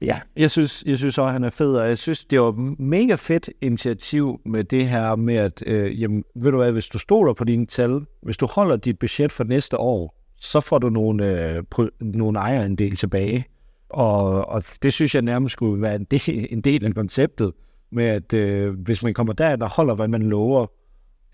ja, 0.00 0.20
jeg 0.36 0.50
synes, 0.50 0.84
jeg 0.86 0.98
synes 0.98 1.18
også, 1.18 1.32
han 1.32 1.44
er 1.44 1.50
fed, 1.50 1.76
og 1.76 1.88
jeg 1.88 1.98
synes, 1.98 2.24
det 2.24 2.40
var 2.40 2.52
mega 2.78 3.14
fedt 3.14 3.50
initiativ 3.60 4.40
med 4.44 4.64
det 4.64 4.88
her 4.88 5.16
med, 5.16 5.34
at 5.34 5.62
øh, 5.66 6.02
jamen, 6.02 6.24
ved 6.34 6.50
du 6.50 6.56
hvad, 6.56 6.72
hvis 6.72 6.88
du 6.88 6.98
stoler 6.98 7.32
på 7.32 7.44
dine 7.44 7.66
tal, 7.66 8.00
hvis 8.22 8.36
du 8.36 8.46
holder 8.46 8.76
dit 8.76 8.98
budget 8.98 9.32
for 9.32 9.44
næste 9.44 9.76
år, 9.76 10.14
så 10.40 10.60
får 10.60 10.78
du 10.78 10.88
nogle, 10.88 11.52
øh, 11.54 11.62
nogle 12.00 12.38
ejerandel 12.38 12.96
tilbage. 12.96 13.44
Og, 13.88 14.48
og 14.48 14.62
det 14.82 14.92
synes 14.92 15.14
jeg 15.14 15.22
nærmest 15.22 15.52
skulle 15.52 15.82
være 15.82 15.94
en 15.94 16.04
del, 16.04 16.46
en 16.50 16.60
del 16.60 16.84
af 16.84 16.94
konceptet, 16.94 17.52
med 17.90 18.04
at 18.04 18.32
øh, 18.32 18.80
hvis 18.80 19.02
man 19.02 19.14
kommer 19.14 19.32
der 19.32 19.56
og 19.60 19.70
holder, 19.70 19.94
hvad 19.94 20.08
man 20.08 20.22
lover, 20.22 20.66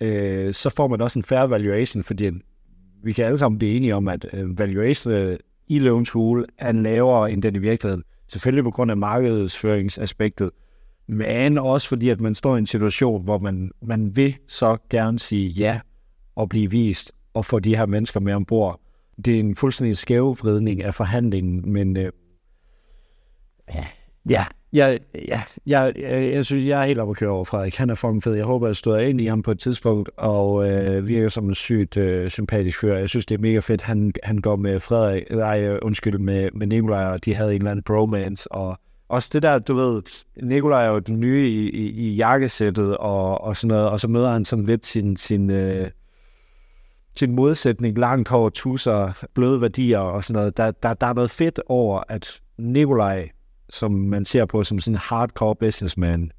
øh, 0.00 0.54
så 0.54 0.70
får 0.70 0.88
man 0.88 1.00
også 1.00 1.18
en 1.18 1.24
fair 1.24 1.42
valuation, 1.42 2.02
fordi 2.02 2.30
vi 3.04 3.12
kan 3.12 3.24
alle 3.24 3.38
sammen 3.38 3.58
blive 3.58 3.72
enige 3.72 3.94
om, 3.94 4.08
at 4.08 4.26
øh, 4.32 4.58
valuation 4.58 5.14
øh, 5.14 5.36
i 5.68 5.78
Løvens 5.78 6.10
Hule 6.10 6.46
er 6.58 6.72
lavere 6.72 7.32
end 7.32 7.42
den 7.42 7.56
i 7.56 7.58
virkeligheden. 7.58 8.04
Selvfølgelig 8.28 8.64
på 8.64 8.70
grund 8.70 8.90
af 8.90 8.96
markedsføringsaspektet, 8.96 10.50
men 11.06 11.58
også 11.58 11.88
fordi, 11.88 12.08
at 12.08 12.20
man 12.20 12.34
står 12.34 12.56
i 12.56 12.58
en 12.58 12.66
situation, 12.66 13.24
hvor 13.24 13.38
man, 13.38 13.70
man 13.82 14.16
vil 14.16 14.34
så 14.48 14.76
gerne 14.90 15.18
sige 15.18 15.48
ja, 15.48 15.80
og 16.36 16.48
blive 16.48 16.70
vist 16.70 17.12
og 17.34 17.44
få 17.44 17.58
de 17.58 17.76
her 17.76 17.86
mennesker 17.86 18.20
med 18.20 18.34
ombord. 18.34 18.80
Det 19.24 19.36
er 19.36 19.40
en 19.40 19.56
fuldstændig 19.56 19.96
skævvridning 19.96 20.82
af 20.82 20.94
forhandlingen, 20.94 21.72
men 21.72 21.96
øh, 21.96 22.12
ja, 24.30 24.44
ja, 24.74 24.86
jeg, 24.86 24.98
ja, 25.28 25.42
jeg, 25.66 25.92
jeg, 25.96 26.32
jeg, 26.32 26.44
synes, 26.44 26.68
jeg 26.68 26.82
er 26.82 26.86
helt 26.86 26.98
oppe 26.98 27.10
at 27.10 27.16
køre 27.16 27.30
over 27.30 27.44
Frederik. 27.44 27.76
Han 27.76 27.90
er 27.90 27.94
fucking 27.94 28.22
fed. 28.22 28.34
Jeg 28.34 28.44
håber, 28.44 28.66
jeg 28.66 28.76
stod 28.76 29.00
ind 29.00 29.20
i 29.20 29.26
ham 29.26 29.42
på 29.42 29.50
et 29.50 29.58
tidspunkt, 29.58 30.10
og 30.16 30.70
øh, 30.70 31.08
virker 31.08 31.28
som 31.28 31.48
en 31.48 31.54
sygt 31.54 31.96
øh, 31.96 32.30
sympatisk 32.30 32.80
fyr. 32.80 32.94
Jeg 32.94 33.08
synes, 33.08 33.26
det 33.26 33.34
er 33.34 33.38
mega 33.38 33.58
fedt. 33.58 33.82
Han, 33.82 34.12
han 34.22 34.38
går 34.38 34.56
med 34.56 34.80
Frederik, 34.80 35.30
nej, 35.30 35.66
øh, 35.66 35.78
undskyld, 35.82 36.18
med, 36.18 36.48
med 36.54 36.66
Nikolaj, 36.66 37.04
og 37.04 37.24
de 37.24 37.34
havde 37.34 37.50
en 37.50 37.60
eller 37.60 37.70
anden 37.70 37.82
bromance, 37.82 38.52
og 38.52 38.78
også 39.08 39.30
det 39.32 39.42
der, 39.42 39.58
du 39.58 39.74
ved, 39.74 40.02
Nikolaj 40.42 40.84
er 40.84 40.90
jo 40.90 40.98
den 40.98 41.20
nye 41.20 41.48
i, 41.48 41.70
i, 41.70 41.90
i 41.90 42.14
jakkesættet 42.14 42.96
og, 42.96 43.40
og 43.40 43.56
sådan 43.56 43.68
noget, 43.68 43.88
og 43.88 44.00
så 44.00 44.08
møder 44.08 44.32
han 44.32 44.44
sådan 44.44 44.64
lidt 44.64 44.86
sin, 44.86 45.16
sin, 45.16 45.50
øh, 45.50 45.90
sin 47.18 47.32
modsætning, 47.32 47.98
langt 47.98 48.28
hår, 48.28 48.48
tusser, 48.48 49.24
bløde 49.34 49.60
værdier 49.60 49.98
og 49.98 50.24
sådan 50.24 50.40
noget. 50.40 50.56
Der, 50.56 50.70
der, 50.70 50.94
der 50.94 51.06
er 51.06 51.14
noget 51.14 51.30
fedt 51.30 51.60
over, 51.66 52.02
at 52.08 52.40
Nikolaj 52.58 53.28
som 53.74 53.92
man 53.92 54.24
ser 54.24 54.44
på 54.44 54.64
som 54.64 54.80
sådan 54.80 54.94
en 54.94 54.98
hardcore 54.98 55.56
businessman, 55.56 56.30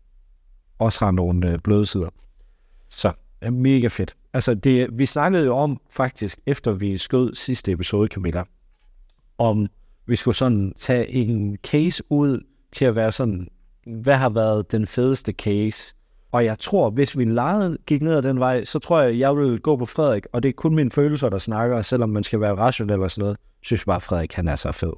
også 0.80 1.06
har 1.06 1.12
nogle 1.12 1.52
øh, 1.52 1.60
bløde 1.60 1.86
sider. 1.86 2.10
Så 2.89 3.12
er 3.41 3.50
mega 3.50 3.88
fedt. 3.88 4.15
Altså, 4.34 4.54
det, 4.54 4.88
vi 4.91 5.06
snakkede 5.06 5.45
jo 5.45 5.56
om, 5.56 5.82
faktisk, 5.89 6.39
efter 6.45 6.71
vi 6.71 6.98
skød 6.98 7.36
sidste 7.36 7.71
episode, 7.71 8.08
Camilla, 8.08 8.43
om 9.38 9.67
vi 10.06 10.15
skulle 10.15 10.36
sådan 10.36 10.74
tage 10.78 11.12
en 11.12 11.58
case 11.63 12.04
ud 12.10 12.43
til 12.71 12.86
at 12.86 12.95
være 12.95 13.12
sådan, 13.12 13.48
hvad 13.86 14.15
har 14.15 14.30
været 14.30 14.71
den 14.71 14.88
fedeste 14.88 15.32
case? 15.32 15.95
Og 16.32 16.45
jeg 16.45 16.60
tror, 16.60 16.89
hvis 16.89 17.17
vi 17.17 17.26
lejede, 17.26 17.78
gik 17.86 18.02
ned 18.02 18.13
ad 18.13 18.21
den 18.21 18.39
vej, 18.39 18.63
så 18.63 18.80
tror 18.80 19.02
jeg, 19.02 19.19
jeg 19.19 19.38
ville 19.38 19.60
gå 19.60 19.76
på 19.76 19.86
Frederik, 19.86 20.26
og 20.34 20.43
det 20.43 20.50
er 20.50 20.54
kun 20.54 20.76
mine 20.76 20.91
følelser, 20.91 21.30
der 21.30 21.38
snakker, 21.38 21.82
selvom 21.82 22.10
man 22.10 22.24
skal 22.24 22.39
være 22.39 22.56
rationel 22.56 23.02
og 23.02 23.12
sådan 23.12 23.21
noget, 23.21 23.38
synes 23.62 23.86
bare, 23.86 24.02
Frederik, 24.02 24.34
han 24.34 24.48
er 24.48 24.56
så 24.56 24.71
fed. 24.71 24.93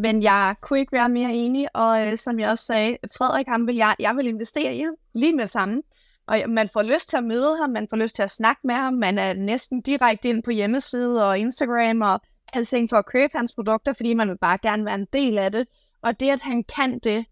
Men 0.00 0.22
jeg 0.22 0.54
kunne 0.60 0.78
ikke 0.78 0.92
være 0.92 1.08
mere 1.08 1.32
enig, 1.32 1.76
og 1.76 2.06
øh, 2.06 2.18
som 2.18 2.38
jeg 2.40 2.50
også 2.50 2.64
sagde, 2.64 2.96
Frederik, 3.18 3.46
ham 3.48 3.66
vil 3.66 3.76
jeg, 3.76 3.96
jeg 3.98 4.16
vil 4.16 4.26
investere 4.26 4.76
i 4.76 4.84
lige 5.14 5.32
med 5.32 5.42
det 5.42 5.50
samme. 5.50 5.82
Og 6.26 6.36
man 6.48 6.68
får 6.68 6.82
lyst 6.82 7.08
til 7.08 7.16
at 7.16 7.24
møde 7.24 7.56
ham, 7.60 7.70
man 7.70 7.86
får 7.90 7.96
lyst 7.96 8.14
til 8.14 8.22
at 8.22 8.30
snakke 8.30 8.60
med 8.64 8.74
ham, 8.74 8.92
man 8.92 9.18
er 9.18 9.32
næsten 9.32 9.80
direkte 9.80 10.28
ind 10.28 10.42
på 10.42 10.50
hjemmeside 10.50 11.28
og 11.28 11.38
Instagram 11.38 12.00
og 12.00 12.20
alting 12.52 12.90
for 12.90 12.96
at 12.96 13.06
købe 13.06 13.30
hans 13.34 13.54
produkter, 13.54 13.92
fordi 13.92 14.14
man 14.14 14.28
vil 14.28 14.38
bare 14.38 14.58
gerne 14.62 14.84
være 14.84 14.94
en 14.94 15.06
del 15.12 15.38
af 15.38 15.52
det. 15.52 15.66
Og 16.02 16.20
det, 16.20 16.30
at 16.30 16.40
han 16.40 16.64
kan 16.64 16.98
det, 16.98 17.24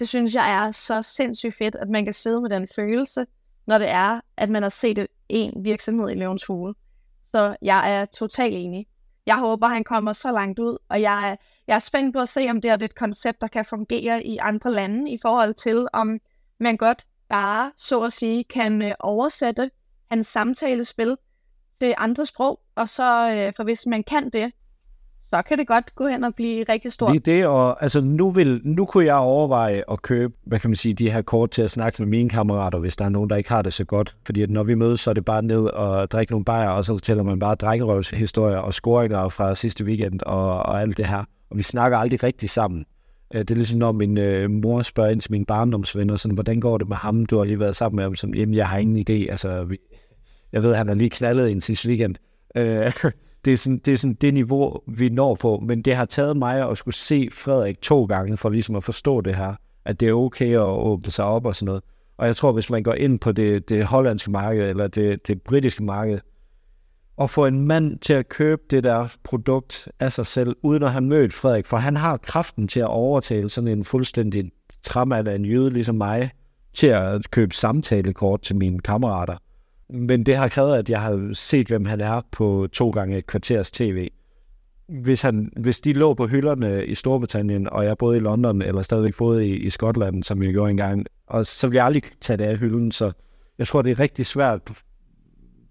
det 0.00 0.08
synes 0.08 0.34
jeg 0.34 0.52
er 0.52 0.72
så 0.72 1.02
sindssygt 1.02 1.54
fedt, 1.54 1.74
at 1.76 1.88
man 1.88 2.04
kan 2.04 2.12
sidde 2.12 2.40
med 2.40 2.50
den 2.50 2.66
følelse, 2.76 3.26
når 3.66 3.78
det 3.78 3.90
er, 3.90 4.20
at 4.36 4.50
man 4.50 4.62
har 4.62 4.70
set 4.70 5.06
en 5.28 5.64
virksomhed 5.64 6.10
i 6.10 6.14
Løvens 6.14 6.44
Hule. 6.46 6.74
Så 7.34 7.56
jeg 7.62 7.94
er 7.94 8.04
totalt 8.04 8.54
enig 8.54 8.86
jeg 9.26 9.38
håber, 9.38 9.68
han 9.68 9.84
kommer 9.84 10.12
så 10.12 10.32
langt 10.32 10.58
ud, 10.58 10.78
og 10.88 11.00
jeg 11.00 11.30
er, 11.30 11.36
jeg 11.66 11.74
er 11.74 11.78
spændt 11.78 12.14
på 12.14 12.20
at 12.20 12.28
se, 12.28 12.46
om 12.50 12.60
det 12.60 12.70
er 12.70 12.74
et 12.74 12.94
koncept, 12.94 13.40
der 13.40 13.48
kan 13.48 13.64
fungere 13.64 14.24
i 14.24 14.38
andre 14.38 14.72
lande, 14.72 15.10
i 15.10 15.18
forhold 15.22 15.54
til, 15.54 15.86
om 15.92 16.20
man 16.60 16.76
godt 16.76 17.06
bare, 17.28 17.72
så 17.76 18.02
at 18.02 18.12
sige, 18.12 18.44
kan 18.44 18.82
øh, 18.82 18.92
oversætte 19.00 19.70
hans 20.10 20.26
samtalespil 20.26 21.16
til 21.80 21.94
andre 21.98 22.26
sprog, 22.26 22.60
og 22.74 22.88
så, 22.88 23.30
øh, 23.30 23.52
for 23.56 23.64
hvis 23.64 23.86
man 23.86 24.04
kan 24.04 24.30
det, 24.30 24.52
så 25.34 25.42
kan 25.42 25.58
det 25.58 25.66
godt 25.66 25.94
gå 25.94 26.06
hen 26.06 26.24
og 26.24 26.34
blive 26.34 26.64
rigtig 26.68 26.92
stort. 26.92 27.12
Det 27.12 27.16
er 27.16 27.34
det, 27.34 27.46
og 27.46 27.82
altså, 27.82 28.00
nu, 28.00 28.30
vil, 28.30 28.60
nu 28.64 28.84
kunne 28.84 29.04
jeg 29.04 29.16
overveje 29.16 29.82
at 29.90 30.02
købe, 30.02 30.34
hvad 30.46 30.58
kan 30.58 30.70
man 30.70 30.76
sige, 30.76 30.94
de 30.94 31.10
her 31.10 31.22
kort 31.22 31.50
til 31.50 31.62
at 31.62 31.70
snakke 31.70 32.02
med 32.02 32.08
mine 32.08 32.28
kammerater, 32.28 32.78
hvis 32.78 32.96
der 32.96 33.04
er 33.04 33.08
nogen, 33.08 33.30
der 33.30 33.36
ikke 33.36 33.48
har 33.48 33.62
det 33.62 33.72
så 33.72 33.84
godt. 33.84 34.16
Fordi 34.26 34.42
at 34.42 34.50
når 34.50 34.62
vi 34.62 34.74
mødes, 34.74 35.00
så 35.00 35.10
er 35.10 35.14
det 35.14 35.24
bare 35.24 35.42
ned 35.42 35.64
og 35.64 36.10
drikke 36.10 36.32
nogle 36.32 36.44
bajer, 36.44 36.68
og 36.68 36.84
så 36.84 36.94
fortæller 36.94 37.22
man 37.22 37.38
bare 37.38 37.54
drengerøvshistorier 37.54 38.58
og 38.58 38.74
scoringer 38.74 39.28
fra 39.28 39.54
sidste 39.54 39.84
weekend 39.84 40.20
og, 40.26 40.48
og 40.48 40.80
alt 40.80 40.96
det 40.96 41.06
her. 41.06 41.24
Og 41.50 41.58
vi 41.58 41.62
snakker 41.62 41.98
aldrig 41.98 42.22
rigtig 42.22 42.50
sammen. 42.50 42.84
Øh, 43.34 43.40
det 43.40 43.50
er 43.50 43.54
ligesom, 43.54 43.78
når 43.78 43.92
min 43.92 44.18
øh, 44.18 44.50
mor 44.50 44.82
spørger 44.82 45.10
ind 45.10 45.20
til 45.20 45.32
mine 45.32 45.44
barndomsvenner, 45.44 46.16
sådan, 46.16 46.34
hvordan 46.34 46.60
går 46.60 46.78
det 46.78 46.88
med 46.88 46.96
ham? 46.96 47.26
Du 47.26 47.38
har 47.38 47.44
lige 47.44 47.60
været 47.60 47.76
sammen 47.76 47.96
med 47.96 48.04
ham. 48.04 48.14
Sådan, 48.14 48.34
Jamen, 48.34 48.54
jeg 48.54 48.68
har 48.68 48.78
ingen 48.78 49.04
idé. 49.10 49.30
Altså, 49.30 49.64
vi, 49.64 49.78
jeg 50.52 50.62
ved, 50.62 50.74
han 50.74 50.88
har 50.88 50.94
lige 50.94 51.10
knaldet 51.10 51.50
en 51.50 51.60
sidste 51.60 51.88
weekend. 51.88 52.14
Øh, 52.56 52.92
det 53.44 53.52
er, 53.52 53.56
sådan, 53.56 53.78
det 53.78 53.92
er 53.92 53.96
sådan 53.96 54.14
det 54.14 54.34
niveau, 54.34 54.80
vi 54.86 55.08
når 55.08 55.34
på, 55.34 55.60
men 55.62 55.82
det 55.82 55.96
har 55.96 56.04
taget 56.04 56.36
mig 56.36 56.70
at 56.70 56.78
skulle 56.78 56.94
se 56.94 57.28
Frederik 57.32 57.80
to 57.80 58.04
gange, 58.04 58.36
for 58.36 58.50
ligesom 58.50 58.76
at 58.76 58.84
forstå 58.84 59.20
det 59.20 59.36
her, 59.36 59.54
at 59.84 60.00
det 60.00 60.08
er 60.08 60.12
okay 60.12 60.54
at 60.54 60.60
åbne 60.60 61.10
sig 61.10 61.24
op 61.24 61.46
og 61.46 61.56
sådan 61.56 61.66
noget. 61.66 61.82
Og 62.16 62.26
jeg 62.26 62.36
tror, 62.36 62.52
hvis 62.52 62.70
man 62.70 62.82
går 62.82 62.94
ind 62.94 63.18
på 63.18 63.32
det, 63.32 63.68
det 63.68 63.84
hollandske 63.84 64.30
marked, 64.30 64.70
eller 64.70 64.88
det, 64.88 65.26
det 65.26 65.42
britiske 65.42 65.84
marked, 65.84 66.20
og 67.16 67.30
få 67.30 67.46
en 67.46 67.66
mand 67.66 67.98
til 67.98 68.12
at 68.12 68.28
købe 68.28 68.62
det 68.70 68.84
der 68.84 69.16
produkt 69.24 69.88
af 70.00 70.12
sig 70.12 70.26
selv, 70.26 70.56
uden 70.62 70.82
at 70.82 70.92
have 70.92 71.04
mødt 71.04 71.34
Frederik, 71.34 71.66
for 71.66 71.76
han 71.76 71.96
har 71.96 72.16
kraften 72.16 72.68
til 72.68 72.80
at 72.80 72.86
overtale 72.86 73.48
sådan 73.48 73.68
en 73.68 73.84
fuldstændig 73.84 74.50
træmand 74.82 75.28
af 75.28 75.34
en 75.34 75.44
jøde 75.44 75.70
ligesom 75.70 75.94
mig, 75.94 76.30
til 76.74 76.86
at 76.86 77.30
købe 77.30 77.54
samtalekort 77.54 78.42
til 78.42 78.56
mine 78.56 78.80
kammerater. 78.80 79.36
Men 79.90 80.26
det 80.26 80.36
har 80.36 80.48
krævet, 80.48 80.76
at 80.76 80.90
jeg 80.90 81.00
har 81.00 81.30
set, 81.32 81.68
hvem 81.68 81.84
han 81.84 82.00
er 82.00 82.20
på 82.32 82.68
to 82.72 82.90
gange 82.90 83.18
et 83.18 83.26
kvarters 83.26 83.70
tv. 83.70 84.08
Hvis, 84.88 85.22
han, 85.22 85.52
hvis 85.56 85.80
de 85.80 85.92
lå 85.92 86.14
på 86.14 86.26
hylderne 86.26 86.86
i 86.86 86.94
Storbritannien, 86.94 87.68
og 87.68 87.84
jeg 87.84 87.98
boede 87.98 88.16
i 88.16 88.20
London, 88.20 88.62
eller 88.62 88.82
stadigvæk 88.82 89.16
boede 89.16 89.46
i, 89.46 89.56
i 89.56 89.70
Skotland, 89.70 90.22
som 90.22 90.42
jeg 90.42 90.52
gjorde 90.52 90.70
engang, 90.70 91.06
og 91.26 91.46
så 91.46 91.66
ville 91.66 91.76
jeg 91.76 91.84
aldrig 91.84 92.02
tage 92.20 92.36
det 92.36 92.44
af 92.44 92.58
hylden, 92.58 92.92
så 92.92 93.12
jeg 93.58 93.66
tror, 93.66 93.82
det 93.82 93.90
er 93.90 94.00
rigtig 94.00 94.26
svært. 94.26 94.60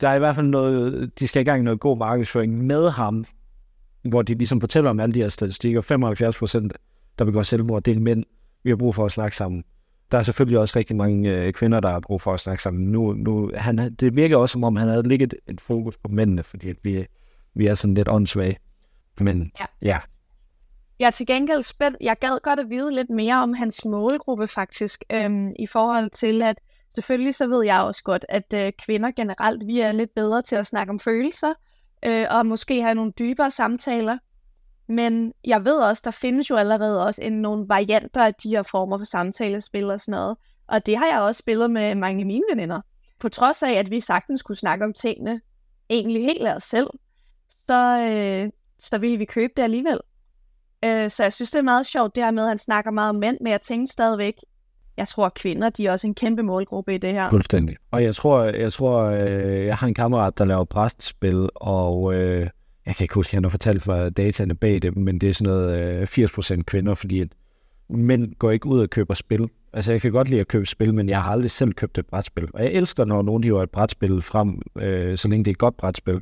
Der 0.02 0.10
er 0.10 0.16
i 0.16 0.20
hvert 0.20 0.36
fald 0.36 0.48
noget, 0.48 1.12
de 1.20 1.28
skal 1.28 1.42
i 1.42 1.46
gang 1.46 1.60
med 1.60 1.66
noget 1.66 1.80
god 1.80 1.98
markedsføring 1.98 2.66
med 2.66 2.90
ham, 2.90 3.26
hvor 4.10 4.22
de 4.22 4.34
ligesom 4.34 4.62
fortæller 4.62 4.90
om 4.90 5.00
alle 5.00 5.14
de 5.14 5.22
her 5.22 5.30
statistikker. 5.30 5.82
75 5.82 6.38
procent, 6.38 6.74
der 7.20 7.26
begår 7.26 7.42
selvmord, 7.42 7.84
det 7.84 7.96
er 7.96 8.00
mænd. 8.00 8.24
Vi 8.64 8.70
har 8.70 8.78
brug 8.78 8.96
for 8.96 9.06
at 9.06 9.12
snakke 9.12 9.38
sammen 9.38 9.64
der 10.12 10.18
er 10.18 10.24
selvfølgelig 10.24 10.60
også 10.60 10.80
rigtig 10.80 10.96
mange 10.96 11.46
øh, 11.46 11.54
kvinder, 11.54 11.80
der 11.80 11.90
har 11.90 12.00
brug 12.00 12.22
for 12.22 12.34
at 12.34 12.40
snakke 12.40 12.64
sammen. 12.64 12.92
Nu, 12.92 13.14
nu, 13.14 13.52
han, 13.56 13.78
det 13.78 14.16
virker 14.16 14.38
også, 14.38 14.54
som 14.54 14.64
om 14.64 14.76
han 14.76 14.88
havde 14.88 15.08
ligget 15.08 15.34
et 15.48 15.62
fokus 15.62 15.98
på 15.98 16.08
mændene, 16.12 16.44
fordi 16.44 16.74
vi, 16.84 17.06
vi 17.56 17.68
er 17.68 17.76
sådan 17.76 17.94
lidt 17.94 18.10
åndssvage. 18.10 18.58
Men 19.20 19.52
ja. 19.60 19.66
ja. 19.82 20.00
Jeg 21.00 21.08
er 21.08 21.12
til 21.12 21.28
gengæld 21.28 21.62
spændt. 21.62 21.98
Jeg 22.02 22.20
gad 22.20 22.40
godt 22.44 22.60
at 22.60 22.70
vide 22.70 22.96
lidt 22.96 23.10
mere 23.10 23.36
om 23.36 23.54
hans 23.54 23.86
målgruppe 23.86 24.48
faktisk, 24.48 25.04
øhm, 25.14 25.52
i 25.60 25.68
forhold 25.68 26.10
til, 26.10 26.42
at 26.42 26.62
selvfølgelig 26.96 27.36
så 27.36 27.48
ved 27.48 27.66
jeg 27.66 27.80
også 27.80 28.04
godt, 28.04 28.26
at 28.30 28.54
øh, 28.56 28.72
kvinder 28.86 29.12
generelt, 29.12 29.68
vi 29.68 29.80
er 29.80 29.92
lidt 29.92 30.16
bedre 30.16 30.42
til 30.42 30.56
at 30.56 30.68
snakke 30.68 30.92
om 30.92 31.00
følelser, 31.00 31.54
øh, 32.06 32.26
og 32.30 32.46
måske 32.46 32.82
have 32.82 32.96
nogle 32.96 33.12
dybere 33.20 33.52
samtaler. 33.52 34.18
Men 34.88 35.34
jeg 35.46 35.66
ved 35.66 35.76
også, 35.76 36.02
der 36.06 36.12
findes 36.12 36.50
jo 36.50 36.56
allerede 36.56 37.06
også 37.06 37.22
en, 37.24 37.34
nogle 37.34 37.66
varianter 37.68 38.26
af 38.26 38.34
de 38.34 38.50
her 38.50 38.64
former 38.64 38.98
for 38.98 39.06
samtalespil 39.06 39.90
og 39.90 40.00
sådan 40.00 40.12
noget. 40.12 40.38
Og 40.68 40.86
det 40.86 40.98
har 40.98 41.06
jeg 41.06 41.22
også 41.22 41.40
spillet 41.40 41.72
med 41.72 41.96
mange 41.96 42.20
af 42.20 42.26
mine 42.26 42.44
veninder. 42.52 42.82
På 43.20 43.30
trods 43.30 43.64
af, 43.64 43.72
at 43.72 43.92
vi 43.92 44.00
sagtens 44.00 44.42
kunne 44.42 44.56
snakke 44.56 44.86
om 44.86 44.94
tingene 44.94 45.42
egentlig 45.90 46.26
helt 46.26 46.48
af 46.48 46.56
os 46.56 46.64
selv, 46.64 46.88
så, 47.68 48.00
øh, 48.00 48.50
så 48.80 48.98
ville 48.98 49.18
vi 49.18 49.26
købe 49.26 49.54
det 49.58 49.64
alligevel. 49.64 50.00
Øh, 50.86 51.10
så 51.10 51.24
jeg 51.24 51.34
synes, 51.34 51.52
det 51.52 51.60
er 51.60 51.64
meget 51.64 51.86
sjovt, 51.86 52.16
det 52.16 52.24
her 52.24 52.32
med, 52.32 52.44
at 52.44 52.50
han 52.50 52.58
snakker 52.58 52.92
meget 52.92 53.10
om 53.10 53.16
mænd, 53.16 53.38
men 53.42 53.52
jeg 53.52 53.62
tænker 53.62 53.92
stadigvæk, 53.92 54.34
jeg 54.98 55.08
tror, 55.08 55.26
at 55.26 55.34
kvinder, 55.34 55.70
de 55.70 55.88
er 55.88 55.92
også 55.92 56.08
en 56.08 56.16
kæmpe 56.16 56.44
målgruppe 56.44 56.96
i 56.96 56.98
det 56.98 57.14
her. 57.14 57.30
Fuldstændig. 57.30 57.76
Og 57.92 58.04
jeg 58.04 58.16
tror, 58.16 58.44
jeg, 58.44 58.74
tror, 58.74 59.04
øh, 59.04 59.66
jeg 59.66 59.78
har 59.78 59.88
en 59.88 59.94
kammerat, 59.94 60.38
der 60.38 60.46
laver 60.46 60.64
præstspil, 60.64 61.50
og 61.56 62.14
øh, 62.16 62.50
jeg 62.86 62.96
kan 62.96 63.04
ikke 63.04 63.16
huske, 63.16 63.36
han 63.36 63.44
har 63.44 63.50
fortalt 63.50 63.88
mig 63.88 64.18
dataene 64.18 64.56
bag 64.56 64.82
det, 64.82 64.98
men 64.98 65.22
det 65.22 65.30
er 65.30 65.34
sådan 65.34 65.54
noget 65.54 66.00
øh, 66.18 66.26
80% 66.26 66.64
kvinder, 66.64 66.94
fordi 66.94 67.20
at 67.20 67.28
mænd 67.90 68.34
går 68.36 68.52
ikke 68.52 68.66
ud 68.66 68.80
og 68.80 68.90
køber 68.90 69.14
spil. 69.14 69.50
Altså, 69.74 69.92
jeg 69.92 70.02
kan 70.02 70.12
godt 70.12 70.30
lide 70.30 70.42
at 70.42 70.48
købe 70.48 70.66
spil, 70.66 70.94
men 70.94 71.10
jeg 71.10 71.24
har 71.24 71.32
aldrig 71.32 71.52
selv 71.52 71.74
købt 71.74 71.98
et 71.98 72.06
brætspil. 72.06 72.48
Og 72.54 72.64
jeg 72.64 72.74
elsker, 72.74 73.06
når 73.06 73.22
nogen 73.22 73.44
hiver 73.44 73.64
et 73.64 73.70
brætspil 73.70 74.22
frem, 74.22 74.62
øh, 74.76 75.18
så 75.18 75.28
længe 75.28 75.46
det 75.46 75.52
er 75.52 75.56
et 75.56 75.58
godt 75.58 75.78
brætspil. 75.78 76.22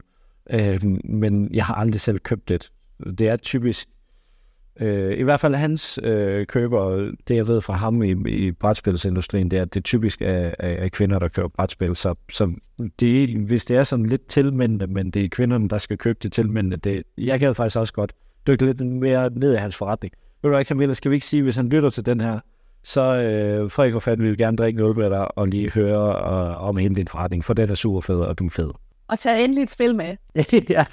Øh, 0.52 0.84
men 1.04 1.54
jeg 1.54 1.66
har 1.66 1.76
aldrig 1.76 2.02
selv 2.02 2.20
købt 2.20 2.50
det. 2.50 2.70
Det 3.18 3.30
er 3.30 3.36
typisk 3.38 3.88
Øh, 4.80 5.18
I 5.18 5.24
hvert 5.24 5.40
fald 5.40 5.56
hans 5.56 6.00
øh, 6.04 6.46
køber, 6.46 7.12
det 7.28 7.36
jeg 7.36 7.48
ved 7.48 7.62
fra 7.62 7.74
ham 7.74 8.04
i, 8.04 8.30
i 8.30 8.52
brætspilsindustrien, 8.52 9.52
det 9.52 9.58
er, 9.58 9.62
at 9.62 9.74
det 9.74 9.84
typisk 9.84 10.22
er, 10.22 10.52
er, 10.60 10.70
er 10.70 10.90
kvinder, 10.90 11.20
der 11.20 11.28
køber 11.28 11.48
brætspil. 11.48 11.96
Så, 11.96 12.16
så 12.32 12.54
det, 13.00 13.38
hvis 13.38 13.66
det 13.66 13.78
er 13.78 13.84
sådan 13.84 14.06
lidt 14.06 14.28
tilmændende, 14.28 14.88
men 14.88 15.12
det 15.12 15.26
er 15.26 15.30
kvinderne, 15.30 15.70
der 15.70 15.78
skal 15.78 15.98
købe 15.98 16.20
det 16.24 16.32
tilmændende, 16.32 16.78
det, 16.78 17.04
jeg 17.18 17.40
kan 17.40 17.56
faktisk 17.56 17.78
også 17.78 17.94
godt 17.94 18.14
dykke 18.48 18.66
lidt 18.66 18.82
mere 18.82 19.30
ned 19.36 19.54
i 19.54 19.58
hans 19.58 19.76
forretning. 19.76 20.14
Ved 20.42 20.50
du 20.50 20.56
hvad, 20.56 20.66
Camilla, 20.66 20.94
skal 20.94 21.12
vi 21.12 21.16
ikke 21.16 21.26
sige, 21.26 21.44
hvis 21.44 21.56
han 21.56 21.70
lytter 21.70 21.90
til 21.90 22.06
den 22.06 22.22
her, 22.22 22.40
så 22.84 23.02
øh, 23.02 23.70
Frederik 23.72 23.96
og 23.96 24.02
Fanden 24.02 24.26
vil 24.26 24.38
gerne 24.38 24.58
drikke 24.58 24.80
noget 24.80 24.98
med 24.98 25.10
dig 25.10 25.38
og 25.38 25.48
lige 25.48 25.72
høre 25.72 26.10
øh, 26.10 26.68
om 26.68 26.78
hele 26.78 26.96
din 26.96 27.08
forretning, 27.08 27.46
for 27.46 27.54
den 27.54 27.70
er 27.70 27.76
super 27.76 28.02
fed, 28.02 28.20
og 28.20 28.40
du 28.40 28.46
er 28.46 28.50
fed. 28.50 28.72
Og 29.08 29.20
tage 29.20 29.44
endelig 29.44 29.64
et 29.64 29.72
spil 29.72 29.96
med. 29.96 30.16
ja. 30.70 30.86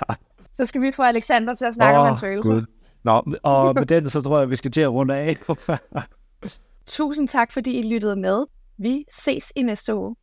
Så 0.53 0.67
skal 0.67 0.83
vi 0.83 0.93
få 0.93 1.03
Alexander 1.03 1.55
til 1.55 1.65
at 1.65 1.75
snakke 1.75 1.99
oh, 1.99 2.01
om 2.01 2.07
hans 2.07 2.21
følelser. 2.21 2.53
God. 2.53 2.63
Nå, 3.05 3.23
og 3.43 3.75
med 3.75 3.87
den, 3.87 4.11
så 4.11 4.23
tror 4.23 4.37
jeg, 4.37 4.43
at 4.43 4.51
vi 4.51 4.57
skal 4.57 4.71
til 4.71 4.81
at 4.81 4.93
runde 4.93 5.17
af. 5.17 5.37
Tusind 6.87 7.29
tak, 7.29 7.53
fordi 7.53 7.79
I 7.79 7.83
lyttede 7.83 8.17
med. 8.17 8.45
Vi 8.79 9.05
ses 9.13 9.53
i 9.57 9.63
næste 9.63 9.95
uge. 9.95 10.17